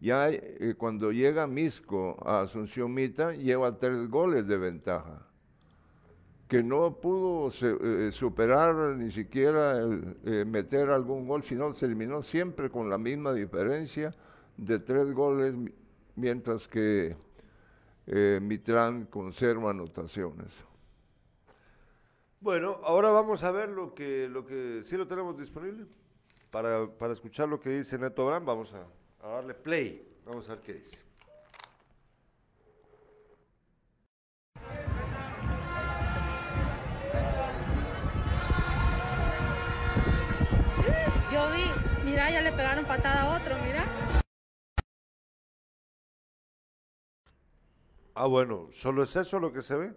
Ya 0.00 0.30
eh, 0.30 0.76
cuando 0.78 1.10
llega 1.10 1.48
Misco 1.48 2.16
a 2.24 2.42
Asunción 2.42 2.94
Mita, 2.94 3.32
lleva 3.32 3.76
tres 3.76 4.08
goles 4.08 4.46
de 4.46 4.56
ventaja 4.56 5.31
que 6.52 6.62
no 6.62 7.00
pudo 7.00 7.50
eh, 7.62 8.12
superar 8.12 8.74
ni 8.98 9.10
siquiera 9.10 9.80
eh, 10.26 10.44
meter 10.44 10.90
algún 10.90 11.26
gol, 11.26 11.42
sino 11.44 11.72
se 11.72 11.86
eliminó 11.86 12.22
siempre 12.22 12.68
con 12.68 12.90
la 12.90 12.98
misma 12.98 13.32
diferencia 13.32 14.14
de 14.58 14.78
tres 14.78 15.14
goles, 15.14 15.54
mientras 16.14 16.68
que 16.68 17.16
eh, 18.06 18.38
Mitrán 18.42 19.06
conserva 19.06 19.70
anotaciones. 19.70 20.52
Bueno, 22.38 22.80
ahora 22.84 23.10
vamos 23.10 23.42
a 23.44 23.50
ver 23.50 23.70
lo 23.70 23.94
que, 23.94 24.28
lo 24.28 24.44
que 24.44 24.82
sí 24.82 24.98
lo 24.98 25.08
tenemos 25.08 25.38
disponible 25.38 25.86
para, 26.50 26.86
para 26.86 27.14
escuchar 27.14 27.48
lo 27.48 27.60
que 27.60 27.70
dice 27.70 27.96
Neto 27.96 28.24
Abraham. 28.24 28.44
Vamos 28.44 28.74
a, 28.74 29.26
a 29.26 29.36
darle 29.36 29.54
play. 29.54 30.06
Vamos 30.26 30.46
a 30.50 30.56
ver 30.56 30.62
qué 30.64 30.74
dice. 30.74 30.98
Mira, 42.12 42.30
ya 42.30 42.42
le 42.42 42.52
pegaron 42.52 42.84
patada 42.84 43.22
a 43.22 43.36
otro, 43.36 43.54
mira. 43.64 43.86
Ah, 48.14 48.26
bueno, 48.26 48.68
¿solo 48.70 49.02
es 49.02 49.16
eso 49.16 49.38
lo 49.38 49.50
que 49.50 49.62
se 49.62 49.74
ve? 49.74 49.94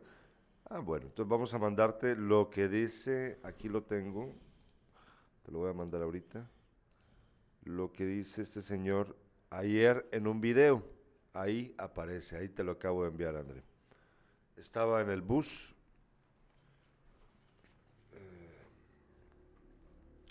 Ah, 0.69 0.79
bueno, 0.79 1.07
entonces 1.07 1.29
vamos 1.29 1.53
a 1.53 1.57
mandarte 1.57 2.15
lo 2.15 2.49
que 2.49 2.69
dice, 2.69 3.37
aquí 3.43 3.67
lo 3.67 3.83
tengo, 3.83 4.33
te 5.43 5.51
lo 5.51 5.59
voy 5.59 5.71
a 5.71 5.73
mandar 5.73 6.01
ahorita, 6.01 6.49
lo 7.65 7.91
que 7.91 8.05
dice 8.05 8.43
este 8.43 8.61
señor 8.61 9.17
ayer 9.49 10.07
en 10.13 10.27
un 10.27 10.39
video, 10.39 10.83
ahí 11.33 11.75
aparece, 11.77 12.37
ahí 12.37 12.47
te 12.47 12.63
lo 12.63 12.71
acabo 12.71 13.03
de 13.03 13.09
enviar, 13.09 13.35
André. 13.35 13.61
Estaba 14.55 15.01
en 15.01 15.09
el 15.09 15.21
bus, 15.21 15.75
eh, 18.13 18.63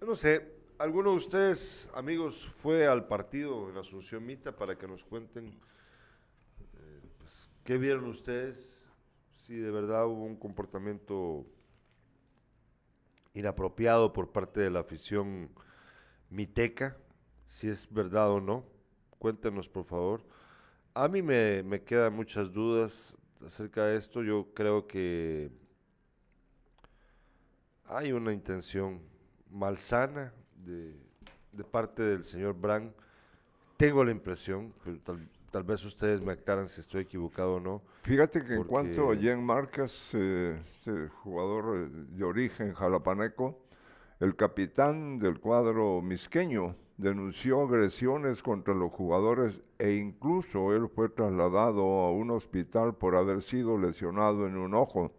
no 0.07 0.16
sé, 0.16 0.53
¿Alguno 0.77 1.11
de 1.11 1.16
ustedes, 1.18 1.89
amigos, 1.95 2.51
fue 2.57 2.89
al 2.89 3.07
partido 3.07 3.70
en 3.70 3.77
Asunción 3.77 4.27
Mita 4.27 4.57
para 4.57 4.77
que 4.77 4.89
nos 4.89 5.05
cuenten 5.05 5.47
eh, 6.75 7.01
pues, 7.16 7.49
qué 7.62 7.79
vieron 7.79 8.07
ustedes? 8.07 8.85
Si 9.31 9.55
de 9.55 9.70
verdad 9.70 10.05
hubo 10.09 10.25
un 10.25 10.35
comportamiento 10.35 11.47
inapropiado 13.35 14.12
por 14.12 14.33
parte 14.33 14.62
de 14.62 14.70
la 14.70 14.81
afición 14.81 15.49
miteca, 16.29 16.97
si 17.47 17.68
es 17.68 17.87
verdad 17.89 18.33
o 18.33 18.41
no. 18.41 18.64
Cuéntenos, 19.20 19.68
por 19.68 19.85
favor. 19.85 20.22
A 20.93 21.07
mí 21.07 21.22
me, 21.22 21.62
me 21.62 21.85
quedan 21.85 22.14
muchas 22.14 22.53
dudas 22.53 23.16
acerca 23.47 23.85
de 23.85 23.97
esto. 23.97 24.25
Yo 24.25 24.49
creo 24.53 24.89
que 24.89 25.53
hay 27.87 28.11
una 28.11 28.33
intención 28.33 29.01
malsana 29.49 30.33
de, 30.65 31.65
parte 31.65 32.03
del 32.03 32.25
señor 32.25 32.55
Brand. 32.59 32.93
Tengo 33.77 34.05
la 34.05 34.11
impresión, 34.11 34.73
pero 34.85 34.99
tal, 35.51 35.62
vez 35.65 35.85
ustedes 35.85 36.21
me 36.21 36.33
aclaran 36.33 36.69
si 36.69 36.81
estoy 36.81 37.03
equivocado 37.03 37.55
o 37.55 37.61
no. 37.61 37.83
Fíjate 38.03 38.45
que 38.45 38.55
en 38.55 38.65
cuanto 38.65 39.11
a 39.11 39.17
Jen 39.17 39.45
Marcas, 39.45 40.11
eh, 40.12 40.59
jugador 41.23 41.77
eh, 41.77 41.89
de 41.91 42.25
origen 42.25 42.73
jalapaneco, 42.73 43.59
el 44.21 44.37
capitán 44.37 45.19
del 45.19 45.41
cuadro 45.41 46.01
misqueño 46.01 46.77
denunció 46.97 47.62
agresiones 47.62 48.43
contra 48.43 48.75
los 48.75 48.93
jugadores 48.93 49.61
e 49.79 49.95
incluso 49.95 50.75
él 50.75 50.89
fue 50.89 51.09
trasladado 51.09 51.83
a 51.83 52.12
un 52.12 52.31
hospital 52.31 52.95
por 52.95 53.17
haber 53.17 53.43
sido 53.43 53.77
lesionado 53.77 54.47
en 54.47 54.57
un 54.57 54.75
ojo. 54.75 55.12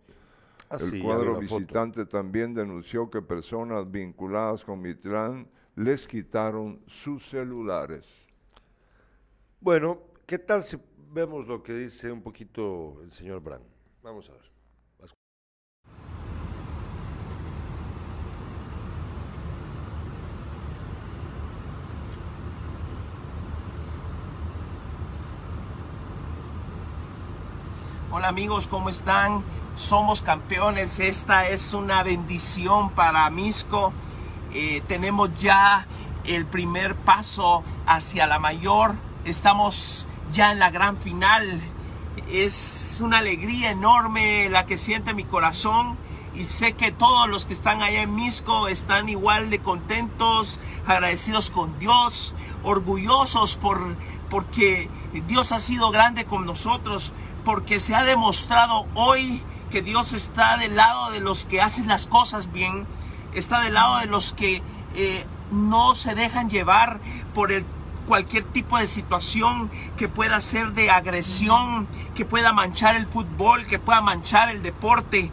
Ah, 0.70 0.78
el 0.80 1.04
cuadro 1.04 1.40
visitante 1.40 2.06
también 2.06 2.54
denunció 2.54 3.10
que 3.10 3.22
personas 3.22 3.90
vinculadas 3.90 4.66
con 4.66 4.82
Mitrán 4.82 5.48
les 5.76 6.08
quitaron 6.08 6.82
sus 6.88 7.24
celulares. 7.30 8.08
Bueno, 9.60 10.00
¿qué 10.26 10.40
tal 10.40 10.64
si 10.64 10.78
vemos 11.12 11.48
lo 11.48 11.62
que 11.62 11.74
dice 11.74 12.12
un 12.12 12.22
poquito 12.22 13.00
el 13.04 13.12
señor 13.12 13.42
Brand? 13.42 13.66
Vamos 14.02 14.30
a 14.30 14.34
ver. 14.34 14.56
Hola 28.12 28.30
amigos, 28.30 28.68
¿cómo 28.68 28.90
están? 28.90 29.44
Somos 29.76 30.22
campeones. 30.22 31.00
Esta 31.00 31.48
es 31.48 31.74
una 31.74 32.04
bendición 32.04 32.90
para 32.92 33.30
Misco. 33.30 33.94
Eh, 34.54 34.82
tenemos 34.88 35.30
ya 35.38 35.88
el 36.26 36.46
primer 36.46 36.96
paso 36.96 37.64
hacia 37.86 38.28
la 38.28 38.40
mayor. 38.40 38.96
Estamos 39.26 40.08
ya 40.32 40.52
en 40.52 40.60
la 40.60 40.72
gran 40.72 40.98
final. 40.98 41.62
Es 42.30 43.02
una 43.04 43.20
alegría 43.20 43.72
enorme 43.72 44.50
la 44.50 44.66
que 44.66 44.78
siente 44.78 45.14
mi 45.14 45.26
corazón 45.26 45.98
y 46.34 46.44
sé 46.44 46.74
que 46.74 46.92
todos 46.92 47.30
los 47.30 47.46
que 47.46 47.54
están 47.54 47.82
allá 47.82 48.02
en 48.02 48.16
Misco 48.16 48.68
están 48.68 49.08
igual 49.08 49.50
de 49.50 49.60
contentos, 49.60 50.60
agradecidos 50.86 51.50
con 51.50 51.78
Dios, 51.80 52.36
orgullosos 52.64 53.56
por 53.56 53.96
porque 54.30 54.90
Dios 55.28 55.52
ha 55.52 55.60
sido 55.60 55.92
grande 55.92 56.26
con 56.26 56.46
nosotros, 56.46 57.14
porque 57.46 57.80
se 57.80 57.96
ha 57.96 58.04
demostrado 58.04 58.86
hoy 58.96 59.42
Dios 59.82 60.14
está 60.14 60.58
del 60.58 60.76
lado 60.76 61.12
de 61.12 61.20
los 61.20 61.46
que 61.46 61.62
hacen 61.62 61.88
las 61.88 62.08
cosas 62.08 62.52
bien, 62.52 62.86
está 63.34 63.62
del 63.62 63.74
lado 63.74 63.98
de 64.00 64.06
los 64.06 64.34
que 64.34 64.62
eh, 64.96 65.26
no 65.52 65.96
se 65.96 66.16
dejan 66.16 66.50
llevar 66.50 67.00
por 67.34 67.52
cualquier 68.08 68.44
tipo 68.44 68.78
de 68.78 68.88
situación 68.88 69.70
que 69.98 70.08
pueda 70.08 70.40
ser 70.42 70.74
de 70.74 70.90
agresión, 70.92 71.88
que 72.14 72.26
pueda 72.26 72.54
manchar 72.54 72.96
el 72.96 73.08
fútbol, 73.08 73.66
que 73.66 73.80
pueda 73.80 74.02
manchar 74.02 74.50
el 74.50 74.62
deporte. 74.62 75.32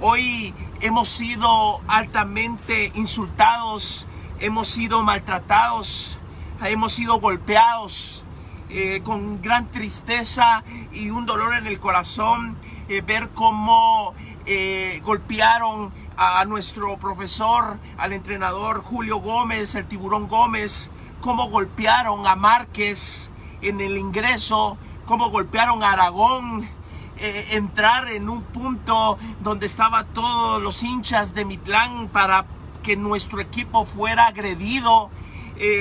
Hoy 0.00 0.54
hemos 0.80 1.08
sido 1.08 1.80
altamente 1.88 2.92
insultados, 2.94 4.06
hemos 4.40 4.68
sido 4.68 5.02
maltratados, 5.02 6.18
hemos 6.64 6.92
sido 6.92 7.20
golpeados 7.20 8.24
eh, 8.68 9.02
con 9.04 9.42
gran 9.42 9.70
tristeza 9.70 10.64
y 10.92 11.10
un 11.10 11.26
dolor 11.26 11.54
en 11.54 11.66
el 11.66 11.78
corazón 11.78 12.56
eh, 12.88 13.00
ver 13.00 13.30
cómo 13.30 14.14
eh, 14.46 15.00
golpearon 15.04 15.92
a 16.16 16.44
nuestro 16.44 16.98
profesor, 16.98 17.78
al 17.96 18.12
entrenador 18.12 18.82
Julio 18.82 19.18
Gómez, 19.18 19.74
el 19.74 19.86
tiburón 19.86 20.28
Gómez, 20.28 20.90
cómo 21.20 21.48
golpearon 21.48 22.26
a 22.26 22.36
Márquez 22.36 23.30
en 23.62 23.80
el 23.80 23.96
ingreso, 23.96 24.76
cómo 25.06 25.30
golpearon 25.30 25.82
a 25.82 25.92
Aragón, 25.92 26.68
eh, 27.16 27.46
entrar 27.52 28.08
en 28.08 28.28
un 28.28 28.42
punto 28.42 29.18
donde 29.40 29.66
estaban 29.66 30.06
todos 30.12 30.60
los 30.60 30.82
hinchas 30.82 31.34
de 31.34 31.44
Mitlán 31.44 32.08
para 32.08 32.44
que 32.82 32.96
nuestro 32.96 33.40
equipo 33.40 33.86
fuera 33.86 34.26
agredido, 34.26 35.10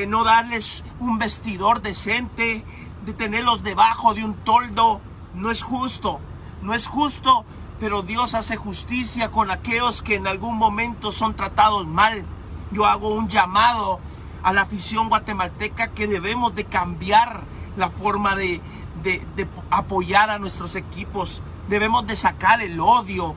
no 0.08 0.24
darles 0.24 0.84
un 1.00 1.18
vestidor 1.18 1.82
decente, 1.82 2.64
de 3.06 3.14
tenerlos 3.14 3.64
debajo 3.64 4.14
de 4.14 4.24
un 4.24 4.36
toldo, 4.36 5.02
no 5.34 5.50
es 5.50 5.64
justo. 5.64 6.20
No 6.62 6.74
es 6.74 6.88
justo, 6.88 7.46
pero 7.80 8.04
Dios 8.04 8.36
hace 8.36 8.56
justicia 8.56 9.32
con 9.32 9.50
aquellos 9.50 10.02
que 10.02 10.16
en 10.16 10.28
algún 10.28 10.58
momento 10.58 11.12
son 11.12 11.36
tratados 11.36 11.88
mal. 11.88 12.26
yo 12.72 12.86
hago 12.86 13.10
un 13.10 13.28
llamado 13.28 14.00
a 14.44 14.54
la 14.54 14.62
afición 14.62 15.10
guatemalteca 15.10 15.90
que 15.90 16.08
debemos 16.08 16.56
de 16.56 16.66
cambiar 16.66 17.44
la 17.76 17.90
forma 17.90 18.36
de, 18.36 18.62
de, 19.04 19.48
apoyar 19.70 20.30
a 20.30 20.40
nuestros 20.40 20.76
equipos. 20.76 21.42
Debemos 21.68 22.06
de 22.08 22.16
sacar 22.16 22.62
el 22.62 22.80
odio. 22.80 23.36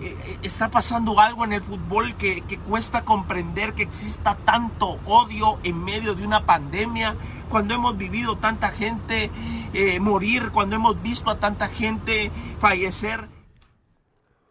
Eh, 0.00 0.16
eh, 0.26 0.38
está 0.42 0.70
pasando 0.70 1.18
algo 1.20 1.44
en 1.44 1.52
el 1.52 1.62
fútbol 1.62 2.16
que, 2.16 2.42
que 2.42 2.58
cuesta 2.58 3.04
comprender 3.04 3.74
que 3.74 3.82
exista 3.82 4.36
tanto 4.36 4.98
odio 5.06 5.58
en 5.64 5.84
medio 5.84 6.14
de 6.14 6.26
una 6.26 6.46
pandemia, 6.46 7.14
cuando 7.48 7.74
hemos 7.74 7.96
vivido 7.96 8.36
tanta 8.36 8.68
gente 8.70 9.30
eh, 9.74 10.00
morir, 10.00 10.50
cuando 10.52 10.76
hemos 10.76 11.00
visto 11.02 11.30
a 11.30 11.38
tanta 11.38 11.68
gente 11.68 12.30
fallecer. 12.58 13.20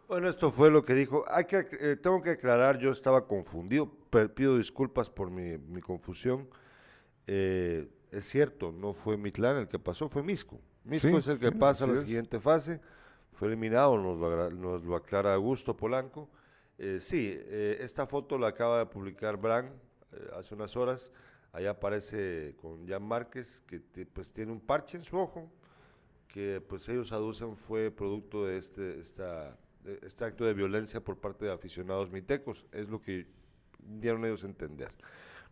Bueno, 0.07 0.27
esto 0.29 0.51
fue 0.51 0.69
lo 0.69 0.83
que 0.83 0.93
dijo. 0.93 1.25
Hay 1.29 1.45
que, 1.45 1.63
tengo 2.01 2.21
que 2.21 2.31
aclarar, 2.31 2.77
yo 2.79 2.91
estaba 2.91 3.27
confundido, 3.27 3.91
pido 4.35 4.57
disculpas 4.57 5.09
por 5.09 5.31
mi, 5.31 5.57
mi 5.57 5.81
confusión. 5.81 6.49
Eh, 7.27 7.87
es 8.11 8.25
cierto, 8.25 8.71
no 8.73 8.93
fue 8.93 9.15
Mitlán 9.17 9.57
el 9.57 9.67
que 9.67 9.79
pasó, 9.79 10.09
fue 10.09 10.21
Misco. 10.21 10.59
Misco 10.83 11.17
es 11.17 11.27
el 11.27 11.39
que 11.39 11.51
pasa 11.51 11.85
a 11.85 11.87
la 11.87 12.01
siguiente 12.01 12.39
fase, 12.39 12.81
fue 13.41 13.47
eliminado, 13.47 13.97
nos 13.97 14.19
lo, 14.19 14.51
nos 14.51 14.83
lo 14.85 14.95
aclara 14.95 15.33
Augusto 15.33 15.75
Polanco. 15.75 16.29
Eh, 16.77 16.99
sí, 16.99 17.35
eh, 17.35 17.79
esta 17.79 18.05
foto 18.05 18.37
la 18.37 18.49
acaba 18.49 18.77
de 18.77 18.85
publicar 18.85 19.35
Bran 19.35 19.73
eh, 20.11 20.29
hace 20.37 20.53
unas 20.53 20.77
horas. 20.77 21.11
Ahí 21.51 21.65
aparece 21.65 22.55
con 22.61 22.87
Jan 22.87 23.01
Márquez, 23.01 23.61
que 23.61 23.79
pues 24.05 24.31
tiene 24.31 24.51
un 24.51 24.59
parche 24.59 24.95
en 24.95 25.03
su 25.03 25.17
ojo, 25.17 25.51
que 26.27 26.61
pues 26.61 26.87
ellos 26.87 27.11
aducen 27.13 27.55
fue 27.55 27.89
producto 27.89 28.45
de 28.45 28.59
este, 28.59 28.99
esta, 28.99 29.57
de 29.83 29.97
este 30.03 30.23
acto 30.23 30.45
de 30.45 30.53
violencia 30.53 31.03
por 31.03 31.17
parte 31.17 31.45
de 31.45 31.51
aficionados 31.51 32.11
mitecos. 32.11 32.67
Es 32.71 32.89
lo 32.89 33.01
que 33.01 33.25
dieron 33.79 34.23
ellos 34.23 34.43
a 34.43 34.45
entender. 34.45 34.91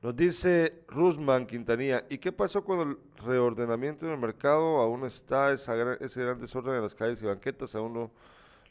Nos 0.02 0.16
dice 0.16 0.84
Rusman 0.88 1.45
Quintanilla, 1.45 2.06
¿y 2.10 2.20
qué 2.20 2.32
pasó 2.32 2.64
con 2.64 2.88
el 2.88 2.97
reordenamiento 3.22 4.06
del 4.06 4.18
mercado? 4.18 4.78
Aún 4.78 5.06
está 5.06 5.52
ese 5.52 6.22
gran 6.22 6.39
desorden 6.39 6.76
en 6.76 6.84
las 6.84 6.95
calles 6.95 7.22
y 7.22 7.26
banquetas, 7.26 7.76
aún 7.76 7.93
no 7.93 8.12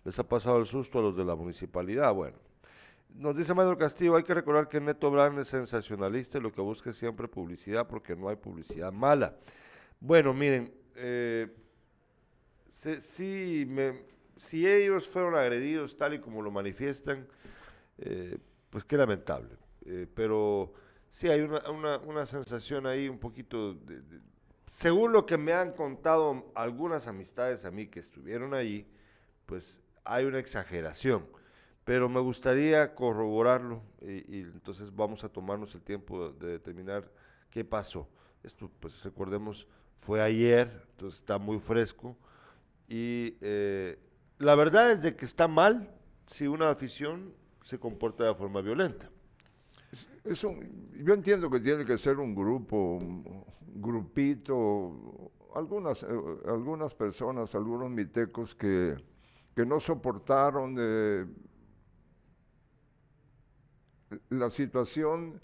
les 0.05 0.19
ha 0.19 0.25
pasado 0.25 0.59
el 0.59 0.65
susto 0.65 1.01
a 1.01 1.03
los 1.03 1.15
de 1.15 1.27
la 1.27 1.35
municipalidad. 1.35 2.15
Bueno, 2.15 2.39
nos 3.15 3.37
dice 3.37 3.53
Manuel 3.53 3.77
Castillo, 3.77 4.17
hay 4.17 4.23
que 4.23 4.33
recordar 4.33 4.71
que 4.71 4.81
Neto 4.81 5.11
Brand 5.11 5.39
es 5.39 5.49
sensacionalista 5.49 6.39
y 6.39 6.41
lo 6.41 6.51
que 6.51 6.63
busca 6.63 6.89
es 6.91 6.97
siempre 6.97 7.29
publicidad 7.29 7.87
porque 7.87 8.17
no 8.17 8.31
hay 8.31 8.37
publicidad 8.37 8.91
mala. 8.91 9.37
Bueno, 10.01 10.33
miren, 10.33 10.73
eh, 10.95 11.49
si, 12.73 13.69
si 14.39 14.67
ellos 14.67 15.07
fueron 15.07 15.35
agredidos 15.35 15.95
tal 15.99 16.15
y 16.15 16.21
como 16.21 16.41
lo 16.41 16.51
manifiestan, 16.51 17.27
eh, 17.99 18.39
pues 18.71 18.85
qué 18.85 18.97
lamentable. 18.97 19.51
Eh, 19.85 20.07
pero 20.15 20.73
sí 21.11 21.29
hay 21.29 21.41
una, 21.41 21.99
una, 21.99 22.27
sensación 22.27 22.87
ahí 22.87 23.09
un 23.09 23.19
poquito, 23.19 23.75
de, 23.75 24.03
según 24.71 25.13
lo 25.13 25.27
que 25.27 25.39
me 25.39 25.53
han 25.53 25.73
contado 25.73 26.51
algunas 26.55 27.07
amistades 27.07 27.65
a 27.65 27.71
mí 27.71 27.87
que 27.87 28.01
estuvieron 28.01 28.55
ahí, 28.55 28.87
pues 29.47 29.81
hay 30.05 30.25
una 30.25 30.39
exageración, 30.39 31.27
pero 31.85 32.09
me 32.09 32.21
gustaría 32.21 32.95
corroborarlo 32.95 33.83
y, 34.01 34.41
entonces 34.41 34.95
vamos 34.95 35.25
a 35.25 35.29
tomarnos 35.29 35.75
el 35.75 35.83
tiempo 35.83 36.31
de, 36.31 36.53
determinar 36.53 37.11
qué 37.51 37.65
pasó. 37.65 38.09
Esto, 38.43 38.71
pues 38.81 39.03
recordemos, 39.03 39.67
fue 39.97 40.23
ayer, 40.23 40.87
entonces 40.93 41.21
está 41.21 41.39
muy 41.39 41.59
fresco 41.59 42.17
y 42.89 43.37
eh, 43.41 43.99
la 44.39 44.55
verdad 44.55 44.93
es 44.93 45.03
de 45.03 45.17
que 45.17 45.25
está 45.25 45.49
mal 45.49 45.91
si 46.27 46.47
una 46.47 46.71
afición 46.71 47.35
se 47.65 47.79
comporta 47.79 48.25
de 48.25 48.35
forma 48.35 48.61
violenta 48.61 49.11
yo 50.25 51.15
entiendo 51.15 51.51
que 51.51 51.61
tiene 51.61 51.85
que 51.85 51.97
ser 51.97 52.19
un 52.19 52.35
grupo, 52.35 52.97
un 52.97 53.45
grupito, 53.77 55.31
algunas, 55.55 56.03
eh, 56.03 56.07
algunas 56.47 56.95
personas, 56.95 57.55
algunos 57.55 57.91
mitecos 57.91 58.55
que, 58.55 58.97
que 59.55 59.65
no 59.65 59.81
soportaron 59.81 60.77
eh, 60.79 61.27
la 64.31 64.51
situación 64.51 65.41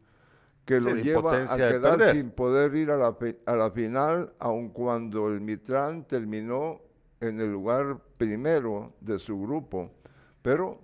que 0.65 0.81
lo 0.81 0.95
lleva 0.95 1.43
a 1.43 1.57
quedar 1.57 2.11
sin 2.13 2.31
poder 2.31 2.75
ir 2.75 2.91
a 2.91 2.97
la, 2.97 3.17
a 3.47 3.57
la 3.57 3.71
final, 3.71 4.33
aun 4.39 4.71
cuando 4.71 5.29
el 5.29 5.41
Mitrán 5.41 6.07
terminó 6.07 6.81
en 7.21 7.41
el 7.41 7.53
lugar 7.53 7.99
primero 8.17 8.95
de 9.01 9.19
su 9.19 9.39
grupo. 9.41 9.91
Pero 10.41 10.81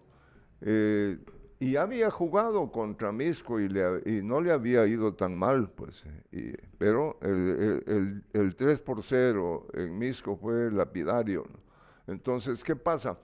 eh, 0.61 1.18
y 1.61 1.76
había 1.76 2.11
jugado 2.11 2.72
contra 2.72 3.12
Misco 3.12 3.61
y, 3.61 3.66
y, 4.06 4.22
no 4.22 4.40
le 4.40 4.50
había 4.50 4.86
ido 4.86 5.12
tan 5.12 5.36
mal, 5.36 5.68
pues. 5.68 6.02
pero 6.78 7.18
el, 7.20 8.24
el, 8.32 8.56
3 8.56 8.80
por 8.80 9.02
0 9.02 9.66
en 9.74 9.98
Misco 9.98 10.36
fue 10.36 10.70
lapidario. 10.72 11.44
Entonces, 12.06 12.64
¿qué 12.64 12.74
pasa? 12.76 13.18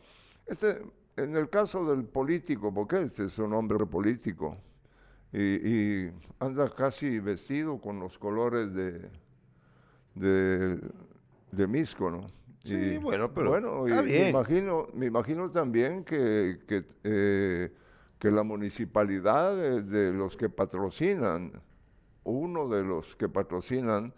Este, 0.46 0.82
en 1.16 1.34
el 1.34 1.48
caso 1.48 1.86
del 1.86 2.04
político, 2.04 2.72
porque 2.74 3.04
este 3.04 3.24
es 3.24 3.38
un 3.38 3.54
hombre 3.54 3.86
político, 3.86 4.58
y, 5.32 6.08
anda 6.38 6.68
casi 6.74 7.18
vestido 7.18 7.78
con 7.78 7.98
los 7.98 8.18
colores 8.18 8.72
de, 8.74 9.08
de, 10.14 11.66
Misco, 11.66 12.10
¿no? 12.10 12.26
Sí, 12.64 12.98
bueno, 12.98 13.32
pero 13.32 13.48
bueno, 13.50 13.84
Me 13.84 14.28
imagino, 14.28 14.88
me 14.92 15.06
imagino 15.06 15.50
también 15.50 16.04
que, 16.04 16.58
que 16.66 16.84
eh, 17.04 17.72
que 18.26 18.32
la 18.32 18.42
municipalidad 18.42 19.54
de, 19.54 20.12
los 20.12 20.36
que 20.36 20.48
patrocinan, 20.48 21.52
uno 22.24 22.66
de 22.66 22.82
los 22.82 23.14
que 23.14 23.28
patrocinan 23.28 24.12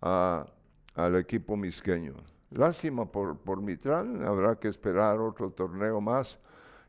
al 0.00 1.14
equipo 1.14 1.56
misqueño. 1.56 2.14
Lástima 2.50 3.06
por, 3.06 3.38
por 3.38 3.62
Mitrán, 3.62 4.24
habrá 4.24 4.56
que 4.56 4.66
esperar 4.66 5.20
otro 5.20 5.50
torneo 5.50 6.00
más 6.00 6.40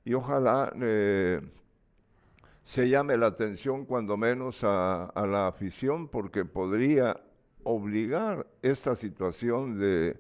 y 0.04 0.16
ojalá 0.16 0.74
eh, 0.82 1.42
se 2.64 2.90
llame 2.90 3.18
la 3.18 3.28
atención 3.28 3.86
cuando 3.86 4.18
menos 4.18 4.64
a, 4.64 5.12
la 5.28 5.46
afición 5.46 6.08
porque 6.08 6.44
podría 6.44 7.22
obligar 7.62 8.48
esta 8.64 8.96
situación 8.96 9.78
de, 9.78 10.20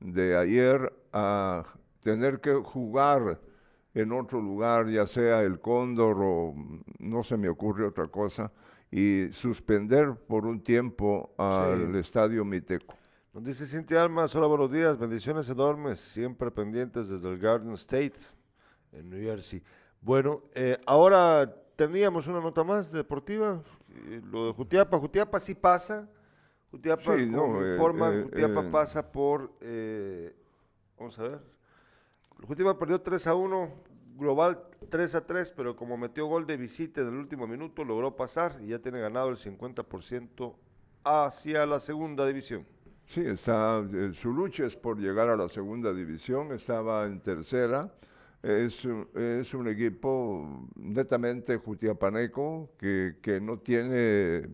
de 0.00 0.36
ayer 0.36 0.92
a 1.14 1.64
tener 2.02 2.42
que 2.42 2.52
jugar 2.52 3.40
en 3.96 4.12
otro 4.12 4.42
lugar, 4.42 4.88
ya 4.90 5.06
sea 5.06 5.40
el 5.40 5.58
Cóndor 5.58 6.18
o 6.20 6.54
no 6.98 7.22
se 7.22 7.38
me 7.38 7.48
ocurre 7.48 7.86
otra 7.86 8.08
cosa, 8.08 8.52
y 8.90 9.28
suspender 9.32 10.14
por 10.14 10.44
un 10.44 10.60
tiempo 10.60 11.34
al 11.38 11.96
estadio 11.96 12.44
Miteco. 12.44 12.94
Nos 13.32 13.42
dice 13.44 13.64
Cintia 13.66 14.02
Almas, 14.02 14.34
hola, 14.34 14.48
buenos 14.48 14.70
días, 14.70 14.98
bendiciones 14.98 15.48
enormes, 15.48 15.98
siempre 15.98 16.50
pendientes 16.50 17.08
desde 17.08 17.26
el 17.26 17.38
Garden 17.38 17.72
State 17.72 18.12
en 18.92 19.08
New 19.08 19.22
Jersey. 19.22 19.62
Bueno, 20.02 20.42
eh, 20.54 20.78
ahora 20.84 21.50
teníamos 21.74 22.26
una 22.26 22.40
nota 22.40 22.64
más 22.64 22.92
deportiva, 22.92 23.62
eh, 23.94 24.20
lo 24.30 24.48
de 24.48 24.52
Jutiapa, 24.52 24.98
Jutiapa 24.98 25.40
sí 25.40 25.54
pasa, 25.54 26.06
Jutiapa, 26.70 27.16
sí, 27.16 27.24
no, 27.30 27.64
eh, 27.64 27.78
Jutiapa 27.78 28.70
pasa 28.70 29.10
por, 29.10 29.52
vamos 30.98 31.18
a 31.18 31.22
ver, 31.22 31.55
Jutiapa 32.42 32.78
perdió 32.78 33.00
3 33.00 33.26
a 33.26 33.34
1 33.34 33.70
global 34.16 34.62
3 34.90 35.14
a 35.14 35.26
3, 35.26 35.52
pero 35.56 35.76
como 35.76 35.96
metió 35.96 36.26
gol 36.26 36.46
de 36.46 36.56
visita 36.56 37.00
en 37.00 37.08
el 37.08 37.14
último 37.14 37.46
minuto, 37.46 37.84
logró 37.84 38.16
pasar 38.16 38.58
y 38.62 38.68
ya 38.68 38.78
tiene 38.78 39.00
ganado 39.00 39.30
el 39.30 39.36
50% 39.36 40.54
hacia 41.04 41.66
la 41.66 41.80
segunda 41.80 42.26
división. 42.26 42.66
Sí, 43.06 43.20
está, 43.20 43.84
eh, 43.92 44.12
su 44.14 44.32
lucha 44.32 44.66
es 44.66 44.74
por 44.74 44.98
llegar 44.98 45.28
a 45.28 45.36
la 45.36 45.48
segunda 45.48 45.92
división, 45.92 46.52
estaba 46.52 47.06
en 47.06 47.20
tercera. 47.20 47.92
Es, 48.42 48.84
es 49.14 49.54
un 49.54 49.68
equipo 49.68 50.68
netamente 50.76 51.56
jutiapaneco 51.56 52.70
que, 52.78 53.16
que 53.20 53.40
no 53.40 53.58
tiene 53.58 54.48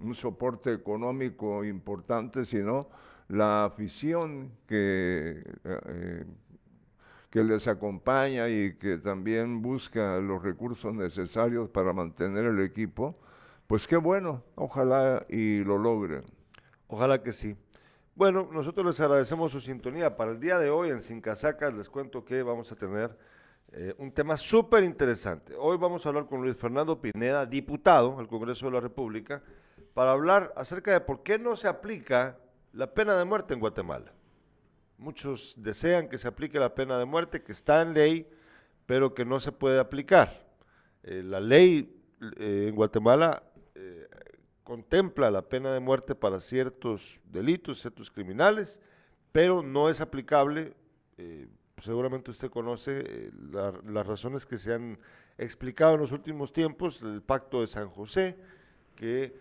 un 0.00 0.14
soporte 0.14 0.72
económico 0.72 1.64
importante, 1.64 2.44
sino 2.44 2.88
la 3.28 3.64
afición 3.64 4.52
que, 4.66 5.42
eh, 5.64 6.24
que 7.32 7.42
les 7.42 7.66
acompaña 7.66 8.46
y 8.50 8.74
que 8.74 8.98
también 8.98 9.62
busca 9.62 10.18
los 10.18 10.42
recursos 10.42 10.94
necesarios 10.94 11.70
para 11.70 11.94
mantener 11.94 12.44
el 12.44 12.60
equipo, 12.60 13.18
pues 13.66 13.86
qué 13.86 13.96
bueno, 13.96 14.42
ojalá 14.54 15.24
y 15.30 15.64
lo 15.64 15.78
logren. 15.78 16.24
Ojalá 16.88 17.22
que 17.22 17.32
sí. 17.32 17.56
Bueno, 18.14 18.50
nosotros 18.52 18.84
les 18.84 19.00
agradecemos 19.00 19.50
su 19.50 19.60
sintonía. 19.60 20.14
Para 20.14 20.32
el 20.32 20.40
día 20.40 20.58
de 20.58 20.68
hoy 20.68 20.90
en 20.90 21.00
Sin 21.00 21.22
Casacas 21.22 21.72
les 21.72 21.88
cuento 21.88 22.22
que 22.22 22.42
vamos 22.42 22.70
a 22.70 22.76
tener 22.76 23.16
eh, 23.72 23.94
un 23.96 24.12
tema 24.12 24.36
súper 24.36 24.84
interesante. 24.84 25.54
Hoy 25.58 25.78
vamos 25.78 26.04
a 26.04 26.10
hablar 26.10 26.26
con 26.26 26.42
Luis 26.42 26.54
Fernando 26.54 27.00
Pineda, 27.00 27.46
diputado 27.46 28.18
al 28.18 28.28
Congreso 28.28 28.66
de 28.66 28.72
la 28.72 28.80
República, 28.80 29.42
para 29.94 30.10
hablar 30.10 30.52
acerca 30.54 30.92
de 30.92 31.00
por 31.00 31.22
qué 31.22 31.38
no 31.38 31.56
se 31.56 31.66
aplica 31.66 32.36
la 32.74 32.92
pena 32.92 33.16
de 33.16 33.24
muerte 33.24 33.54
en 33.54 33.60
Guatemala. 33.60 34.12
Muchos 34.98 35.54
desean 35.56 36.08
que 36.08 36.18
se 36.18 36.28
aplique 36.28 36.58
la 36.58 36.74
pena 36.74 36.98
de 36.98 37.04
muerte, 37.04 37.42
que 37.42 37.52
está 37.52 37.82
en 37.82 37.94
ley, 37.94 38.28
pero 38.86 39.14
que 39.14 39.24
no 39.24 39.40
se 39.40 39.52
puede 39.52 39.78
aplicar. 39.78 40.46
Eh, 41.02 41.22
la 41.24 41.40
ley 41.40 42.00
eh, 42.38 42.66
en 42.68 42.74
Guatemala 42.74 43.42
eh, 43.74 44.06
contempla 44.62 45.30
la 45.30 45.42
pena 45.42 45.72
de 45.72 45.80
muerte 45.80 46.14
para 46.14 46.40
ciertos 46.40 47.20
delitos, 47.24 47.80
ciertos 47.80 48.10
criminales, 48.10 48.80
pero 49.32 49.62
no 49.62 49.88
es 49.88 50.00
aplicable, 50.00 50.74
seguramente 51.78 52.30
usted 52.30 52.50
conoce 52.50 53.30
las 53.50 54.06
razones 54.06 54.44
que 54.44 54.58
se 54.58 54.74
han 54.74 54.98
explicado 55.38 55.94
en 55.94 56.00
los 56.00 56.12
últimos 56.12 56.52
tiempos, 56.52 57.00
el 57.02 57.22
pacto 57.22 57.60
de 57.62 57.66
San 57.66 57.88
José, 57.88 58.36
que 58.94 59.34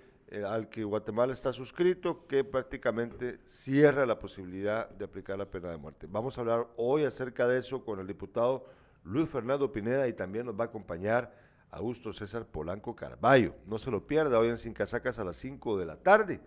al 0.46 0.70
que 0.70 0.84
Guatemala 0.84 1.34
está 1.34 1.52
suscrito, 1.52 2.26
que 2.26 2.44
prácticamente 2.44 3.40
cierra 3.46 4.06
la 4.06 4.18
posibilidad 4.18 4.90
de 4.90 5.06
aplicar 5.06 5.38
la 5.38 5.46
pena 5.46 5.70
de 5.70 5.78
muerte. 5.78 6.08
Vamos 6.10 6.38
a 6.38 6.42
hablar 6.42 6.68
hoy 6.78 7.04
acerca 7.04 7.48
de 7.48 7.60
eso 7.60 7.84
con 7.84 8.00
el 8.00 8.08
diputado 8.08 8.66
Luis 9.04 9.30
Fernando 9.30 9.72
Pineda 9.72 10.08
y 10.08 10.14
también 10.14 10.46
nos 10.46 10.58
va 10.58 10.66
a 10.66 10.68
acompañar 10.68 11.36
Augusto 11.72 12.14
César 12.14 12.46
Polanco 12.46 12.96
Carballo. 12.96 13.56
No 13.66 13.78
se 13.78 13.92
lo 13.92 14.08
pierda 14.08 14.40
hoy 14.40 14.50
en 14.50 14.58
Sin 14.58 14.74
Casacas 14.74 15.20
a 15.20 15.24
las 15.26 15.38
5 15.38 15.78
de 15.78 15.86
la 15.86 15.98
tarde. 15.98 16.40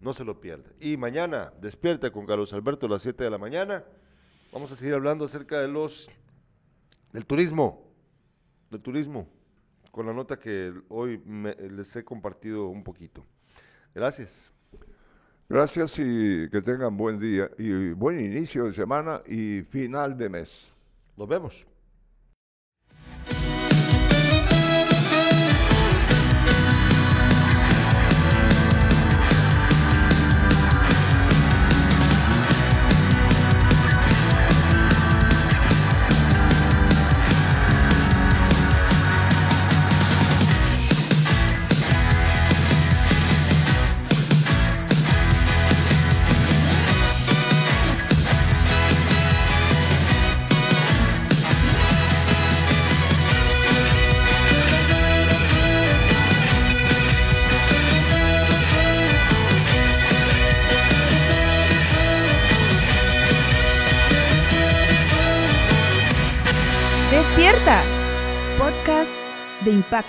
No 0.00 0.12
se 0.12 0.24
lo 0.24 0.40
pierda. 0.40 0.70
Y 0.80 0.96
mañana 0.96 1.52
despierta 1.60 2.10
con 2.10 2.26
Carlos 2.26 2.52
Alberto 2.52 2.86
a 2.86 2.90
las 2.90 3.02
7 3.02 3.24
de 3.24 3.30
la 3.30 3.38
mañana. 3.38 3.84
Vamos 4.52 4.70
a 4.70 4.76
seguir 4.76 4.94
hablando 4.94 5.24
acerca 5.24 5.60
de 5.60 5.68
los 5.68 6.08
del 7.12 7.26
turismo. 7.26 7.90
Del 8.70 8.80
turismo. 8.80 9.28
Con 9.94 10.06
la 10.06 10.12
nota 10.12 10.40
que 10.40 10.74
hoy 10.88 11.22
les 11.70 11.94
he 11.94 12.02
compartido 12.02 12.66
un 12.66 12.82
poquito. 12.82 13.24
Gracias. 13.94 14.52
Gracias 15.48 15.96
y 16.00 16.50
que 16.50 16.60
tengan 16.62 16.96
buen 16.96 17.20
día 17.20 17.48
y 17.56 17.92
buen 17.92 18.18
inicio 18.18 18.64
de 18.64 18.72
semana 18.72 19.22
y 19.24 19.62
final 19.62 20.18
de 20.18 20.28
mes. 20.28 20.72
Nos 21.16 21.28
vemos. 21.28 21.73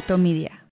Impacto 0.06 0.18
Media. 0.20 0.65